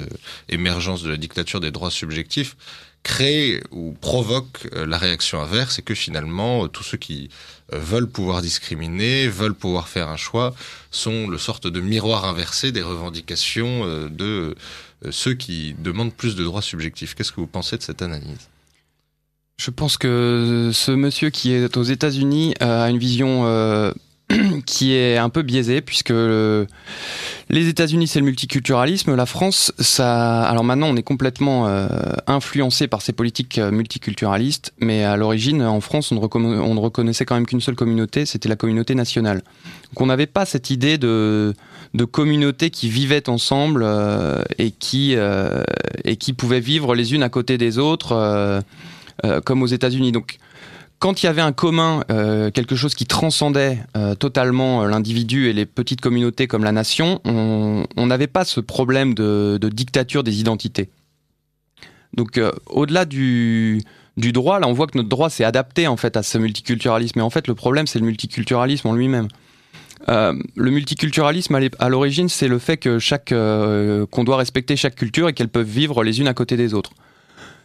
[0.49, 2.57] émergence de la dictature des droits subjectifs
[3.03, 7.30] crée ou provoque la réaction inverse et que finalement tous ceux qui
[7.72, 10.55] veulent pouvoir discriminer, veulent pouvoir faire un choix,
[10.90, 14.55] sont le sorte de miroir inversé des revendications euh, de
[15.05, 17.14] euh, ceux qui demandent plus de droits subjectifs.
[17.14, 18.48] Qu'est-ce que vous pensez de cette analyse?
[19.59, 23.92] Je pense que ce monsieur qui est aux États-Unis a une vision euh,
[24.66, 30.64] qui est un peu biaisé puisque les États-Unis c'est le multiculturalisme, la France ça alors
[30.64, 31.89] maintenant on est complètement euh,
[32.26, 37.35] influencé par ces politiques euh, multiculturalistes mais à l'origine en France on ne, reconnaissait quand
[37.35, 39.43] même qu'une seule communauté, c'était la communauté nationale.
[39.91, 41.55] Donc on n'avait pas cette idée de
[41.95, 45.14] de communautés qui vivaient ensemble euh, et qui
[46.05, 48.62] et qui pouvaient vivre les unes à côté des autres
[49.45, 50.12] comme aux États-Unis.
[51.03, 55.48] Quand il y avait un commun, euh, quelque chose qui transcendait euh, totalement euh, l'individu
[55.48, 60.38] et les petites communautés comme la nation, on n'avait pas ce problème de, dictature des
[60.38, 60.90] identités.
[62.14, 63.82] Donc au-delà du,
[64.16, 67.18] droit, là on voit que notre droit s'est adapté en fait à ce multiculturalisme.
[67.18, 69.26] Et en fait le problème c'est le multiculturalisme en lui-même.
[70.07, 75.32] le multiculturalisme à l'origine c'est le fait que chaque qu'on doit respecter chaque culture et
[75.32, 76.92] qu'elles peuvent vivre les unes à côté des autres.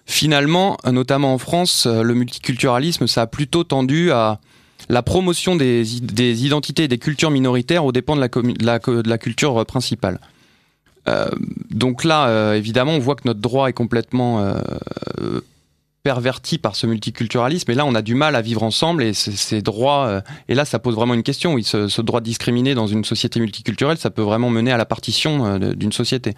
[0.10, 4.40] Finalement, notamment en France, euh, le multiculturalisme, ça a plutôt tendu à
[4.88, 8.30] la promotion des, identités et des cultures minoritaires aux dépens de la,
[8.80, 10.22] de la, culture principale.
[11.10, 11.28] Euh,
[11.72, 14.56] donc là, euh, évidemment, on voit que notre droit est complètement
[16.04, 17.70] perverti par ce multiculturalisme.
[17.70, 20.24] Et là, on a du mal à vivre ensemble et ces droits.
[20.48, 21.54] et là, ça pose vraiment une question.
[21.54, 24.86] Oui, ce, droit de discriminer dans une société multiculturelle, ça peut vraiment mener à la
[24.86, 26.34] partition d'une société.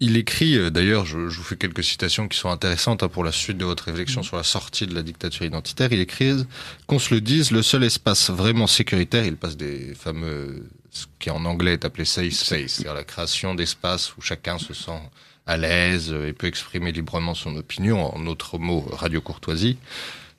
[0.00, 3.32] Il écrit, euh, d'ailleurs, je, vous fais quelques citations qui sont intéressantes hein, pour la
[3.32, 4.24] suite de votre réflexion mm.
[4.24, 5.92] sur la sortie de la dictature identitaire.
[5.92, 6.46] Il écrit
[6.86, 11.30] qu'on se le dise, le seul espace vraiment sécuritaire, il passe des fameux, ce qui
[11.30, 15.00] en anglais est appelé safe space, c'est-à-dire la création d'espaces où chacun se sent
[15.46, 19.78] à l'aise et peut exprimer librement son opinion, en autre mot, radio courtoisie.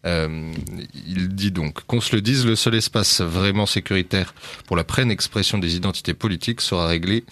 [0.05, 0.53] Euh,
[1.05, 4.34] il dit donc qu'on se le dise, le seul espace vraiment sécuritaire
[4.66, 7.26] pour la pleine expression des identités politiques sera réglé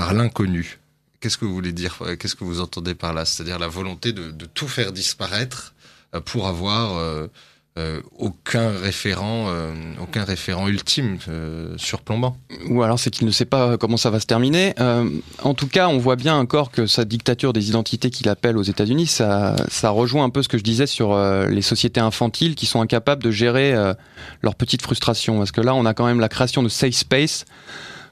[0.00, 0.78] par l'inconnu.
[1.20, 3.26] Qu'est-ce que vous voulez dire Qu'est-ce que vous entendez par là?
[3.26, 5.74] C'est-à-dire la volonté de, tout faire disparaître
[6.14, 7.26] euh, pour avoir euh,
[7.78, 9.52] euh, aucun référent,
[10.00, 11.18] aucun référent ultime
[11.76, 12.38] surplombant?
[12.70, 14.74] Ou alors c'est qu'il ne sait pas comment ça va se terminer.
[15.42, 18.62] en tout cas, on voit bien encore que sa dictature des identités qu'il appelle aux
[18.62, 21.14] États-Unis, ça, ça rejoint un peu ce que je disais sur
[21.46, 23.74] les sociétés infantiles qui sont incapables de gérer
[24.40, 25.36] leurs petites frustrations.
[25.36, 27.44] Parce que là, on a quand même la création de safe space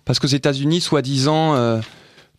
[0.09, 1.81] parce qu'aux États-Unis, soi-disant, euh,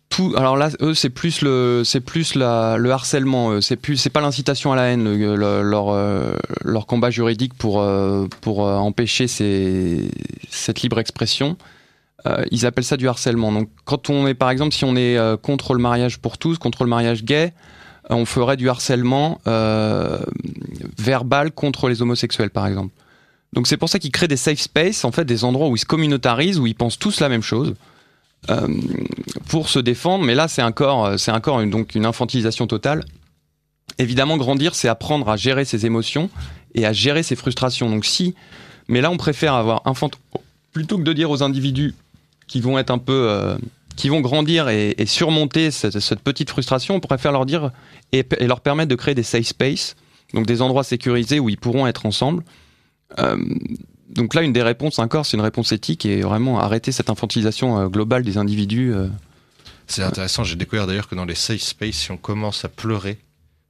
[0.08, 0.34] tout.
[0.36, 3.60] Alors là, eux, c'est plus le, c'est plus le harcèlement.
[3.60, 5.04] C'est plus, c'est pas l'incitation à la haine.
[5.36, 6.32] leur, euh,
[6.64, 11.56] leur combat juridique pour euh, pour empêcher cette libre expression.
[12.50, 13.52] ils appellent ça du harcèlement.
[13.52, 16.82] Donc, quand on est, par exemple, si on est contre le mariage pour tous, contre
[16.82, 17.52] le mariage gay,
[18.08, 19.40] on ferait du harcèlement
[20.98, 22.92] verbal contre les homosexuels, par exemple.
[23.52, 25.80] Donc c'est pour ça qu'ils créent des safe spaces, en fait des endroits où ils
[25.80, 27.74] se communautarisent, où ils pensent tous la même chose.
[28.48, 28.68] Euh,
[29.48, 33.04] pour se défendre, mais là c'est encore, euh, c'est encore une, donc une infantilisation totale.
[33.98, 36.30] Évidemment, grandir, c'est apprendre à gérer ses émotions
[36.74, 37.90] et à gérer ses frustrations.
[37.90, 38.34] Donc si,
[38.88, 39.92] mais là on préfère avoir un
[40.72, 41.94] plutôt que de dire aux individus
[42.46, 43.58] qui vont être un peu, euh,
[43.96, 47.72] qui vont grandir et, surmonter cette, petite frustration, on préfère leur dire
[48.12, 49.96] et, leur permettre de créer des safe spaces,
[50.32, 52.42] donc des endroits sécurisés où ils pourront être ensemble
[54.10, 57.78] donc là, une des réponses encore, c'est une réponse éthique et vraiment arrêter cette infantilisation
[57.78, 58.92] euh, globale des individus.
[58.92, 59.06] Euh.
[59.86, 60.44] C'est intéressant.
[60.44, 63.18] J'ai découvert d'ailleurs que dans les safe space, si on commence à pleurer,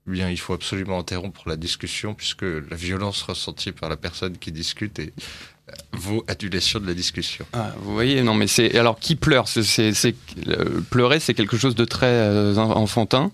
[0.09, 4.39] eh bien, il faut absolument interrompre la discussion puisque la violence ressentie par la personne
[4.39, 5.13] qui discute est,
[5.93, 7.45] vaut annulation de la discussion.
[7.53, 9.47] Ah, vous voyez, non, mais c'est alors qui pleure?
[9.47, 10.15] C'est,
[10.91, 13.31] pleurer, c'est quelque chose de très enfantin.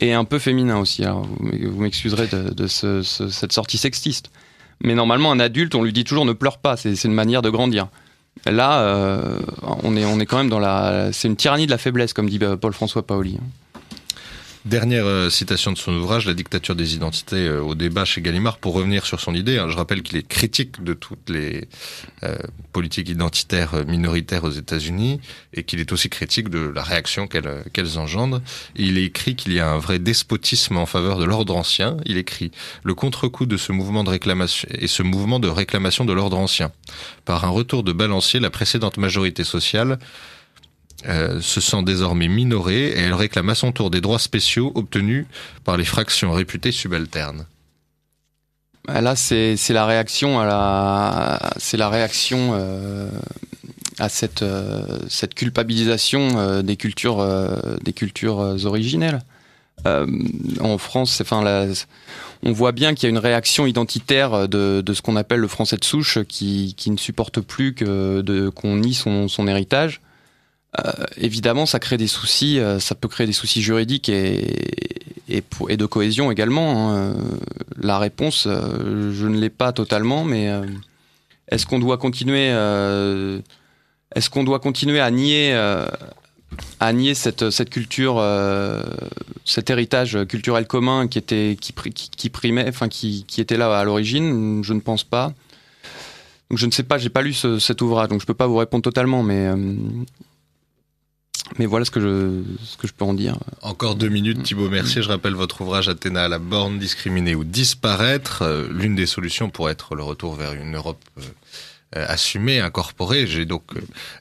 [0.00, 1.04] et un peu féminin aussi.
[1.04, 4.30] vous m'excuserez de, cette sortie sextiste.
[4.82, 7.50] Mais normalement, un adulte, on lui dit toujours ne pleure pas, c'est une manière de
[7.50, 7.88] grandir.
[8.46, 9.38] Là, euh,
[9.82, 11.10] on, est, on est quand même dans la.
[11.12, 13.38] C'est une tyrannie de la faiblesse, comme dit euh, Paul-François Paoli.
[14.66, 18.58] Dernière euh, citation de son ouvrage, La dictature des identités euh, au débat chez Gallimard,
[18.58, 19.56] pour revenir sur son idée.
[19.56, 21.66] Hein, je rappelle qu'il est critique de toutes les
[22.24, 22.36] euh,
[22.74, 25.18] politiques identitaires minoritaires aux États-Unis
[25.54, 28.42] et qu'il est aussi critique de la réaction qu'elles engendrent.
[28.76, 31.96] il écrit qu'il y a un vrai despotisme en faveur de l'ordre ancien.
[32.04, 32.50] Il écrit
[32.82, 36.70] Le contre-coup de ce mouvement de réclamation et ce mouvement de réclamation de l'ordre ancien.
[37.24, 39.98] Par un retour de balancier, la précédente majorité sociale
[41.06, 45.24] euh, se sent désormais minorée et elle réclame à son tour des droits spéciaux obtenus
[45.64, 47.46] par les fractions réputées subalternes.
[48.86, 51.58] Bah, là, c'est la réaction à euh,
[54.42, 57.26] euh, cette culpabilisation des cultures,
[57.82, 59.20] des cultures originelles.
[59.86, 61.66] en France, enfin,
[62.42, 65.78] on voit bien qu'il y a une réaction identitaire de, ce qu'on appelle le français
[65.78, 70.02] de souche qui, ne supporte plus qu'on nie son, son héritage
[70.78, 74.54] euh, évidemment, ça crée des soucis, euh, ça peut créer des soucis juridiques et,
[75.28, 76.92] et, de cohésion également.
[76.92, 77.16] Hein.
[77.76, 80.48] La réponse, euh, je ne l'ai pas totalement, mais
[81.48, 82.50] est-ce qu'on doit continuer,
[85.00, 85.54] à nier,
[87.14, 88.24] cette, culture,
[89.44, 93.84] cet héritage culturel commun qui était, qui, qui, primait, enfin qui, qui était là à
[93.84, 94.62] l'origine?
[94.62, 95.32] Je ne pense pas.
[96.52, 98.82] Je ne sais pas, j'ai pas lu cet ouvrage, donc je peux pas vous répondre
[98.82, 99.48] totalement, mais
[101.58, 103.38] mais voilà ce que je, ce que je peux en dire.
[103.62, 105.02] Encore deux minutes, Thibaut Mercier.
[105.02, 108.42] Je rappelle votre ouvrage Athéna, la borne discriminée ou disparaître.
[108.42, 111.22] Euh, l'une des solutions pourrait être le retour vers une Europe euh,
[111.96, 113.26] euh, assumée, incorporée.
[113.26, 113.64] J'ai donc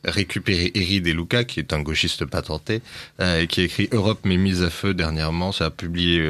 [0.04, 2.82] récupéré Eri Deluca, qui est un gauchiste patenté,
[3.22, 5.52] et qui a écrit Europe mais mise à feu dernièrement.
[5.52, 6.28] Ça a publié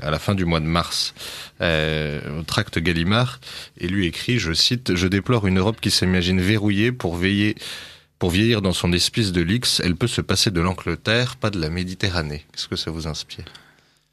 [0.00, 1.12] à la fin du mois de mars
[1.60, 3.40] au tract Gallimard.
[3.78, 7.56] Et lui écrit, je cite, Je déplore une Europe qui s'imagine verrouillée pour veiller
[8.20, 11.58] pour vieillir dans son espèce de luxe, elle peut se passer de l'Angleterre, pas de
[11.58, 12.44] la Méditerranée.
[12.52, 13.46] Qu'est-ce que ça vous inspire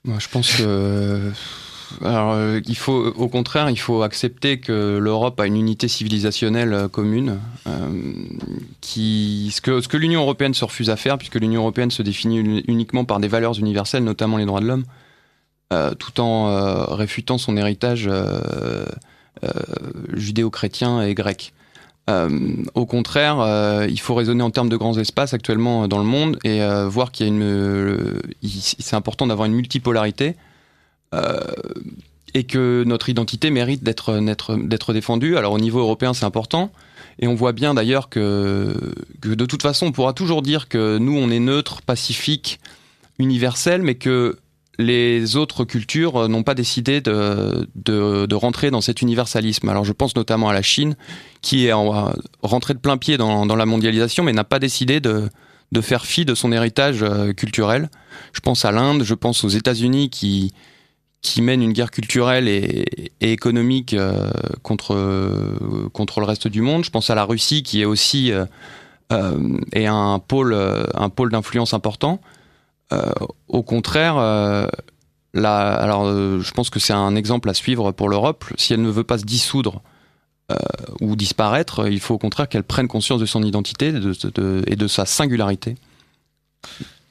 [0.06, 1.32] Je pense que...
[2.02, 7.40] Euh, faut, au contraire, il faut accepter que l'Europe a une unité civilisationnelle euh, commune,
[7.68, 7.92] euh,
[8.82, 13.20] ce que l'Union européenne se refuse à faire, puisque l'Union européenne se définit uniquement par
[13.20, 14.86] des valeurs universelles, notamment les droits de l'homme,
[16.00, 18.10] tout en réfutant son héritage
[20.14, 21.54] judéo-chrétien et grec.
[22.10, 22.30] Euh,
[22.74, 26.40] au contraire, euh, il faut raisonner en termes de grands espaces actuellement dans le monde
[26.44, 28.22] et euh, voir qu'il y a une.
[28.44, 30.36] c'est important d'avoir une multipolarité
[32.34, 35.38] et que notre identité mérite d'être d'être défendue.
[35.38, 36.72] Alors au niveau européen, c'est important.
[37.20, 38.76] Et on voit bien d'ailleurs que,
[39.22, 42.60] que, de toute façon, on pourra toujours dire que nous, on est neutre, pacifique,
[43.18, 44.38] universel, mais que
[44.78, 49.68] les autres cultures euh, n'ont pas décidé de, de, rentrer dans cet universalisme.
[49.70, 50.96] Alors je pense notamment à la Chine,
[51.42, 52.14] qui est en,
[52.44, 55.30] rentrée de plein pied dans, la mondialisation, mais n'a pas décidé de,
[55.72, 57.90] de, faire fi de son héritage euh, culturel.
[58.34, 60.54] Je pense à l'Inde, je pense aux États-Unis qui,
[61.22, 62.86] qui mènent une guerre culturelle et,
[63.22, 64.30] économique euh,
[64.62, 66.84] contre, contre le reste du monde.
[66.84, 68.32] Je pense à la Russie, qui est aussi
[69.10, 70.56] est un pôle,
[70.94, 72.20] un pôle d'influence important.
[72.94, 73.12] Euh,
[73.48, 74.68] au contraire, euh,
[75.34, 78.46] alors, euh, je pense que c'est un exemple à suivre pour l'Europe.
[78.58, 79.82] Si elle ne veut pas se dissoudre
[81.02, 85.06] ou disparaître, il faut au contraire qu'elle prenne conscience de son identité et de sa
[85.06, 85.76] singularité.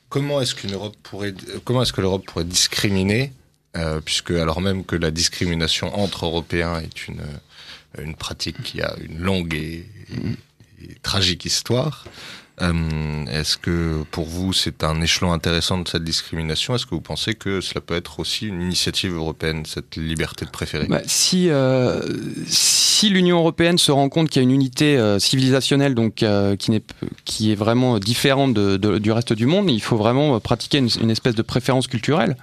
[0.08, 0.66] Comment est-ce que
[2.00, 3.34] l'Europe pourrait discriminer,
[4.06, 7.20] puisque alors même que la discrimination entre Européens est une
[8.02, 9.86] une pratique qui a une longue et
[11.02, 12.04] tragique histoire.
[12.62, 16.74] Euh, est-ce que pour vous c'est un échelon intéressant de cette discrimination?
[16.74, 20.50] Est-ce que vous pensez que cela peut être aussi une initiative européenne, cette liberté de
[20.50, 20.86] préférer?
[20.86, 22.00] Bah, Si, euh,
[22.46, 26.24] si l'Union européenne se rend compte qu'il y a une unité euh, civilisationnelle donc,
[27.24, 31.42] qui, est, vraiment différente du reste du monde, il faut vraiment pratiquer une espèce de
[31.42, 32.36] préférence culturelle.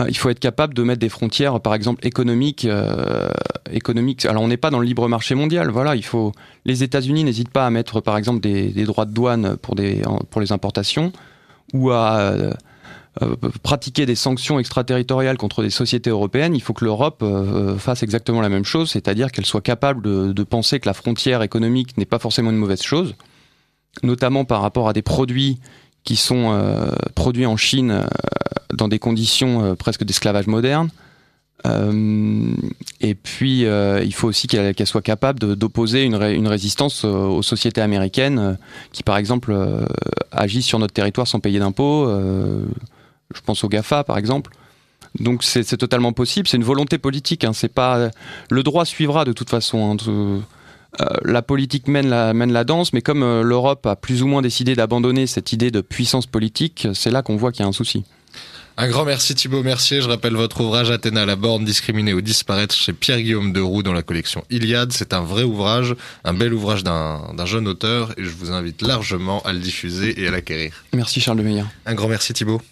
[0.00, 2.64] Euh, il faut être capable de mettre des frontières, par exemple économiques.
[2.64, 3.28] Euh,
[3.70, 4.24] économiques.
[4.26, 5.70] Alors on n'est pas dans le libre marché mondial.
[5.70, 6.32] Voilà, il faut.
[6.64, 11.12] Les États-Unis n'hésitent pas à mettre, par exemple, des, droits de douane pour les importations
[11.72, 12.52] ou à euh,
[13.62, 17.24] pratiquer des sanctions extraterritoriales contre des sociétés européennes, il faut que l'Europe
[17.78, 21.96] fasse exactement la même chose, c'est-à-dire qu'elle soit capable de, penser que la frontière économique
[21.98, 23.14] n'est pas forcément une mauvaise chose,
[24.02, 25.58] notamment par rapport à des produits
[26.04, 28.04] qui sont euh, produits en Chine euh,
[28.72, 30.90] dans des conditions euh, presque d'esclavage moderne.
[33.00, 38.56] et puis, il faut aussi qu'elle soit capable d'opposer une, résistance aux sociétés américaines
[38.92, 39.54] qui, par exemple,
[40.32, 42.08] agissent sur notre territoire sans payer d'impôts.
[42.08, 44.52] je pense au GAFA, par exemple.
[45.18, 46.48] Donc c'est totalement possible.
[46.48, 47.44] C'est une volonté politique.
[47.44, 47.52] Hein.
[47.74, 48.10] Pas
[48.48, 49.98] le droit suivra de toute façon.
[50.00, 50.40] Hein.
[51.22, 54.42] La politique mène la, mène la danse, mais comme euh, l'Europe a plus ou moins
[54.42, 57.72] décidé d'abandonner cette idée de puissance politique, c'est là qu'on voit qu'il y a un
[57.72, 58.04] souci.
[58.76, 60.00] Un grand merci Thibaut Mercier.
[60.00, 63.92] Je rappelle votre ouvrage Athéna la borne discriminée ou disparaître chez Pierre-Guillaume de Roux dans
[63.92, 64.92] la collection Iliade.
[64.92, 69.42] C'est un vrai ouvrage, un bel ouvrage d'un jeune auteur et je vous invite largement
[69.42, 70.72] à le diffuser et à l'acquérir.
[70.94, 71.64] Merci Charles de Meyer.
[71.84, 72.62] Un grand merci Thibaut.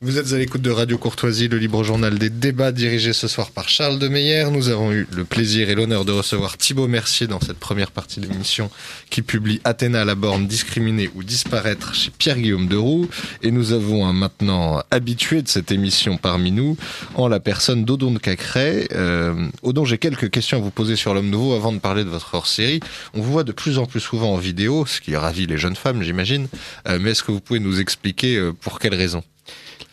[0.00, 3.50] Vous êtes à l'écoute de Radio Courtoisie, le libre journal des débats dirigé ce soir
[3.50, 4.44] par Charles de Meyer.
[4.52, 8.20] Nous avons eu le plaisir et l'honneur de recevoir Thibaut Mercier dans cette première partie
[8.20, 8.70] de l'émission
[9.10, 13.08] qui publie Athéna à la borne discriminée ou disparaître chez Pierre-Guillaume de Roux.
[13.42, 16.76] Et nous avons un maintenant habitué de cette émission parmi nous
[17.16, 18.86] en la personne d'Odon de Cacré.
[18.92, 22.10] Euh, Odon, j'ai quelques questions à vous poser sur l'homme nouveau avant de parler de
[22.10, 22.78] votre hors-série.
[23.14, 25.74] On vous voit de plus en plus souvent en vidéo, ce qui ravit les jeunes
[25.74, 26.46] femmes, j'imagine.
[26.86, 29.24] Euh, mais est-ce que vous pouvez nous expliquer euh, pour quelles raisons?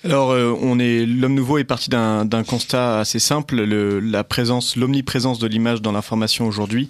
[0.05, 4.75] Alors, euh, on est l'homme nouveau est parti d'un constat assez simple le, la présence,
[4.75, 6.89] l'omniprésence de l'image dans l'information aujourd'hui.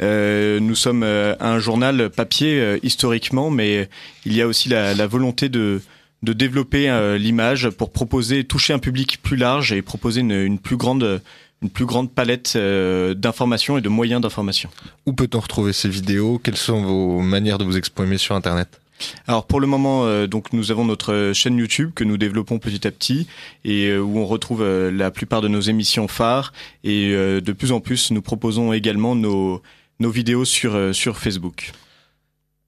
[0.00, 3.88] Euh, nous sommes euh, un journal papier euh, historiquement, mais
[4.24, 5.82] il y a aussi la, volonté de
[6.22, 10.78] de développer l'image pour proposer, toucher un public plus large et proposer une, une plus
[10.78, 11.20] grande
[11.60, 14.70] une plus grande palette d'informations et de moyens d'information.
[15.04, 16.40] Où peut-on retrouver ces vidéos?
[16.42, 18.80] Quelles sont vos manières de vous exprimer sur Internet?
[19.26, 22.86] Alors pour le moment, euh, donc nous avons notre chaîne YouTube que nous développons petit
[22.86, 23.26] à petit
[23.64, 26.52] et euh, où on retrouve euh, la plupart de nos émissions phares
[26.84, 29.60] et de plus en plus nous proposons également nos
[30.00, 31.72] vidéos sur Facebook.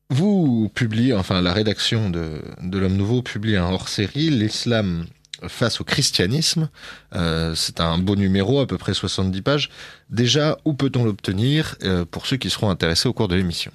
[0.08, 5.06] Vous publiez, enfin la rédaction de, l'Homme Nouveau publie un hors-série, l'islam
[5.48, 6.70] face au christianisme.
[7.14, 9.70] Euh, c'est un beau numéro, à peu près 70 pages.
[10.08, 13.72] Déjà, où peut-on l'obtenir euh, pour ceux qui seront intéressés au cours de l'émission?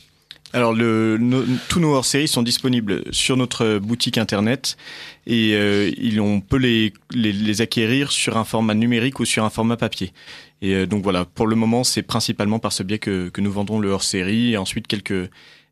[0.53, 1.17] Alors, le,
[1.69, 4.75] tous nos hors-séries sont disponibles sur notre boutique internet
[5.25, 9.77] et euh, on peut les, les, acquérir sur un format numérique ou sur un format
[9.77, 10.11] papier.
[10.61, 13.79] Et euh, donc voilà, pour le moment, c'est principalement par ce biais que, nous vendons
[13.79, 15.29] le hors-série et ensuite quelques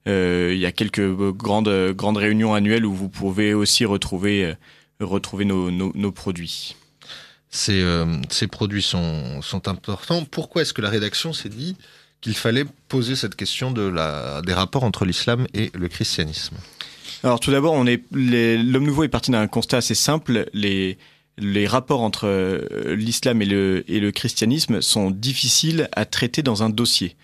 [0.07, 4.53] euh, il y a quelques grandes grandes réunions annuelles où vous pouvez aussi retrouver euh,
[5.01, 6.75] retrouver nos, produits.
[7.49, 8.05] Ces, euh,
[8.51, 10.25] produits sont importants.
[10.25, 11.75] Pourquoi est-ce que la rédaction s'est dit
[12.22, 16.55] qu'il fallait poser cette question des rapports entre l'islam et le christianisme
[17.24, 20.49] Alors tout d'abord, l'homme nouveau est parti d'un constat assez simple.
[20.53, 27.15] Les rapports entre euh, l'islam et le, christianisme sont difficiles à traiter dans un dossier.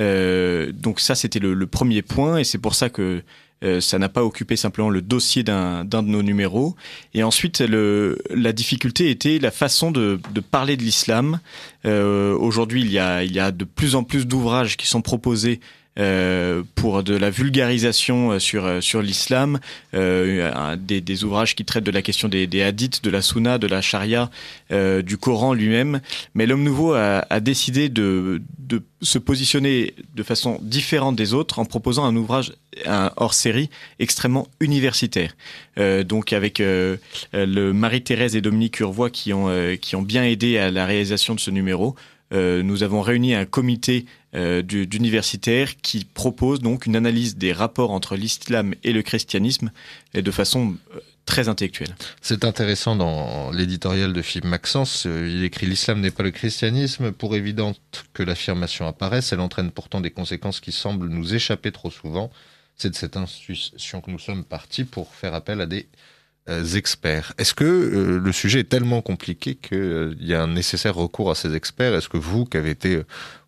[0.00, 3.22] Euh, donc ça, c'était le, premier point, et c'est pour ça que
[3.64, 6.76] euh, ça n'a pas occupé simplement le dossier d'un de nos numéros.
[7.14, 11.40] Et ensuite, la difficulté était la façon de, de parler de l'islam.
[11.86, 15.02] Euh, Aujourd'hui, il y a, il y a de plus en plus d'ouvrages qui sont
[15.02, 15.60] proposés
[15.96, 19.60] pour de la vulgarisation euh, sur euh, sur l'islam,
[19.94, 23.58] euh, des, des, ouvrages qui traitent de la question des, des hadiths, de la sunna,
[23.58, 24.30] de la charia,
[24.72, 26.00] euh, du Coran lui-même.
[26.34, 31.58] Mais l'homme nouveau a, a, décidé de, de se positionner de façon différente des autres
[31.58, 32.52] en proposant un ouvrage
[32.86, 33.70] un hors-série
[34.00, 35.36] extrêmement universitaire.
[35.78, 36.96] Euh, donc avec euh,
[37.32, 39.48] le Marie-Thérèse et Dominique Urvois qui ont
[39.80, 41.94] qui ont bien aidé à la réalisation de ce numéro.
[42.32, 48.16] Nous avons réuni un comité euh, d'universitaires qui propose donc une analyse des rapports entre
[48.16, 49.70] l'islam et le christianisme
[50.12, 51.94] et de façon euh, très intellectuelle.
[52.20, 57.12] C'est intéressant dans l'éditorial de Philippe Maxence, euh, il écrit l'islam n'est pas le christianisme,
[57.12, 57.78] pour évidente
[58.12, 62.32] que l'affirmation apparaisse, elle entraîne pourtant des conséquences qui semblent nous échapper trop souvent.
[62.76, 66.13] C'est de cette institution que nous sommes partis pour faire appel à des euh,
[66.46, 67.32] experts.
[67.38, 71.30] Est-ce que euh, le sujet est tellement compliqué qu'il euh, y a un nécessaire recours
[71.30, 71.94] à ces experts?
[71.94, 73.02] Est-ce que vous, qui avez été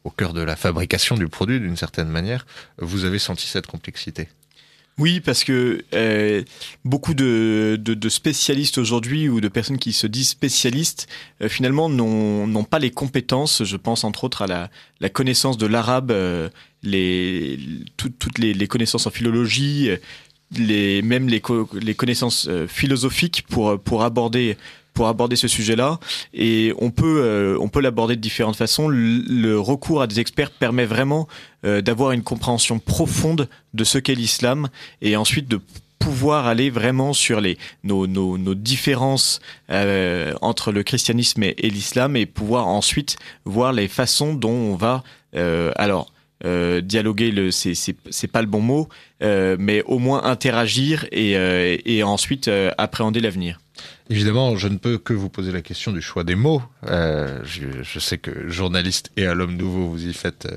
[0.05, 2.47] au cœur de la fabrication du produit d'une certaine manière,
[2.79, 4.29] vous avez senti cette complexité?
[4.99, 6.43] Oui, parce que euh,
[6.87, 11.07] beaucoup de, spécialistes aujourd'hui ou de personnes qui se disent spécialistes,
[11.43, 13.63] euh, finalement, n'ont pas les compétences.
[13.63, 14.71] Je pense entre autres à
[15.01, 16.49] la, connaissance de l'arabe, euh,
[17.99, 19.91] toutes les, connaissances en philologie,
[20.57, 21.43] les, même les,
[21.75, 24.57] les connaissances euh, philosophiques pour, pour aborder
[24.97, 26.01] pour aborder ce sujet-là
[26.33, 28.89] et on peut euh, on peut l'aborder de différentes façons.
[28.89, 31.29] Le, le, recours à des experts permet vraiment
[31.67, 34.69] euh, d'avoir une compréhension profonde de ce qu'est l'islam
[35.03, 35.61] et ensuite de
[35.99, 39.41] pouvoir aller vraiment sur les nos, nos, nos différences
[39.71, 44.77] euh, entre le christianisme et, et l'islam et pouvoir ensuite voir les façons dont on
[44.77, 45.03] va
[45.35, 46.11] euh, alors
[46.45, 47.97] euh, dialoguer, le, c'est,
[48.31, 48.89] pas le bon mot,
[49.23, 53.61] euh, mais au moins interagir et, euh, ensuite appréhender l'avenir.
[54.11, 56.63] Évidemment, je ne peux que vous poser la question du choix des mots.
[56.85, 60.49] Je, je, sais que journaliste et à l'homme nouveau, vous y faites,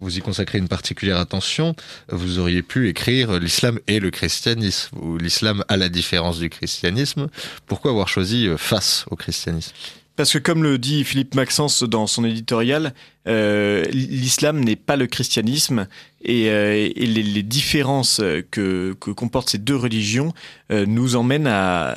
[0.00, 1.74] vous y consacrez une particulière attention.
[2.10, 7.28] Vous auriez pu écrire l'islam et le christianisme, ou l'islam à la différence du christianisme.
[7.66, 9.72] Pourquoi avoir choisi face au christianisme?
[10.20, 12.92] Parce que comme le dit Philippe Maxence dans son éditorial,
[13.26, 15.86] euh, l'islam n'est pas le christianisme
[16.22, 20.34] et, euh, les, différences que, comportent ces deux religions
[20.72, 21.96] euh, nous emmènent à,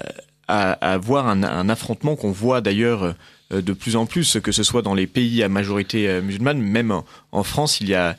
[1.01, 3.13] voir un, affrontement qu'on voit d'ailleurs
[3.51, 6.97] de plus en plus, que ce soit dans les pays à majorité musulmane, même
[7.33, 8.15] en, France, il y a,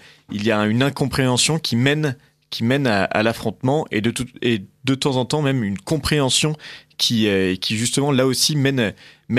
[0.67, 2.17] une incompréhension qui mène
[2.87, 6.57] à, l'affrontement et de temps en temps même une compréhension
[6.99, 8.93] qui, euh, justement là aussi mène,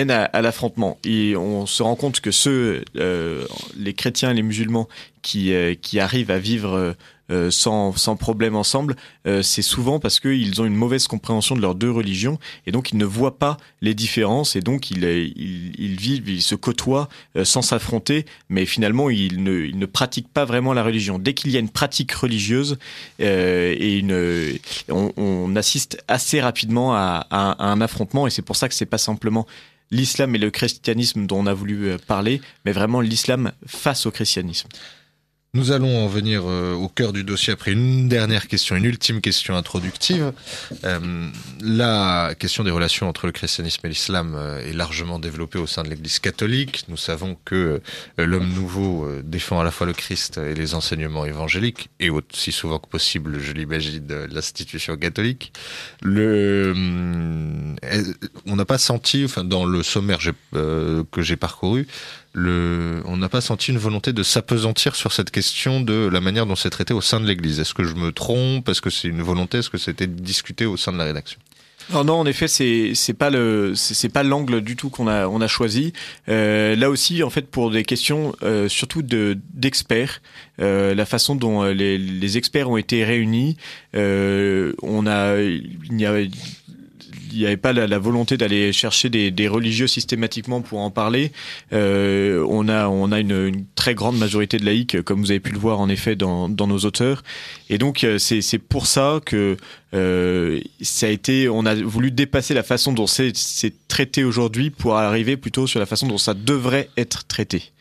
[0.09, 0.97] à, l'affrontement.
[1.03, 3.45] Et on se rend compte que ceux, euh,
[3.77, 4.87] les chrétiens les musulmans
[5.21, 6.95] qui, euh, qui arrivent à vivre
[7.31, 8.95] euh, sans, sans problème ensemble,
[9.25, 12.91] euh, c'est souvent parce qu'ils ont une mauvaise compréhension de leurs deux religions et donc
[12.91, 17.09] ils ne voient pas les différences et donc ils, ils, ils vivent, ils se côtoient
[17.43, 21.17] sans s'affronter, mais finalement ils ne, ils ne pratiquent pas vraiment la religion.
[21.17, 22.77] Dès qu'il y a une pratique religieuse
[23.19, 24.59] et une,
[24.89, 28.85] on, on, assiste assez rapidement à, à, un affrontement et c'est pour ça que c'est
[28.85, 29.47] pas simplement
[29.89, 34.67] l'islam et le christianisme dont on a voulu parler, mais vraiment l'islam face au christianisme.
[35.55, 39.21] Nous allons en venir euh, au cœur du dossier après une dernière question, une ultime
[39.21, 40.33] question introductive.
[40.83, 41.29] Euh,
[41.61, 45.83] la question des relations entre le christianisme et l'islam euh, est largement développée au sein
[45.83, 46.83] de l'Église catholique.
[46.89, 47.81] Nous savons que
[48.17, 52.77] l'homme nouveau défend à la fois le Christ et les enseignements évangéliques, et aussi souvent
[52.77, 55.53] que possible, je l'imagine, l'institution catholique.
[56.03, 56.85] On
[58.45, 60.19] n'a pas senti, enfin dans le sommaire
[60.51, 61.87] que j'ai parcouru,
[62.35, 66.55] on n'a pas senti une volonté de s'apesantir sur cette question de la manière dont
[66.55, 67.59] c'est traité au sein de l'Église.
[67.59, 68.67] Est-ce que je me trompe?
[68.69, 69.59] Est-ce que c'est une volonté?
[69.59, 71.39] Est-ce que c'était discuté au sein de la rédaction?
[71.93, 75.27] Non, non, en effet, c'est c'est pas le c'est pas l'angle du tout qu'on a
[75.27, 75.93] on a choisi.
[76.29, 80.21] Euh, là aussi, en fait, pour des questions euh, surtout de d'experts,
[80.59, 83.57] euh, la façon dont les, experts ont été réunis,
[83.93, 86.23] on a il y a
[87.35, 91.31] il n'y avait pas la, volonté d'aller chercher des, religieux systématiquement pour en parler.
[91.73, 95.51] Euh, on a, on a une, très grande majorité de laïcs, comme vous avez pu
[95.51, 97.23] le voir en effet dans, nos auteurs.
[97.69, 99.57] Et donc euh, c'est pour ça que
[99.93, 103.33] euh, ça a été, on a voulu dépasser la façon dont c'est
[103.87, 107.71] traité aujourd'hui pour arriver plutôt sur la façon dont ça devrait être traité.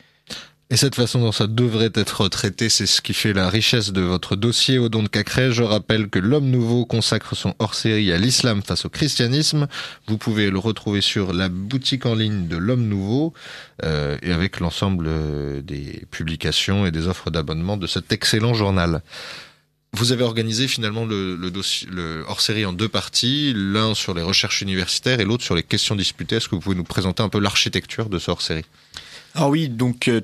[0.71, 4.01] Et cette façon dont ça devrait être traité, c'est ce qui fait la richesse de
[4.01, 5.51] votre dossier au don de Cacré.
[5.51, 9.67] Je rappelle que l'homme nouveau consacre son hors-série à l'islam face au christianisme.
[10.07, 13.35] Vous pouvez le retrouver sur la boutique en ligne de l'homme nouveau
[13.83, 19.03] euh, et avec l'ensemble euh, des publications et des offres d'abonnement de cet excellent journal.
[19.93, 25.19] Vous avez organisé finalement le, le, hors-série en deux parties, l'un sur les recherches universitaires
[25.19, 26.37] et l'autre sur les questions disputées.
[26.37, 28.65] Est-ce que vous pouvez nous présenter un peu l'architecture de ce hors-série?
[29.35, 30.21] Ah oui, donc euh,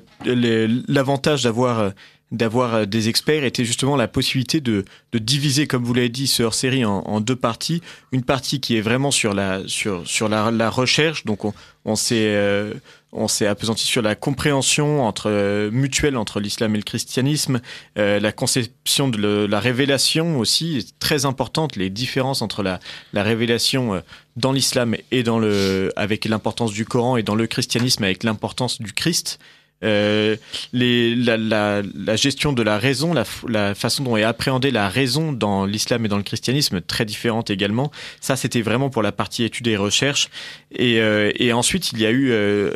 [0.88, 1.90] l'avantage d'avoir euh,
[2.30, 6.26] d'avoir euh, des experts était justement la possibilité de, de diviser, comme vous l'avez dit,
[6.26, 7.82] ce hors-série en, deux parties.
[8.10, 11.52] Une partie qui est vraiment sur la sur sur la, recherche, donc on,
[11.84, 12.72] on s'est
[13.12, 17.60] on s'est appesanti sur la compréhension entre euh, mutuelle entre l'islam et le christianisme,
[17.98, 22.80] euh, la conception de la révélation aussi très importante, les différences entre la,
[23.12, 24.02] la révélation
[24.36, 28.80] dans l'islam et dans le avec l'importance du Coran et dans le christianisme avec l'importance
[28.80, 29.38] du Christ.
[29.82, 30.36] Euh,
[30.72, 34.88] les, la, la, la, gestion de la raison, la, la, façon dont est appréhendée la
[34.88, 37.90] raison dans l'islam et dans le christianisme, très différente également.
[38.20, 40.28] Ça, c'était vraiment pour la partie études et recherches.
[40.74, 42.70] Et, euh, et ensuite, il y a eu, euh,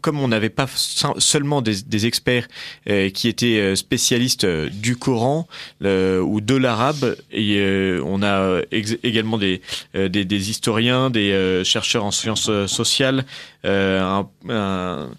[0.00, 2.48] comme on n'avait pas seulement des, des experts
[2.88, 5.46] euh, qui étaient spécialistes du Coran
[5.82, 7.60] ou de l'arabe, et
[8.04, 8.60] on a
[9.02, 9.60] également des,
[9.94, 13.24] des, des, historiens, des chercheurs en sciences sociales,
[13.64, 15.10] un, un,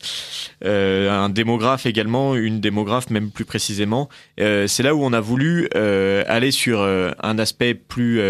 [0.66, 4.10] un un démographe également, une démographe même plus précisément.
[4.40, 8.22] Euh, c'est là où on a voulu euh, aller sur euh, un aspect plus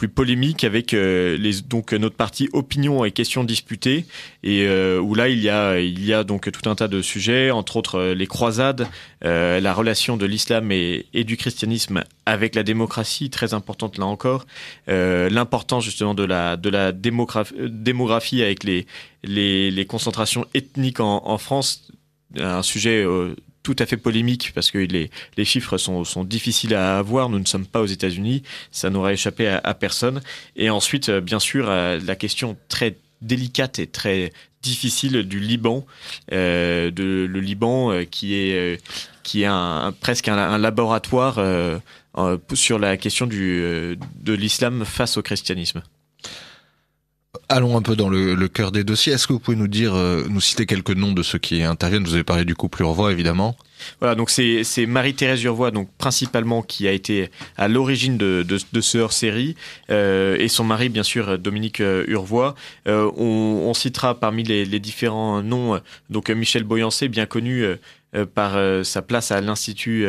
[0.00, 4.06] plus polémique avec les donc notre partie opinion et questions disputées.
[4.42, 4.66] Et
[4.98, 7.76] où là il y a il y a donc tout un tas de sujets entre
[7.76, 8.88] autres les croisades
[9.20, 14.46] la relation de l'islam et, et, du christianisme avec la démocratie très importante là encore
[14.88, 18.86] l'importance justement de la de la démographie avec les
[19.22, 21.90] les, les concentrations ethniques en, en France.
[22.38, 23.34] Un sujet euh,
[23.74, 27.28] tout à fait polémique parce que les, les chiffres sont, sont, difficiles à avoir.
[27.28, 28.42] Nous ne sommes pas aux États-Unis,
[28.72, 30.20] ça n'aurait échappé à, personne.
[30.56, 35.86] Et ensuite, euh, bien sûr, euh, la question très délicate et très difficile du Liban,
[36.32, 38.82] euh, de, le Liban qui est
[39.22, 41.38] qui est un, presque un, laboratoire
[42.54, 45.82] sur la question du, de l'islam face au christianisme.
[47.52, 49.12] Allons un peu dans le, le cœur des dossiers.
[49.12, 52.04] Est-ce que vous pouvez nous dire, euh, nous citer quelques noms de ceux qui interviennent?
[52.04, 53.56] Vous avez parlé du couple Urvois, évidemment.
[53.98, 58.80] Voilà, donc c'est Marie-Thérèse Urvois, donc principalement qui a été à l'origine de, de, de,
[58.80, 59.56] ce hors-série,
[59.90, 62.54] euh, et son mari, bien sûr, Dominique euh, Urvois.
[62.86, 67.64] Euh, on, on, citera parmi les, les, différents noms, donc Michel Boyancé, bien connu
[68.34, 70.06] par sa place à l'Institut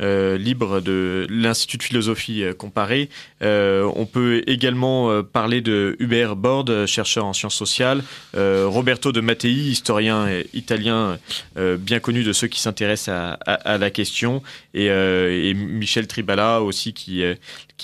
[0.00, 3.08] libre de l'Institut de philosophie comparée.
[3.40, 8.02] on peut également parler de Hubert Bord, chercheur en sciences sociales,
[8.34, 11.18] Roberto de Mattei, historien italien
[11.56, 14.42] bien connu de ceux qui s'intéressent à, la question,
[14.72, 17.22] et, Michel Tribala aussi qui,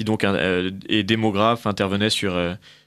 [0.05, 2.37] donc est démographe, intervenait sur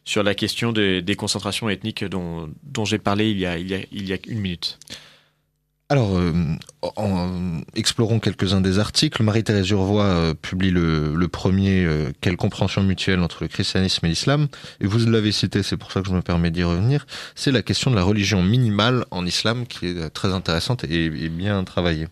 [0.06, 4.14] sur la question des, concentrations ethniques dont, dont j'ai parlé il, y a, il y
[4.14, 4.78] a une minute.
[5.94, 6.34] Alors, euh,
[6.96, 9.22] en, explorons quelques-uns des articles.
[9.22, 14.48] Marie-Thérèse Urvoy euh, publie le, premier euh, Quelle compréhension mutuelle entre le christianisme et l'islam
[14.82, 17.06] Et vous l'avez cité, c'est pour ça que je me permets d'y revenir.
[17.36, 21.64] C'est la question de la religion minimale en islam qui est très intéressante et bien
[21.64, 22.08] travaillée.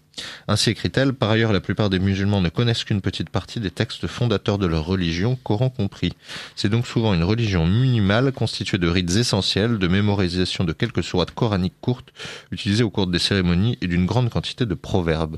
[0.47, 4.07] Ainsi écrit-elle, par ailleurs la plupart des musulmans ne connaissent qu'une petite partie des textes
[4.07, 6.13] fondateurs de leur religion, Coran compris.
[6.55, 11.31] C'est donc souvent une religion minimale constituée de rites essentiels, de mémorisation de quelques sourates
[11.31, 12.09] coraniques courtes
[12.51, 15.37] utilisées au cours des cérémonies et d'une grande quantité de proverbes.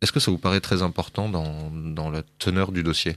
[0.00, 3.16] Est-ce que ça vous paraît très important dans, dans la teneur du dossier?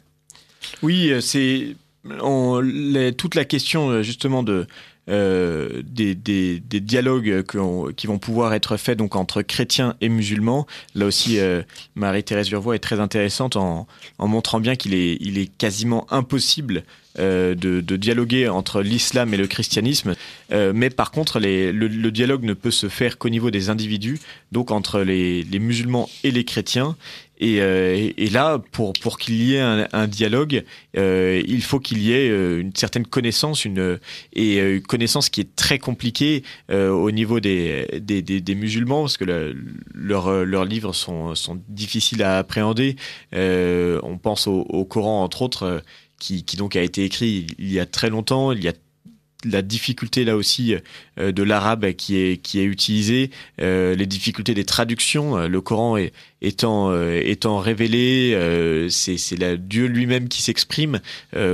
[0.82, 4.66] Oui, euh, c'est toute la question euh, justement de
[5.12, 6.16] euh, des,
[6.80, 7.44] dialogues
[7.98, 10.66] qui vont pouvoir être faits donc entre chrétiens et musulmans.
[10.96, 11.64] Là aussi, euh,
[11.96, 13.88] Marie-Thérèse Urvoy est très intéressante en,
[14.20, 16.84] montrant bien qu'il est, quasiment impossible
[17.20, 20.16] euh, de, dialoguer entre l'islam et le christianisme,
[20.50, 24.20] mais par contre, le, dialogue ne peut se faire qu'au niveau des individus,
[24.52, 26.96] donc entre les musulmans et les chrétiens.
[27.42, 30.64] Et, euh, et, là, pour, pour qu'il y ait un, dialogue,
[30.96, 34.00] euh, il faut qu'il y ait euh, une certaine connaissance, une,
[34.34, 39.26] et une connaissance qui est très compliquée au niveau des, des, des, musulmans, parce que
[39.26, 39.56] le,
[39.94, 42.96] leurs, leurs livres sont, sont difficiles à appréhender.
[43.34, 45.82] on pense au, au, Coran, entre autres,
[46.20, 48.74] qui, qui donc a été écrit il y a très longtemps, il y a
[49.46, 50.76] la difficulté là aussi
[51.20, 53.32] euh, de l'arabe qui est qui est utilisé,
[53.62, 55.38] euh, les difficultés des traductions.
[55.38, 58.36] Euh, le Coran est, étant étant révélé,
[58.90, 59.38] c'est c'est
[59.68, 61.00] Dieu lui-même qui s'exprime.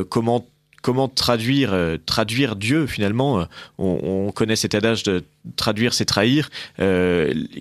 [0.09, 0.47] comment
[0.81, 1.75] comment traduire
[2.05, 3.47] traduire Dieu finalement
[3.77, 5.23] on, on, connaît cet adage de
[5.55, 6.49] traduire c'est trahir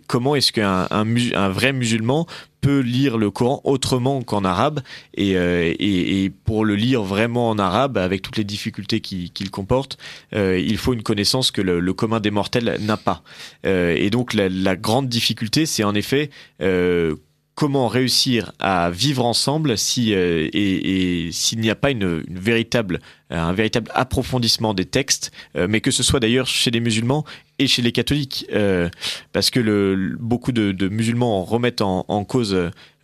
[0.07, 2.27] comment est-ce qu'un un, vrai musulman
[2.67, 4.81] peut lire le Coran autrement qu'en arabe
[5.15, 9.99] et, euh, pour le lire vraiment en arabe avec toutes les difficultés qu'il comporte,
[10.35, 13.23] euh, il faut une connaissance que le, commun des mortels n'a pas.
[13.67, 17.15] Euh, et donc la, grande difficulté, c'est en effet euh,
[17.57, 22.39] comment réussir à vivre ensemble si euh, et, et s'il n'y a pas une, une,
[22.39, 23.01] véritable
[23.31, 27.25] un véritable approfondissement des textes, euh, mais que ce soit d'ailleurs chez les musulmans
[27.59, 28.91] et chez les catholiques, euh,
[29.33, 32.55] parce que beaucoup de, musulmans remettent en, cause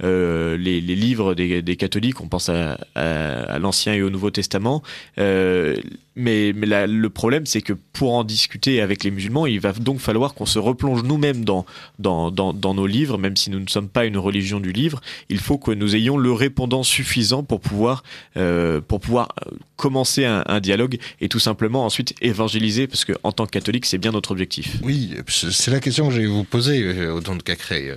[0.05, 2.21] euh, les, livres des, catholiques.
[2.21, 4.83] On pense à, l'Ancien et au Nouveau Testament,
[5.17, 10.35] mais, le problème, c'est que pour en discuter avec les musulmans, il va donc falloir
[10.35, 11.65] qu'on se replonge nous-mêmes dans,
[11.99, 15.01] dans, nos livres, même si nous ne sommes pas une religion du livre.
[15.31, 18.03] Il faut que nous ayons le répondant suffisant pour pouvoir,
[18.35, 19.29] pour pouvoir
[19.77, 23.87] commencer un, un, dialogue et tout simplement ensuite évangéliser, parce que en tant que catholique,
[23.87, 24.77] c'est bien notre objectif.
[24.83, 27.93] Oui, c'est la question que je vais vous poser au don de Cacré.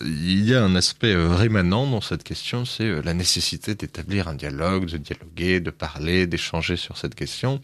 [0.00, 4.86] Il y a un aspect rémanent dans cette question, c'est la nécessité d'établir un dialogue,
[4.86, 7.60] de dialoguer, de parler, d'échanger sur cette question,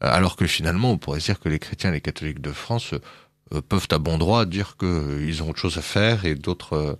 [0.00, 2.94] alors que finalement, on pourrait dire que les chrétiens et les catholiques de France
[3.68, 6.98] peuvent à bon droit dire qu'ils ont autre chose à faire et d'autres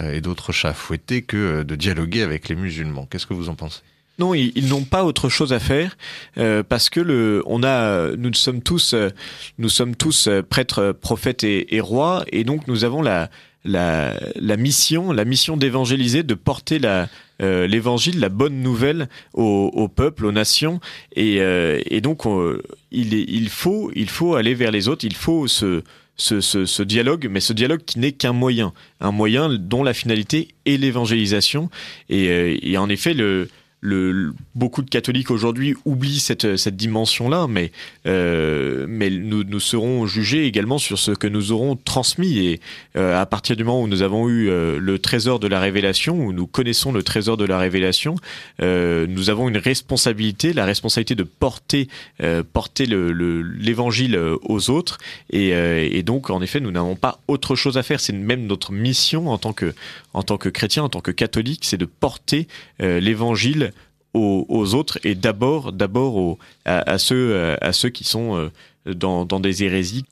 [0.00, 3.06] et d'autres chats à fouetter que de dialoguer avec les musulmans.
[3.06, 3.82] Qu'est-ce que vous en pensez?
[4.18, 5.96] Non, ils, n'ont pas autre chose à faire
[6.38, 9.10] euh, parce que le, on a, nous sommes tous, euh,
[9.58, 13.30] nous sommes tous prêtres, prophètes et, rois, et donc nous avons la,
[13.64, 17.08] la, la mission, la mission d'évangéliser, de porter la,
[17.42, 20.80] euh, l'évangile, la bonne nouvelle au, peuple, aux nations,
[21.16, 22.56] et, euh, et donc on,
[22.90, 25.82] il, il faut, il faut aller vers les autres, il faut ce,
[26.16, 30.48] ce, ce, dialogue, mais ce dialogue qui n'est qu'un moyen, un moyen dont la finalité
[30.66, 31.70] est l'évangélisation.
[32.08, 33.48] Et, euh, et, en effet, le,
[33.82, 37.72] le, beaucoup de catholiques aujourd'hui oublient cette, cette dimension-là, mais,
[38.06, 42.38] euh, mais nous, nous serons jugés également sur ce que nous aurons transmis.
[42.38, 42.60] Et
[42.96, 46.16] euh, à partir du moment où nous avons eu euh, le trésor de la révélation,
[46.24, 48.14] où nous connaissons le trésor de la révélation,
[48.62, 51.88] euh, nous avons une responsabilité, la responsabilité de porter,
[52.22, 54.98] euh, porter l'évangile le, aux autres.
[55.30, 57.98] Et, euh, et, donc, en effet, nous n'avons pas autre chose à faire.
[57.98, 59.74] C'est même notre mission en tant que,
[60.14, 62.46] en tant que chrétien, en tant que catholique, c'est de porter
[62.78, 63.71] l'évangile
[64.14, 68.50] aux, aux, autres et d'abord d'abord à, à, ceux à ceux qui sont
[68.86, 70.04] euh, dans, dans des hérésies.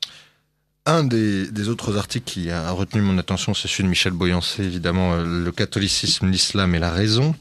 [0.87, 4.65] Un des, des, autres articles qui a retenu mon attention, c'est celui de Michel Boyancé,
[4.65, 7.35] évidemment, euh, le catholicisme, l'islam et la raison.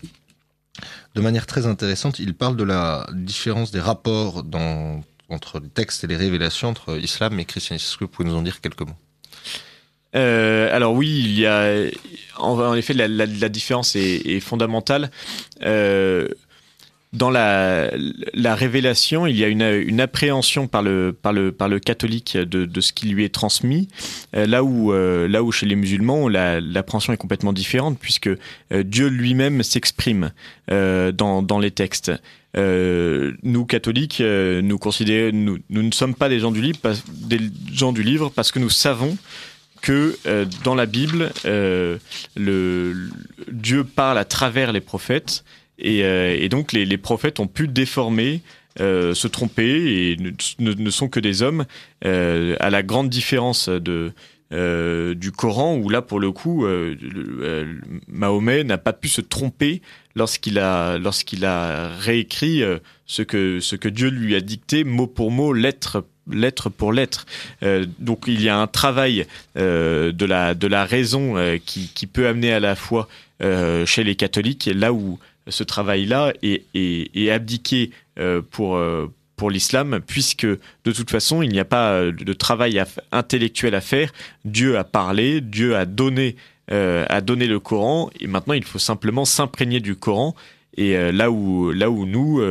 [1.15, 6.03] De manière très intéressante, il parle de la différence des rapports dans, entre les textes
[6.03, 7.85] et les révélations entre islam et christianisme.
[7.85, 8.97] Est-ce que vous pouvez nous en dire quelques mots?
[10.13, 11.85] Alors oui, il y a
[12.37, 15.11] en, effet la, la, différence est, est fondamentale.
[15.61, 16.27] Euh,
[17.11, 17.89] dans la,
[18.33, 23.33] la, révélation, il y a une, appréhension par le, catholique de, ce qui lui est
[23.33, 23.87] transmis,
[24.35, 28.83] euh, là, où, euh, là où chez les musulmans, l'appréhension est complètement différente, puisque euh,
[28.83, 30.31] Dieu lui-même s'exprime
[30.67, 32.11] dans, les textes.
[32.55, 34.79] nous, catholiques, nous,
[35.69, 39.17] ne sommes pas des gens, du livre, parce que nous savons
[39.81, 40.15] que
[40.63, 43.09] dans la Bible, le,
[43.51, 45.43] Dieu parle à travers les prophètes
[45.85, 48.41] euh, et, donc les, prophètes ont pu déformer,
[48.79, 50.17] euh, se tromper et
[50.59, 51.65] ne, sont que des hommes,
[52.05, 54.13] euh, à la grande différence de,
[54.51, 56.65] du Coran où là pour le coup
[58.07, 59.83] Mahomet n'a pas pu se tromper
[60.15, 62.63] lorsqu'il a lorsqu'il a réécrit
[63.05, 67.27] ce que ce que Dieu lui a dicté mot pour mot lettre lettre pour lettre.
[67.99, 72.51] donc il y a un travail de la de la raison qui, qui peut amener
[72.51, 73.07] à la foi
[73.85, 75.19] chez les catholiques là où
[75.49, 81.59] ce travail-là est, abdiqué euh, pour, euh, pour l'islam, puisque de toute façon, il n'y
[81.59, 82.81] a pas euh, de travail
[83.11, 84.11] intellectuel à faire.
[84.45, 86.35] Dieu a parlé, Dieu a donné,
[86.71, 90.35] a donné le Coran, et maintenant il faut simplement s'imprégner du Coran.
[90.77, 92.41] Et là où, là où nous,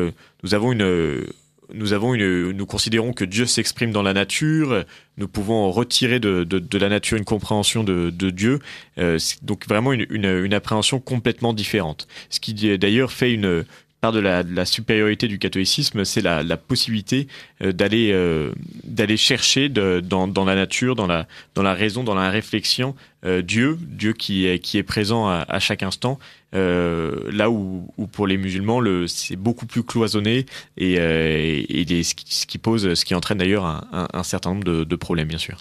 [0.42, 1.24] nous avons une
[1.72, 4.84] nous avons une, nous considérons que Dieu s'exprime dans la nature.
[5.16, 8.58] Nous pouvons retirer de, de, de la nature une compréhension de, de Dieu.
[8.98, 12.08] Euh, donc vraiment une, une, une, appréhension complètement différente.
[12.30, 13.64] Ce qui d'ailleurs fait une,
[14.00, 17.28] part de la, supériorité du catholicisme, c'est la, possibilité
[17.62, 18.52] euh, d'aller euh,
[18.84, 22.94] d'aller chercher dans, dans, la nature, dans la dans la raison, dans la réflexion,
[23.24, 26.18] euh, Dieu, Dieu qui est qui est présent à, chaque instant.
[26.52, 30.46] là où, où, pour les musulmans, c'est beaucoup plus cloisonné
[30.76, 32.14] et, et, ce,
[32.46, 35.60] qui, pose, ce qui entraîne d'ailleurs un, certain nombre de, de problèmes, bien sûr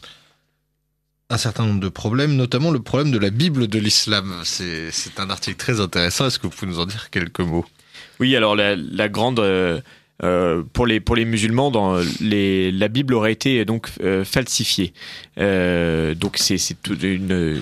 [1.29, 4.33] un certain nombre de problèmes, notamment le problème de la Bible de l'islam.
[4.45, 6.27] C'est un article très intéressant.
[6.27, 7.65] Est-ce que vous pouvez nous en dire quelques mots?
[8.19, 9.79] Oui, alors la, la grande euh,
[10.23, 14.93] euh, pour les pour les musulmans, dans les, la Bible aurait été donc euh, falsifiée.
[15.37, 17.61] Euh, donc c'est c'est une,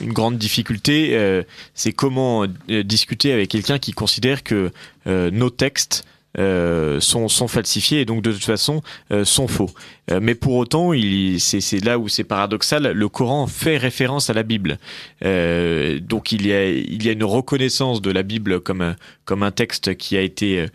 [0.00, 1.10] une grande difficulté.
[1.12, 1.42] Euh,
[1.74, 4.70] c'est comment discuter avec quelqu'un qui considère que
[5.06, 6.04] nos textes
[6.36, 9.70] euh, sont, falsifiés et donc de toute façon euh, sont faux.
[10.10, 10.92] Euh, mais pour autant,
[11.38, 14.78] c'est là où c'est paradoxal, le Coran fait référence à la Bible.
[15.22, 20.70] donc il y, a, une reconnaissance de la Bible comme un, texte qui a été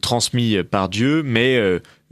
[0.00, 1.58] transmis par Dieu, mais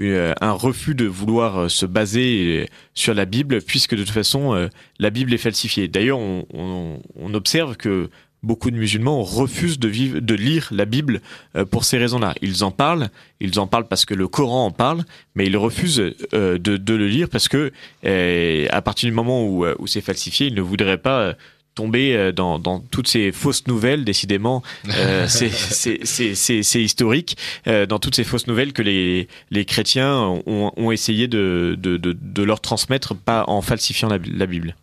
[0.00, 4.68] un refus de vouloir se baser sur la Bible, puisque de toute façon,
[4.98, 5.88] la Bible est falsifiée.
[5.88, 6.98] D'ailleurs, on,
[7.34, 8.08] observe que
[8.42, 11.20] beaucoup de musulmans refusent de, vivre, de lire la Bible
[11.56, 12.34] euh, pour ces raisons-là.
[12.42, 13.08] Ils en parlent,
[13.40, 15.04] ils en parlent parce que le Coran en parle,
[15.34, 16.00] mais ils refusent
[16.34, 17.72] euh, de, de, le lire parce que
[18.04, 21.34] euh, à partir du moment où, où c'est falsifié, ils ne voudraient pas
[21.74, 28.46] tomber dans, dans, toutes ces fausses nouvelles, décidément, euh, c'est historique, dans toutes ces fausses
[28.46, 33.44] nouvelles que les, les chrétiens ont, ont essayé de, de, de, de, leur transmettre, pas
[33.48, 34.76] en falsifiant la, la Bible.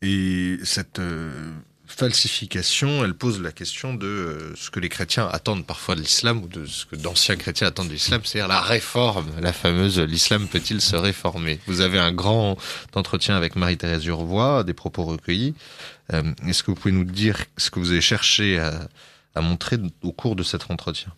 [0.00, 1.00] Et cette
[1.86, 6.42] falsification, elle pose la question de euh, ce que les chrétiens attendent parfois de l'islam
[6.42, 10.48] ou de ce que d'anciens chrétiens attendent de l'islam, c'est-à-dire la réforme, la fameuse l'islam
[10.48, 11.60] peut-il se réformer?
[11.66, 12.56] Vous avez un grand
[12.94, 15.54] entretien avec Marie-Thérèse Urvois, des propos recueillis.
[16.12, 20.12] Euh, est-ce que vous pouvez nous dire ce que vous avez cherché à montrer au
[20.12, 21.12] cours de cet entretien?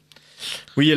[0.76, 0.94] Oui,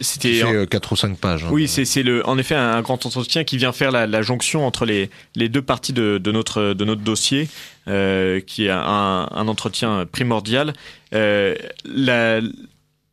[0.00, 1.44] c'était fait 4 ou 5 pages.
[1.44, 1.48] Hein.
[1.50, 4.84] Oui, c'est le en effet un grand entretien qui vient faire la, la jonction entre
[4.84, 7.48] les, les deux parties de, de notre de notre dossier,
[7.88, 10.74] euh, qui est un, un entretien primordial.
[11.14, 11.54] Euh,
[11.84, 12.40] la,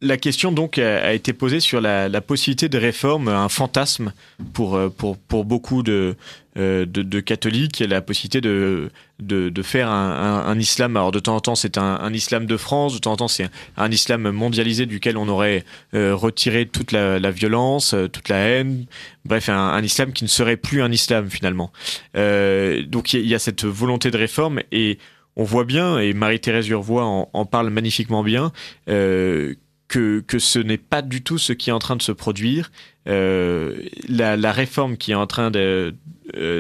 [0.02, 4.14] la question donc a, été posée sur la, la, possibilité de réforme, un fantasme
[4.54, 6.14] pour pour pour beaucoup de euh,
[6.56, 8.92] de, de, catholiques, la possibilité de,
[9.22, 10.98] de, faire un, islam.
[10.98, 13.50] Alors de temps en temps c'est un, islam de France, de temps en temps c'est
[13.78, 15.64] un, islam mondialisé duquel on aurait
[15.94, 18.86] euh, retiré toute la, violence, euh, toute la haine,
[19.26, 21.72] bref un, islam qui ne serait plus un islam finalement.
[22.18, 24.98] Euh, donc il y, a cette volonté de réforme et
[25.36, 28.52] on voit bien, et Marie-Thérèse Urvois en, parle magnifiquement bien,
[28.90, 29.56] euh,
[29.88, 32.72] que, que ce n'est pas du tout ce qui est en train de se produire.
[33.08, 35.92] Euh, la, la, réforme qui est en train de, euh,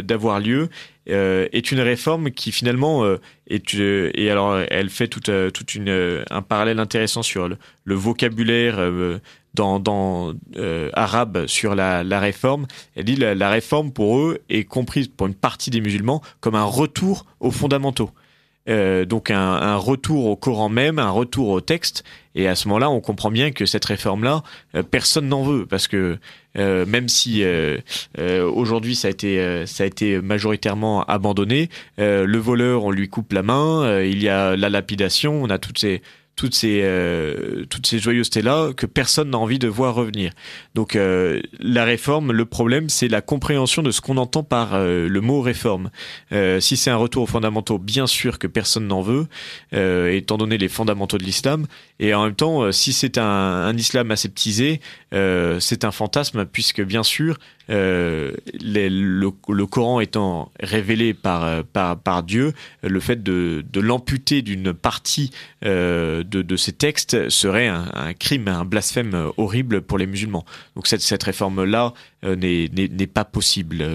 [0.03, 0.69] d'avoir lieu
[1.09, 6.23] euh, est une réforme qui finalement euh, est et alors elle fait toute toute une
[6.29, 7.57] un parallèle intéressant sur le,
[7.95, 8.79] vocabulaire
[9.53, 10.33] dans, dans
[10.93, 12.67] arabe sur la, la réforme.
[12.95, 16.63] Elle dit la réforme pour eux est comprise pour une partie des musulmans comme un
[16.63, 18.11] retour aux fondamentaux.
[18.69, 22.03] Euh, donc un, retour au Coran même, un retour au texte.
[22.35, 24.43] Et à ce moment-là, on comprend bien que cette réforme-là,
[24.75, 26.17] euh, personne n'en veut, parce que
[26.57, 27.43] euh, même si
[28.17, 33.43] aujourd'hui ça a été ça a été majoritairement abandonné, le voleur on lui coupe la
[33.43, 36.01] main, il y a la lapidation, on a toutes ces
[36.35, 40.31] toutes ces euh, toutes ces joyeusetés là que personne n'a envie de voir revenir.
[40.75, 45.07] Donc euh, la réforme, le problème, c'est la compréhension de ce qu'on entend par euh,
[45.07, 45.91] le mot réforme.
[46.59, 49.27] si c'est un retour aux fondamentaux, bien sûr que personne n'en veut,
[49.71, 51.65] étant donné les fondamentaux de l'islam.
[52.01, 57.37] Et en même temps, si c'est un, islam aseptisé, c'est un fantasme puisque bien sûr
[57.71, 62.53] euh, le, Coran étant révélé par, par, Dieu,
[62.83, 65.31] le fait de, de l'amputer d'une partie
[65.63, 70.45] euh, de, de, ces textes serait un, crime, un blasphème horrible pour les musulmans.
[70.75, 71.93] Donc cette, cette réforme-là
[72.25, 73.85] euh, n'est pas possible.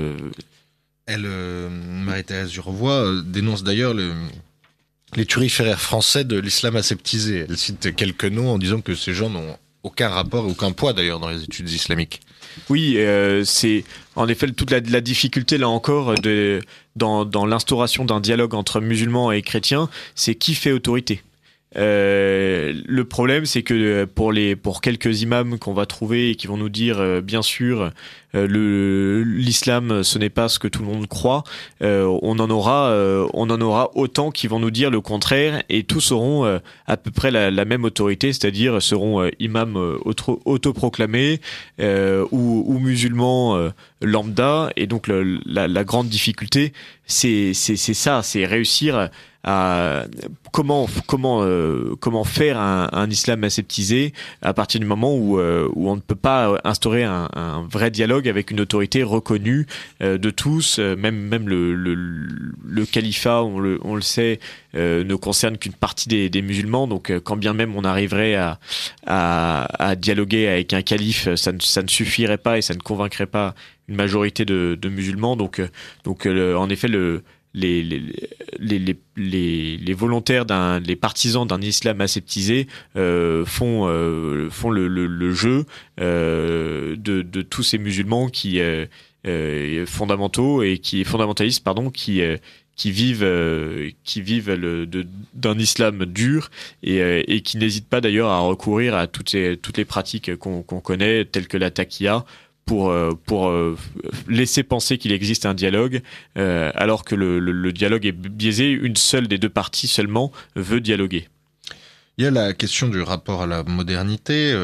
[1.07, 4.13] Elle, Marie-Thérèse Durevois, dénonce d'ailleurs le,
[5.17, 7.47] les turiféraires français de l'islam aseptisé.
[7.49, 11.21] Elle cite quelques noms en disant que ces gens n'ont aucun rapport, aucun poids d'ailleurs
[11.21, 12.21] dans les études islamiques.
[12.71, 13.85] Oui, euh, c'est
[14.15, 16.15] en effet toute la, difficulté là encore
[16.97, 21.23] dans l'instauration d'un dialogue entre musulmans et chrétiens, c'est qui fait autorité.
[21.77, 26.47] Euh, le problème, c'est que pour les pour quelques imams qu'on va trouver et qui
[26.47, 27.91] vont nous dire, euh, bien sûr,
[28.35, 31.45] euh, le l'islam, ce n'est pas ce que tout le monde croit.
[31.81, 32.95] on en aura,
[33.35, 37.11] on en aura autant qui vont nous dire le contraire, et tous auront à peu
[37.11, 39.99] près la, même autorité, c'est-à-dire seront imams
[40.45, 41.41] autoproclamés
[41.81, 43.71] ou, ou musulmans
[44.03, 44.71] lambda.
[44.77, 46.73] Et donc la, la grande difficulté,
[47.07, 49.09] c'est c'est ça, c'est réussir
[49.47, 54.13] comment comment euh, comment faire un, un, islam aseptisé
[54.43, 57.93] à partir du moment où euh, où on ne peut pas instaurer un, un vrai
[57.93, 59.67] dialogue avec une autorité reconnue
[60.03, 64.41] euh, de tous, même même le, le, le califat, on le, on le sait,
[64.75, 66.89] ne concerne qu'une partie des, des, musulmans.
[66.89, 68.59] Donc quand bien même on arriverait à,
[69.07, 72.81] à, à dialoguer avec un calife, ça ne, ça ne suffirait pas et ça ne
[72.81, 73.55] convaincrait pas
[73.89, 75.37] une majorité de, de musulmans.
[75.37, 75.63] Donc
[76.05, 77.23] donc en effet le
[77.57, 78.79] les, les,
[79.17, 82.67] les, les, volontaires, d'un, les partisans d'un islam aseptisé
[82.97, 85.65] euh, font, euh, font le, le, jeu
[85.99, 88.61] euh, de, de, tous ces musulmans qui
[89.87, 92.21] fondamentaux et qui fondamentalistes pardon qui
[92.77, 93.27] qui vivent
[94.05, 94.87] qui vivent le,
[95.35, 96.51] d'un islam dur
[96.83, 100.63] et, et qui n'hésitent pas d'ailleurs à recourir à toutes ces toutes les pratiques qu'on,
[100.63, 102.25] qu'on connaît telles que la taqiya
[102.67, 103.79] pour euh, pour euh,
[104.29, 106.03] laisser penser qu'il existe un dialogue,
[106.37, 108.71] euh, alors que le, le, dialogue est biaisé.
[108.71, 111.29] Une seule des deux parties seulement veut dialoguer.
[112.19, 114.55] Il y a la question du rapport à la modernité.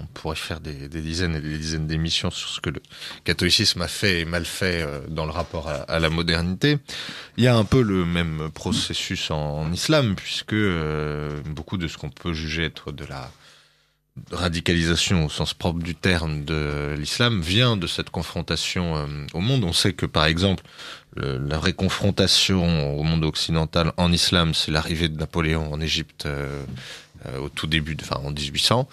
[0.00, 2.80] on pourrait faire des, des, dizaines et des dizaines d'émissions sur ce que le
[3.24, 6.78] catholicisme a fait et mal fait dans le rapport à, la modernité.
[7.36, 10.56] Il y a un peu le même processus en islam, puisque
[11.44, 13.30] beaucoup de ce qu'on peut juger être de la
[14.30, 19.64] radicalisation au sens propre du terme de l'islam vient de cette confrontation euh, au monde.
[19.64, 20.64] On sait que par exemple
[21.16, 26.64] la vraie confrontation au monde occidental en islam, c'est l'arrivée de Napoléon en Égypte euh,
[27.26, 28.88] euh, au tout début, enfin en 1800.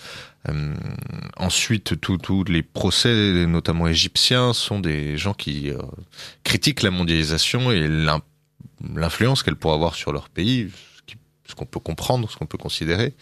[1.37, 5.71] ensuite, tous les procès, notamment égyptiens, sont des gens qui
[6.43, 7.87] critiquent la mondialisation et
[8.93, 10.69] l'influence qu'elle pourrait avoir sur leur pays,
[11.47, 13.15] ce qu'on peut comprendre, ce qu'on peut considérer.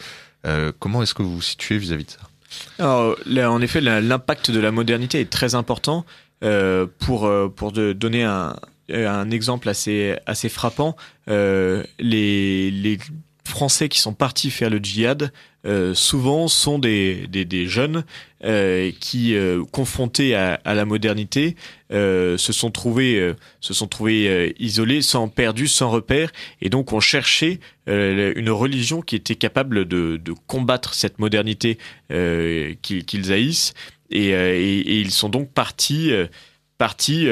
[0.45, 2.19] Euh, comment est-ce que vous vous situez vis-à-vis de ça?
[3.49, 6.05] En effet, l'impact de la modernité est très important.
[6.41, 8.55] Euh, pour euh, pour de, donner un,
[8.89, 10.95] un exemple assez assez frappant,
[11.27, 12.97] les les
[13.43, 15.33] Français qui sont partis faire le djihad,
[15.65, 18.05] euh, souvent sont des, des, jeunes
[18.45, 21.57] euh, qui, euh, confrontés à, la modernité,
[21.91, 26.31] se sont trouvés, se sont trouvés isolés, sans perdus, sans repères,
[26.61, 31.77] et donc ont cherché une religion qui était capable de, de combattre cette modernité
[32.09, 33.73] qu'ils haïssent,
[34.11, 36.11] et, ils sont donc partis
[36.77, 37.27] partis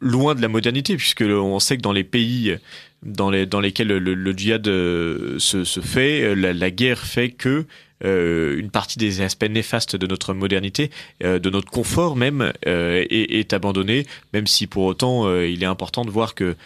[0.00, 2.56] loin de la modernité, puisque on sait que dans les pays
[3.02, 7.00] dans, les, dans lesquels le, le djihad euh, se, se, fait, euh, la, la, guerre
[7.06, 7.66] fait que
[8.02, 10.90] euh, une partie des aspects néfastes de notre modernité,
[11.22, 15.66] euh, de notre confort même, euh, est, est, abandonné, même si pour autant il est
[15.66, 16.56] important de voir que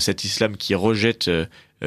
[0.00, 1.30] cet islam qui rejette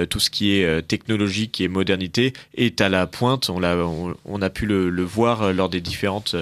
[0.10, 3.50] tout ce qui est technologique et modernité est à la pointe.
[3.50, 6.36] On a, on, on a pu le, le, voir lors des différentes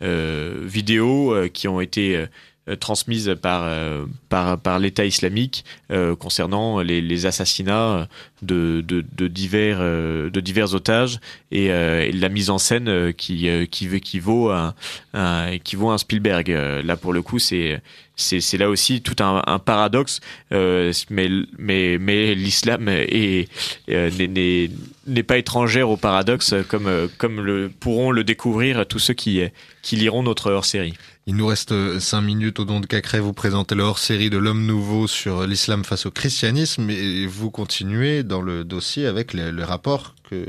[0.00, 2.24] vidéos qui ont été
[2.68, 8.08] euh, transmises par, euh, par, par l'État islamique euh, concernant les, les, assassinats
[8.40, 11.20] de, de, de, divers, de divers otages
[11.50, 14.74] et, et, la mise en scène qui, qui, qui vaut un,
[15.12, 16.48] un, qui vaut un Spielberg.
[16.84, 17.80] Là, pour le coup, c'est
[18.16, 20.20] c'est là aussi tout un, un paradoxe,
[20.52, 21.28] euh, mais,
[21.58, 23.48] mais, mais l'islam est,
[23.88, 24.68] euh,
[25.06, 29.42] n'est pas étrangère au paradoxe comme, comme le, pourront le découvrir tous ceux qui,
[29.82, 30.94] qui liront notre hors-série.
[31.26, 33.18] Il nous reste cinq minutes au don de Cacré.
[33.18, 38.22] Vous présentez le hors-série de l'homme nouveau sur l'islam face au christianisme et vous continuez
[38.22, 40.46] dans le dossier avec les, les rapports que,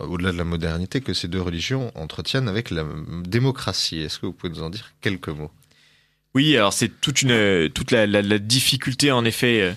[0.00, 2.84] au-delà de la modernité, que ces deux religions entretiennent avec la
[3.22, 4.00] démocratie.
[4.00, 5.52] Est-ce que vous pouvez nous en dire quelques mots?
[6.34, 9.72] Oui, alors c'est toute une toute la difficulté en effet euh,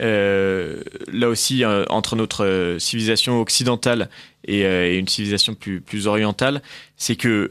[0.00, 4.08] euh là aussi euh, entre notre civilisation occidentale
[4.46, 6.62] et, euh, une civilisation plus orientale,
[6.96, 7.48] c'est que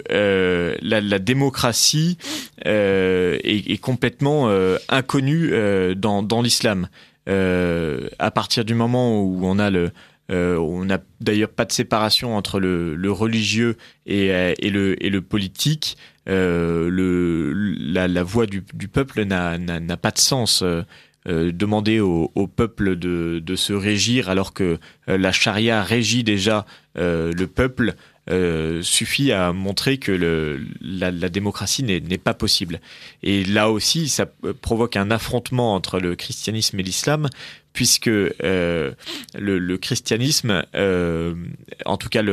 [0.81, 2.17] la, démocratie
[2.65, 4.49] est, complètement
[4.89, 5.51] inconnue
[5.95, 6.87] dans l'islam.
[7.27, 9.91] à partir du moment où on a le
[10.31, 14.29] euh, on n'a d'ailleurs pas de séparation entre le, religieux et,
[14.61, 15.97] le, politique.
[16.29, 16.89] Euh,
[17.79, 20.63] la, voix du peuple n'a pas de sens.
[21.29, 24.77] Euh, demander au, peuple de, se régir alors que
[25.07, 26.65] euh, la charia régit déjà
[26.97, 27.93] euh, le peuple
[28.81, 32.79] suffit à montrer que la, démocratie n'est pas possible.
[33.21, 34.25] Et là aussi, ça
[34.61, 37.27] provoque un affrontement entre le christianisme et l'islam,
[37.73, 38.95] puisque le,
[39.75, 42.23] christianisme, en tout cas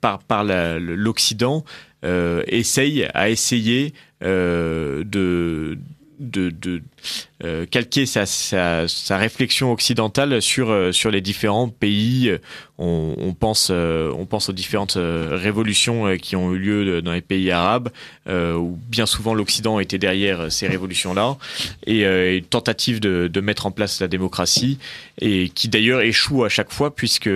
[0.00, 1.62] par, l'Occident,
[2.02, 3.06] essaye,
[4.22, 5.78] de
[6.18, 6.82] de, de
[7.44, 12.36] euh, calquer sa, sa, réflexion occidentale sur euh, sur les différents pays.
[12.80, 17.50] On, pense euh, on pense aux différentes révolutions qui ont eu lieu dans les pays
[17.50, 17.88] arabes,
[18.28, 21.38] où bien souvent l'Occident était derrière ces révolutions-là,
[21.88, 22.04] et
[22.36, 24.78] une tentative de, mettre en place la démocratie,
[25.20, 27.28] et qui d'ailleurs échoue à chaque fois puisque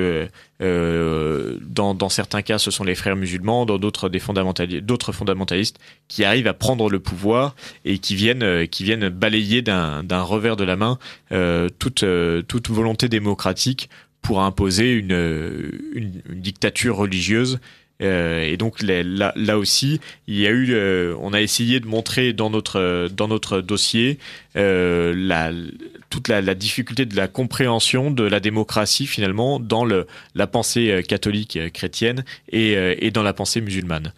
[0.60, 5.80] dans, dans, certains cas, ce sont les frères musulmans, dans d'autres des fondamentalistes, d'autres fondamentalistes
[6.06, 10.64] qui arrivent à prendre le pouvoir et qui viennent, qui viennent balayer d'un revers de
[10.64, 10.98] la main
[11.32, 13.90] euh, toute, euh, toute volonté démocratique
[14.22, 17.58] pour imposer une, une dictature religieuse
[18.02, 22.32] euh, et donc là, aussi, il y a eu, euh, on a essayé de montrer
[22.32, 24.18] dans notre dans notre dossier
[24.56, 25.70] euh,
[26.10, 32.24] toute la, difficulté de la compréhension de la démocratie finalement dans la pensée catholique chrétienne
[32.50, 34.12] et, et dans la pensée musulmane.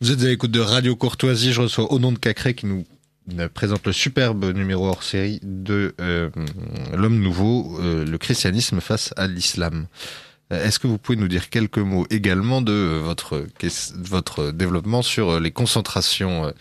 [0.00, 1.52] Vous êtes à l'écoute de Radio Courtoisie.
[1.52, 2.84] Je reçois au nom de Cacré qui nous
[3.52, 6.30] présente le superbe numéro hors série de euh,
[6.94, 9.86] L'homme nouveau, euh, le christianisme face à l'islam.
[10.50, 16.54] Est-ce que vous pouvez nous dire quelques mots également de votre, développement sur les concentrations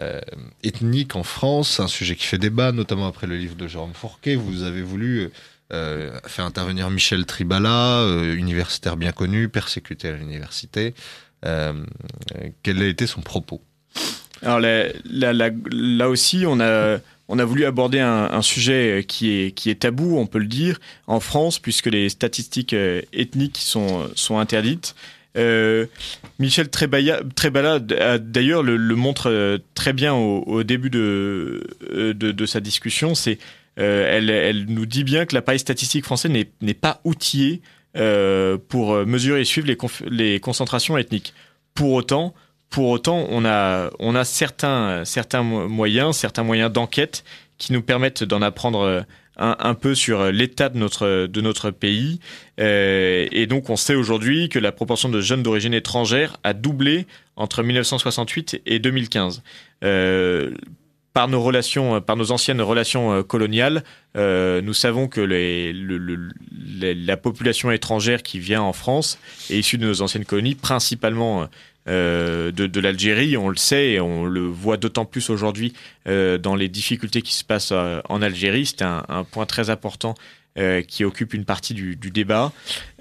[0.00, 0.20] euh,
[0.62, 4.36] ethniques en France, un sujet qui fait débat, notamment après le livre de Jérôme Fourquet.
[4.36, 5.32] Vous avez voulu
[5.70, 10.94] euh, faire intervenir Michel Tribala, euh, universitaire bien connu, persécuté à l'université.
[11.44, 11.84] Euh,
[12.62, 13.60] quel a été son propos?
[14.42, 16.98] Alors là, aussi, on a
[17.28, 20.80] on a voulu aborder un, sujet qui est, qui est tabou, on peut le dire,
[21.06, 24.94] en France, puisque les statistiques euh, ethniques sont, sont interdites.
[25.36, 25.84] Euh,
[26.38, 27.78] Michel Trébala,
[28.18, 31.62] d'ailleurs, le, montre euh, très bien au, début de,
[31.92, 33.14] de, sa discussion.
[33.14, 33.38] C'est,
[33.76, 37.60] elle, elle, nous dit bien que l'appareil statistique français n'est pas outillé
[38.68, 39.76] pour mesurer et suivre les,
[40.10, 41.34] les concentrations ethniques.
[41.74, 42.34] Pour autant,
[42.70, 47.24] pour autant, on a, on a certains, certains moyens, certains moyens d'enquête
[47.56, 49.00] qui nous permettent d'en apprendre euh,
[49.36, 52.20] un, un, peu sur l'état de notre, de notre pays.
[52.60, 57.06] Euh, et donc, on sait aujourd'hui que la proportion de jeunes d'origine étrangère a doublé
[57.36, 59.42] entre 1968 et 2015.
[59.84, 60.50] Euh,
[61.18, 63.82] par nos relations, par nos anciennes relations euh, coloniales,
[64.16, 69.18] euh, nous savons que les, le, le, les, la population étrangère qui vient en France
[69.50, 71.46] est issue de nos anciennes colonies, principalement euh,
[71.88, 75.72] de, de l'Algérie, on le sait et on le voit d'autant plus aujourd'hui
[76.06, 78.66] euh, dans les difficultés qui se passent euh, en Algérie.
[78.66, 80.14] C'est un, point très important
[80.58, 82.52] euh, qui occupe une partie du, débat.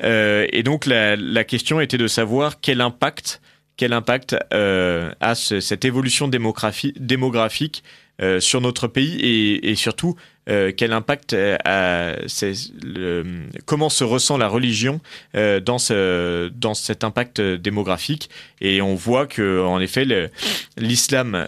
[0.04, 3.42] Euh, et donc la, question était de savoir quel impact,
[3.76, 7.84] quel impact a ce, cette évolution démographique
[8.40, 9.20] sur notre pays
[9.62, 10.16] et surtout
[10.50, 12.14] euh, quel impact euh, a,
[13.66, 15.02] comment se ressent la religion
[15.36, 15.78] euh, dans
[16.52, 18.30] dans cet impact démographique.
[18.62, 20.06] Et on voit que en effet
[20.78, 21.46] l'islam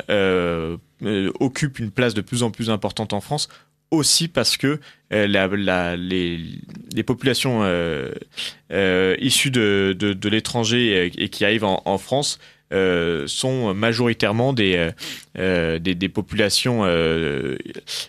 [1.39, 3.49] occupe une place de plus en plus importante en France
[3.91, 4.79] aussi parce que
[5.11, 7.63] les, populations
[8.71, 12.39] issues de, de, l'étranger et, qui arrivent en, en France
[12.71, 14.91] euh, sont majoritairement des, euh,
[15.39, 16.83] euh, des, des, populations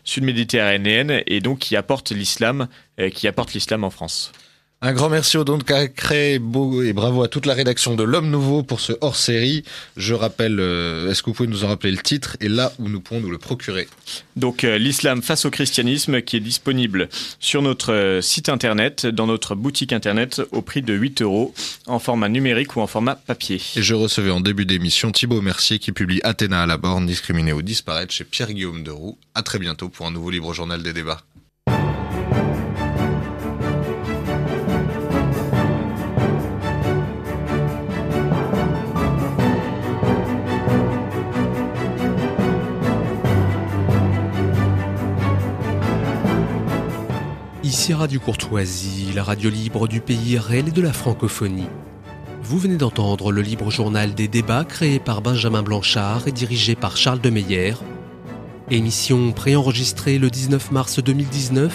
[0.04, 2.68] sud-méditerranéennes et donc qui apportent l'islam,
[3.14, 4.32] qui apportent l'islam en France.
[4.82, 8.31] Un grand merci au Don de Cacré et bravo à toute la rédaction de L'Homme
[8.31, 9.62] Nouveau pour ce hors-série.
[9.98, 12.89] Je rappelle, euh, est-ce que vous pouvez nous en rappeler le titre et là où
[12.89, 13.89] nous pourrons nous le procurer
[14.36, 19.27] Donc euh, l'islam face au christianisme qui est disponible sur notre euh, site internet, dans
[19.27, 21.52] notre boutique internet au prix de 8 euros
[21.86, 23.61] en format numérique ou en format papier.
[23.77, 27.52] Et je recevais en début d'émission Thibaut Mercier qui publie Athéna à la borne, discriminé
[27.52, 29.19] ou disparaître chez Pierre-Guillaume Deroux.
[29.35, 31.20] À très bientôt pour un nouveau libre journal des débats.
[47.70, 51.68] Ici Radio Courtoisie, la radio libre du pays réel et de la francophonie.
[52.42, 56.97] Vous venez d'entendre le libre journal des débats créé par Benjamin Blanchard et dirigé par
[56.97, 57.74] Charles de Meyer.
[58.72, 61.72] Émission préenregistrée le 19 mars 2019.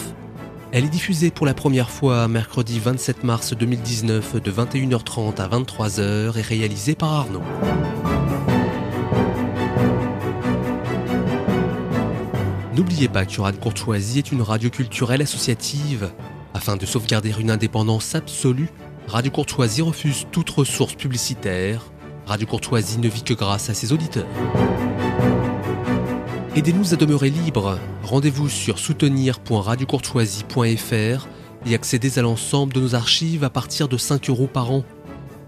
[0.73, 6.38] Elle est diffusée pour la première fois mercredi 27 mars 2019 de 21h30 à 23h
[6.38, 7.43] et réalisée par Arnaud.
[12.76, 16.11] N'oubliez pas que Radio Courtoisie est une radio culturelle associative.
[16.53, 18.68] Afin de sauvegarder une indépendance absolue,
[19.07, 21.85] Radio Courtoisie refuse toute ressource publicitaire.
[22.26, 24.27] Radio Courtoisie ne vit que grâce à ses auditeurs.
[26.57, 27.80] Aidez-nous à demeurer libres.
[28.03, 31.27] Rendez-vous sur soutenir.radiocourtoisie.fr
[31.65, 34.84] et accédez à l'ensemble de nos archives à partir de 5 euros par an.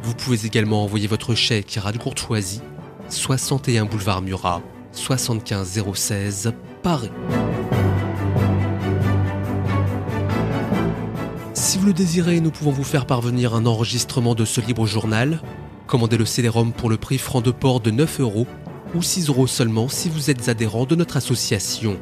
[0.01, 2.61] Vous pouvez également envoyer votre chèque à Radio Courtoisie,
[3.09, 4.61] 61 boulevard Murat,
[4.93, 5.77] 75
[6.87, 7.11] 016 Paris.
[11.53, 15.41] Si vous le désirez, nous pouvons vous faire parvenir un enregistrement de ce libre journal.
[15.85, 18.47] Commandez le CD-ROM pour le prix franc de port de 9 euros
[18.95, 21.97] ou 6 euros seulement si vous êtes adhérent de notre association.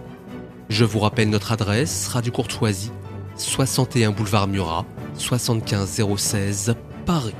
[0.69, 2.91] Je vous rappelle notre adresse, Radio Courtoisie,
[3.37, 4.85] 61 boulevard Murat,
[5.17, 6.75] 75 016
[7.07, 7.33] Paris.